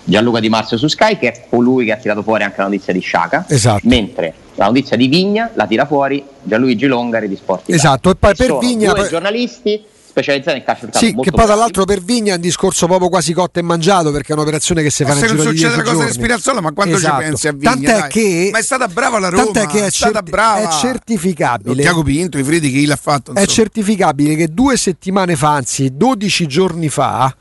Gianluca 0.03 0.39
Di 0.39 0.49
Marzio 0.49 0.77
su 0.77 0.87
Sky 0.87 1.19
che 1.19 1.31
è 1.31 1.45
colui 1.47 1.85
che 1.85 1.91
ha 1.91 1.97
tirato 1.97 2.23
fuori 2.23 2.43
anche 2.43 2.57
la 2.57 2.63
notizia 2.63 2.91
di 2.91 3.01
Sciaca 3.01 3.45
esatto. 3.47 3.81
mentre 3.83 4.33
la 4.55 4.65
notizia 4.65 4.97
di 4.97 5.07
Vigna 5.07 5.51
la 5.53 5.67
tira 5.67 5.85
fuori 5.85 6.25
Gianluigi 6.41 6.87
Longari 6.87 7.27
di 7.27 7.35
Sport 7.35 7.69
esatto 7.69 8.09
e 8.09 8.15
poi 8.15 8.33
per 8.35 8.57
Vigna 8.57 8.93
due 8.93 9.07
giornalisti 9.07 9.83
specializzati 10.21 10.57
nel 10.57 10.63
calcio 10.65 10.89
Sì, 10.91 11.15
che 11.15 11.31
poi 11.31 11.45
tra 11.45 11.55
l'altro 11.55 11.85
per 11.85 12.01
Vigna 12.01 12.33
è 12.33 12.35
un 12.35 12.41
discorso 12.41 12.85
proprio 12.87 13.09
quasi 13.09 13.33
cotto 13.33 13.59
e 13.59 13.61
mangiato 13.61 14.11
perché 14.11 14.31
è 14.31 14.35
un'operazione 14.35 14.81
che 14.81 14.89
si 14.89 15.03
fa 15.03 15.13
nel 15.13 15.21
giro 15.21 15.43
non 15.43 15.45
succede 15.53 15.75
la 15.75 15.83
cosa 15.83 16.05
di 16.05 16.11
Spinazzola, 16.11 16.61
ma 16.61 16.71
quando 16.71 16.95
esatto. 16.95 17.21
ci 17.21 17.27
pensi 17.27 17.47
a 17.47 17.51
Vigna? 17.51 17.71
Tant'è 17.71 17.99
dai. 17.99 18.09
che 18.09 18.49
ma 18.51 18.59
è 18.59 18.63
stata 18.63 18.87
brava 18.87 19.19
la 19.19 19.29
Roma, 19.29 19.43
tant'è 19.43 19.65
che 19.67 19.85
è, 19.85 19.89
stata 19.89 20.13
certi- 20.13 20.29
brava. 20.31 20.69
è 20.69 20.71
certificabile. 20.71 21.81
Tiago 21.81 22.03
Pinto, 22.03 22.37
i 22.37 22.43
Fredi 22.43 22.71
chi 22.71 22.85
l'ha 22.85 22.95
fatto? 22.95 23.31
Insomma. 23.31 23.39
È 23.39 23.45
certificabile 23.45 24.35
che 24.35 24.47
due 24.47 24.77
settimane 24.77 25.35
fa, 25.35 25.53
anzi 25.53 25.95
12 25.95 26.47
giorni 26.47 26.89
fa, 26.89 27.35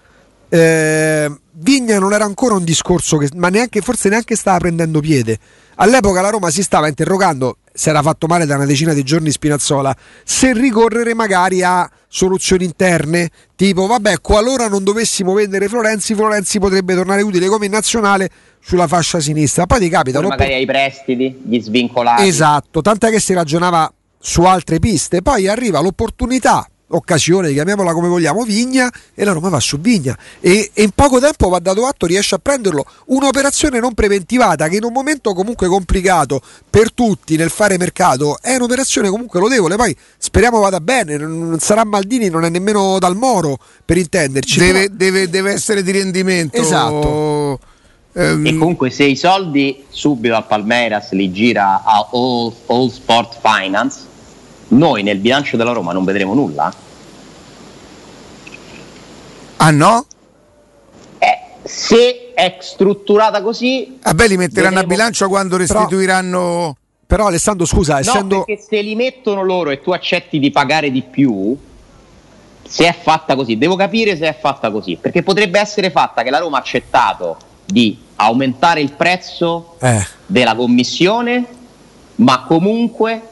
eh, 0.48 1.30
Vigna 1.60 1.98
non 1.98 2.12
era 2.12 2.24
ancora 2.24 2.54
un 2.54 2.62
discorso 2.62 3.16
che, 3.16 3.28
ma 3.34 3.48
neanche, 3.48 3.80
forse 3.80 4.08
neanche 4.08 4.36
stava 4.36 4.58
prendendo 4.58 5.00
piede. 5.00 5.38
All'epoca 5.76 6.20
la 6.20 6.30
Roma 6.30 6.50
si 6.50 6.62
stava 6.62 6.86
interrogando, 6.86 7.58
si 7.72 7.88
era 7.88 8.00
fatto 8.00 8.26
male 8.26 8.46
da 8.46 8.54
una 8.54 8.64
decina 8.64 8.92
di 8.92 9.02
giorni 9.02 9.30
Spinazzola, 9.30 9.96
se 10.24 10.52
ricorrere 10.52 11.14
magari 11.14 11.62
a 11.62 11.88
soluzioni 12.06 12.64
interne, 12.64 13.30
tipo 13.56 13.86
vabbè, 13.86 14.20
qualora 14.20 14.68
non 14.68 14.84
dovessimo 14.84 15.32
vendere 15.32 15.68
Florenzi, 15.68 16.14
Florenzi 16.14 16.60
potrebbe 16.60 16.94
tornare 16.94 17.22
utile 17.22 17.48
come 17.48 17.66
nazionale 17.66 18.30
sulla 18.60 18.86
fascia 18.86 19.18
sinistra. 19.18 19.66
Poi 19.66 19.80
ti 19.80 19.88
capita... 19.88 20.20
Poi 20.20 20.28
magari 20.28 20.54
ai 20.54 20.66
prestiti, 20.66 21.42
gli 21.44 21.60
svincolati. 21.60 22.26
Esatto, 22.26 22.82
tant'è 22.82 23.10
che 23.10 23.20
si 23.20 23.32
ragionava 23.32 23.92
su 24.20 24.42
altre 24.42 24.78
piste, 24.78 25.22
poi 25.22 25.48
arriva 25.48 25.80
l'opportunità 25.80 26.68
occasione, 26.88 27.52
chiamiamola 27.52 27.92
come 27.92 28.08
vogliamo, 28.08 28.44
Vigna 28.44 28.90
e 29.14 29.24
la 29.24 29.32
Roma 29.32 29.48
va 29.48 29.60
su 29.60 29.78
Vigna 29.78 30.16
e, 30.40 30.70
e, 30.72 30.82
in 30.82 30.90
poco 30.94 31.18
tempo 31.18 31.48
va 31.48 31.58
dato 31.58 31.86
atto, 31.86 32.06
riesce 32.06 32.34
a 32.34 32.38
prenderlo. 32.38 32.84
Un'operazione 33.06 33.80
non 33.80 33.94
preventivata 33.94 34.68
che 34.68 34.76
in 34.76 34.84
un 34.84 34.92
momento 34.92 35.34
comunque 35.34 35.68
complicato 35.68 36.40
per 36.68 36.92
tutti 36.92 37.36
nel 37.36 37.50
fare 37.50 37.76
mercato 37.76 38.38
è 38.40 38.54
un'operazione 38.54 39.08
comunque 39.08 39.40
lodevole. 39.40 39.76
Poi 39.76 39.96
speriamo 40.16 40.60
vada 40.60 40.80
bene, 40.80 41.16
non 41.16 41.58
sarà 41.58 41.84
Maldini, 41.84 42.28
non 42.28 42.44
è 42.44 42.48
nemmeno 42.48 42.98
dal 42.98 43.16
Moro 43.16 43.58
per 43.84 43.96
intenderci. 43.96 44.58
Deve, 44.58 44.82
però... 44.84 44.94
deve, 44.94 45.28
deve 45.28 45.52
essere 45.52 45.82
di 45.82 45.90
rendimento. 45.90 46.56
Esatto. 46.56 47.60
Um... 48.12 48.46
E 48.46 48.56
comunque 48.56 48.90
se 48.90 49.04
i 49.04 49.16
soldi 49.16 49.84
subito 49.90 50.34
al 50.34 50.46
Palmeiras 50.46 51.12
li 51.12 51.30
gira 51.30 51.82
a 51.84 52.08
All, 52.10 52.52
All 52.66 52.90
Sport 52.90 53.38
Finance 53.40 54.07
noi 54.68 55.02
nel 55.02 55.18
bilancio 55.18 55.56
della 55.56 55.72
Roma 55.72 55.92
non 55.92 56.04
vedremo 56.04 56.34
nulla? 56.34 56.72
Ah 59.56 59.70
no? 59.70 60.06
Eh, 61.18 61.38
se 61.64 62.32
è 62.34 62.58
strutturata 62.60 63.42
così... 63.42 63.98
Vabbè, 64.02 64.28
li 64.28 64.36
metteranno 64.36 64.76
vedremo... 64.76 64.92
a 64.92 64.96
bilancio 64.96 65.28
quando 65.28 65.56
restituiranno... 65.56 66.76
Però 67.06 67.26
Alessandro, 67.26 67.64
scusa, 67.64 67.98
essendo... 67.98 68.36
No, 68.36 68.44
perché 68.44 68.62
se 68.62 68.82
li 68.82 68.94
mettono 68.94 69.42
loro 69.42 69.70
e 69.70 69.80
tu 69.80 69.92
accetti 69.92 70.38
di 70.38 70.50
pagare 70.50 70.90
di 70.90 71.02
più, 71.02 71.56
se 72.62 72.86
è 72.86 72.94
fatta 72.94 73.34
così, 73.34 73.56
devo 73.56 73.76
capire 73.76 74.14
se 74.16 74.28
è 74.28 74.36
fatta 74.38 74.70
così, 74.70 74.98
perché 75.00 75.22
potrebbe 75.22 75.58
essere 75.58 75.90
fatta 75.90 76.22
che 76.22 76.28
la 76.28 76.38
Roma 76.38 76.58
ha 76.58 76.60
accettato 76.60 77.38
di 77.64 77.98
aumentare 78.16 78.82
il 78.82 78.92
prezzo 78.92 79.76
Eh. 79.80 80.06
della 80.26 80.54
commissione, 80.54 81.46
ma 82.16 82.44
comunque 82.46 83.22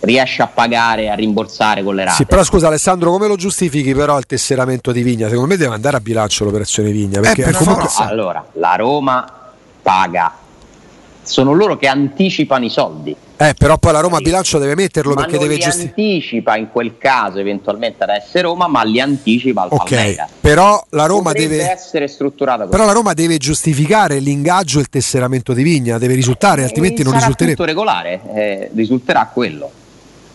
riesce 0.00 0.42
a 0.42 0.46
pagare, 0.46 1.08
a 1.10 1.14
rimborsare 1.14 1.82
con 1.82 1.94
le 1.94 2.04
rate. 2.04 2.16
Sì, 2.16 2.26
però 2.26 2.44
scusa 2.44 2.68
Alessandro, 2.68 3.10
come 3.10 3.26
lo 3.26 3.36
giustifichi 3.36 3.94
però 3.94 4.18
il 4.18 4.26
tesseramento 4.26 4.92
di 4.92 5.02
Vigna? 5.02 5.28
Secondo 5.28 5.48
me 5.48 5.56
deve 5.56 5.74
andare 5.74 5.96
a 5.96 6.00
bilancio 6.00 6.44
l'operazione 6.44 6.90
Vigna, 6.90 7.20
perché 7.20 7.42
per 7.42 7.56
comunque... 7.56 7.82
forza. 7.88 8.04
Allora, 8.06 8.44
la 8.54 8.74
Roma 8.76 9.24
paga, 9.82 10.32
sono 11.22 11.52
loro 11.52 11.76
che 11.76 11.88
anticipano 11.88 12.64
i 12.64 12.70
soldi. 12.70 13.16
Eh, 13.38 13.52
però 13.58 13.76
poi 13.76 13.92
la 13.92 14.00
Roma 14.00 14.16
a 14.16 14.20
bilancio 14.20 14.58
deve 14.58 14.74
metterlo 14.74 15.12
ma 15.12 15.22
perché 15.22 15.32
non 15.36 15.42
deve 15.42 15.54
li 15.56 15.60
giustificare. 15.60 16.02
anticipa 16.02 16.56
in 16.56 16.70
quel 16.70 16.96
caso 16.96 17.38
eventualmente 17.38 18.02
ad 18.04 18.08
essere 18.08 18.42
Roma, 18.42 18.66
ma 18.66 18.82
li 18.82 18.98
anticipa 18.98 19.62
al 19.62 19.68
Ok, 19.72 19.88
Palmeiras. 19.94 20.30
però 20.40 20.82
la 20.90 21.04
Roma 21.04 21.32
Potrebbe 21.32 21.56
deve... 21.56 21.70
essere 21.70 22.08
strutturata 22.08 22.60
così. 22.60 22.70
Però 22.70 22.86
la 22.86 22.92
Roma 22.92 23.12
deve 23.12 23.36
giustificare 23.36 24.20
l'ingaggio 24.20 24.78
e 24.78 24.82
il 24.82 24.88
tesseramento 24.88 25.52
di 25.52 25.62
Vigna, 25.62 25.98
deve 25.98 26.14
risultare, 26.14 26.62
altrimenti 26.62 27.02
E 27.02 27.04
non 27.04 27.12
risulterebbe. 27.12 27.56
tutto 27.56 27.68
regolare, 27.68 28.20
eh, 28.34 28.70
risulterà 28.74 29.28
quello. 29.30 29.70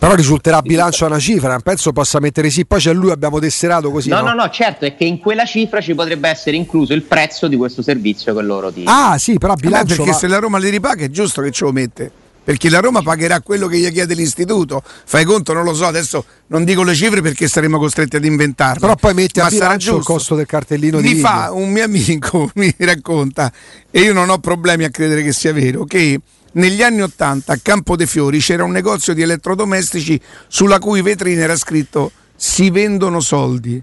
Però 0.02 0.16
risulterà 0.16 0.56
a 0.56 0.62
bilancio 0.62 1.06
una 1.06 1.20
cifra, 1.20 1.50
non 1.50 1.60
penso 1.60 1.92
possa 1.92 2.18
mettere 2.18 2.50
sì, 2.50 2.66
poi 2.66 2.80
c'è 2.80 2.92
lui, 2.92 3.12
abbiamo 3.12 3.38
tesserato 3.38 3.92
così. 3.92 4.08
no, 4.08 4.20
no, 4.20 4.32
no, 4.32 4.50
certo, 4.50 4.84
è 4.84 4.96
che 4.96 5.04
in 5.04 5.20
quella 5.20 5.44
cifra 5.44 5.80
ci 5.80 5.94
potrebbe 5.94 6.28
essere 6.28 6.56
incluso 6.56 6.92
il 6.92 7.02
prezzo 7.02 7.46
di 7.46 7.54
questo 7.54 7.82
servizio 7.82 8.34
che 8.34 8.42
loro 8.42 8.72
ti 8.72 8.82
Ah, 8.84 9.16
sì, 9.16 9.34
però 9.38 9.52
a 9.52 9.54
Vabbè, 9.54 9.68
bilancio 9.68 9.94
perché 9.94 10.10
va- 10.10 10.16
se 10.16 10.26
la 10.26 10.38
Roma 10.40 10.58
li 10.58 10.70
ripaga 10.70 11.04
è 11.04 11.08
giusto 11.08 11.40
che 11.40 11.52
ce 11.52 11.64
lo 11.66 11.70
mette. 11.70 12.10
Perché 12.42 12.68
la 12.68 12.80
Roma 12.80 13.02
pagherà 13.02 13.40
quello 13.42 13.68
che 13.68 13.78
gli 13.78 13.88
chiede 13.92 14.14
l'istituto. 14.14 14.82
Fai 15.04 15.24
conto, 15.24 15.52
non 15.52 15.62
lo 15.62 15.72
so, 15.72 15.86
adesso 15.86 16.24
non 16.48 16.64
dico 16.64 16.82
le 16.82 16.94
cifre 16.96 17.22
perché 17.22 17.46
saremo 17.46 17.78
costretti 17.78 18.16
ad 18.16 18.24
inventarle. 18.24 18.80
Però 18.80 18.96
poi 18.96 19.14
metti 19.14 19.38
a 19.38 19.44
sarà 19.44 19.50
bilancio 19.76 19.96
il 19.98 20.02
costo 20.02 20.34
del 20.34 20.46
cartellino 20.46 21.00
di 21.00 21.06
Mi 21.06 21.14
Vigna. 21.14 21.28
fa 21.28 21.52
un 21.52 21.70
mio 21.70 21.84
amico, 21.84 22.50
mi 22.56 22.74
racconta, 22.78 23.52
e 23.88 24.00
io 24.00 24.12
non 24.12 24.28
ho 24.30 24.38
problemi 24.38 24.82
a 24.82 24.90
credere 24.90 25.22
che 25.22 25.30
sia 25.32 25.52
vero, 25.52 25.84
che 25.84 26.18
negli 26.52 26.82
anni 26.82 27.02
Ottanta 27.02 27.52
a 27.52 27.58
Campo 27.60 27.96
dei 27.96 28.06
Fiori 28.06 28.38
c'era 28.38 28.64
un 28.64 28.72
negozio 28.72 29.14
di 29.14 29.22
elettrodomestici 29.22 30.20
sulla 30.48 30.78
cui 30.78 31.02
vetrina 31.02 31.42
era 31.42 31.56
scritto 31.56 32.10
si 32.36 32.70
vendono 32.70 33.20
soldi. 33.20 33.82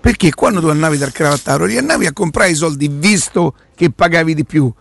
Perché 0.00 0.32
quando 0.32 0.60
tu 0.60 0.68
andavi 0.68 0.96
dal 0.96 1.12
cravattaro 1.12 1.66
riandavi 1.66 2.06
a 2.06 2.12
comprare 2.12 2.50
i 2.50 2.54
soldi 2.54 2.88
visto 2.88 3.54
che 3.74 3.90
pagavi 3.90 4.34
di 4.34 4.44
più. 4.44 4.72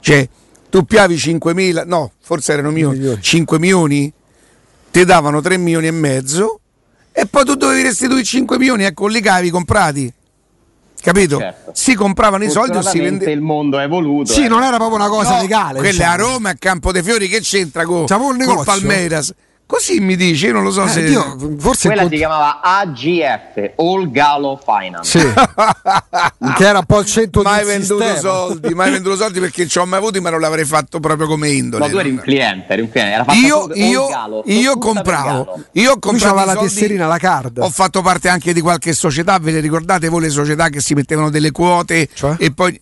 Cioè, 0.00 0.28
tu 0.70 0.84
piavi 0.84 1.16
5 1.16 1.54
mila, 1.54 1.84
no, 1.84 2.12
forse 2.20 2.52
erano 2.52 2.70
milioni, 2.70 2.98
Milioni. 2.98 3.22
5 3.22 3.58
milioni, 3.58 4.12
ti 4.90 5.04
davano 5.04 5.40
3 5.40 5.56
milioni 5.56 5.88
e 5.88 5.90
mezzo 5.90 6.60
e 7.10 7.26
poi 7.26 7.44
tu 7.44 7.54
dovevi 7.54 7.82
restituire 7.82 8.22
5 8.22 8.58
milioni 8.58 8.84
e 8.84 8.94
con 8.94 9.10
li 9.10 9.20
cavi 9.20 9.50
comprati. 9.50 10.12
Capito? 11.00 11.38
Certo. 11.38 11.70
Si 11.74 11.94
compravano 11.94 12.44
i 12.44 12.50
soldi 12.50 12.76
o 12.76 12.82
si 12.82 12.98
vendevano. 12.98 13.36
il 13.36 13.40
mondo 13.40 13.78
è 13.78 13.84
evoluto. 13.84 14.32
Sì, 14.32 14.44
eh. 14.44 14.48
non 14.48 14.62
era 14.62 14.76
proprio 14.76 14.96
una 14.96 15.08
cosa 15.08 15.36
No, 15.36 15.40
legale. 15.40 15.78
Quelle 15.78 15.92
diciamo. 15.92 16.12
a 16.12 16.16
Roma 16.16 16.48
e 16.48 16.52
a 16.52 16.56
Campo 16.58 16.92
dei 16.92 17.02
Fiori 17.02 17.28
che 17.28 17.40
c'entra 17.40 17.84
con 17.84 18.04
negozio? 18.36 18.64
Palmeiras? 18.64 19.32
Così 19.68 20.00
mi 20.00 20.16
dici, 20.16 20.46
io 20.46 20.54
non 20.54 20.62
lo 20.62 20.70
so 20.70 20.84
Eh, 20.84 20.88
se. 20.88 21.04
Dio, 21.04 21.36
forse 21.58 21.88
Quella 21.88 22.04
incont- 22.04 22.10
si 22.12 22.16
chiamava 22.16 22.60
AGF, 22.62 23.72
All 23.76 24.10
Galo 24.10 24.58
Finance. 24.64 25.20
Sì. 25.20 25.26
che 26.56 26.66
era 26.66 26.78
un 26.78 26.86
po' 26.86 27.00
il 27.00 27.04
centro 27.04 27.42
mai 27.42 27.58
del 27.58 27.66
venduto 27.78 28.02
sistema. 28.02 28.18
soldi, 28.20 28.74
mai 28.74 28.90
venduto 28.90 29.16
soldi 29.16 29.40
perché 29.40 29.66
ci 29.66 29.76
ho 29.78 29.84
mai 29.84 29.98
avuti, 29.98 30.20
ma 30.20 30.30
non 30.30 30.40
l'avrei 30.40 30.64
fatto 30.64 31.00
proprio 31.00 31.26
come 31.26 31.50
indole. 31.50 31.84
No, 31.84 31.90
tu 31.90 31.98
eri 31.98 32.08
un 32.08 32.16
cliente, 32.16 32.72
eri 32.72 32.80
un 32.80 32.90
cliente. 32.90 33.12
Era 33.12 33.24
Io, 33.34 33.68
io, 33.74 34.06
Galo, 34.06 34.42
io 34.46 34.78
compravo, 34.78 35.62
io 35.72 35.98
i 36.02 36.18
la 36.18 36.56
tesserina, 36.56 37.06
la 37.06 37.18
card. 37.18 37.58
Ho 37.58 37.68
fatto 37.68 38.00
parte 38.00 38.30
anche 38.30 38.54
di 38.54 38.62
qualche 38.62 38.94
società, 38.94 39.38
ve 39.38 39.50
le 39.50 39.60
ricordate 39.60 40.08
voi 40.08 40.22
le 40.22 40.30
società 40.30 40.70
che 40.70 40.80
si 40.80 40.94
mettevano 40.94 41.28
delle 41.28 41.50
quote 41.50 42.08
Cioè? 42.10 42.36
e 42.38 42.52
poi 42.52 42.80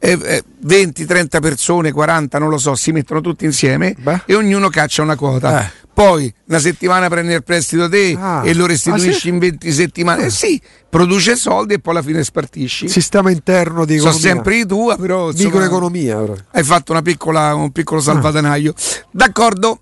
eh, 0.00 0.16
eh, 0.22 0.44
20, 0.60 1.04
30 1.04 1.40
persone, 1.40 1.90
40, 1.90 2.38
non 2.38 2.48
lo 2.48 2.58
so, 2.58 2.76
si 2.76 2.92
mettono 2.92 3.20
tutti 3.20 3.44
insieme 3.44 3.96
Beh. 3.98 4.20
e 4.26 4.34
ognuno 4.36 4.68
caccia 4.68 5.02
una 5.02 5.16
quota. 5.16 5.62
Eh. 5.64 5.77
Poi 5.98 6.32
una 6.46 6.60
settimana 6.60 7.08
prendi 7.08 7.32
il 7.32 7.42
prestito 7.42 7.88
te 7.88 8.16
Ah. 8.16 8.42
e 8.44 8.54
lo 8.54 8.66
restituisci 8.66 9.08
Ah, 9.08 9.12
sì? 9.14 9.28
in 9.30 9.38
20 9.40 9.72
settimane. 9.72 10.26
Eh 10.26 10.30
sì, 10.30 10.60
produce 10.88 11.34
soldi 11.34 11.74
e 11.74 11.80
poi 11.80 11.94
alla 11.94 12.02
fine 12.04 12.22
spartisci. 12.22 12.88
Sistema 12.88 13.32
interno 13.32 13.84
di 13.84 13.98
Sono 13.98 14.10
economia. 14.10 14.32
sempre 14.32 14.54
di 14.58 14.66
tua, 14.66 14.96
però 14.96 15.30
insomma, 15.30 15.48
Microeconomia. 15.48 16.16
però. 16.18 16.34
hai 16.52 16.62
fatto 16.62 16.92
una 16.92 17.02
piccola, 17.02 17.52
un 17.56 17.72
piccolo 17.72 18.00
salvadanaio. 18.00 18.74
D'accordo? 19.10 19.80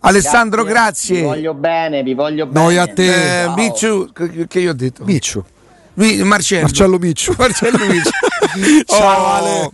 Alessandro, 0.00 0.64
Vi 0.64 0.68
grazie. 0.68 1.22
voglio 1.22 1.54
bene, 1.54 2.02
vi 2.02 2.12
voglio 2.12 2.46
bene. 2.46 2.60
Noi 2.66 2.76
a 2.76 2.86
te. 2.86 3.06
Eh, 3.06 3.44
Ciao. 3.46 3.54
Micciu, 3.54 4.12
che, 4.12 4.46
che 4.46 4.60
io 4.60 4.70
ho 4.70 4.74
detto? 4.74 5.04
Miccio. 5.04 5.46
Mi- 5.94 6.22
Marcello. 6.24 6.62
Marcello 6.66 6.98
Miccio. 6.98 7.34
Marcello 7.38 7.86
Micciu. 7.86 8.10
Ciao, 8.84 9.22
Oh, 9.22 9.26
Ale. 9.32 9.70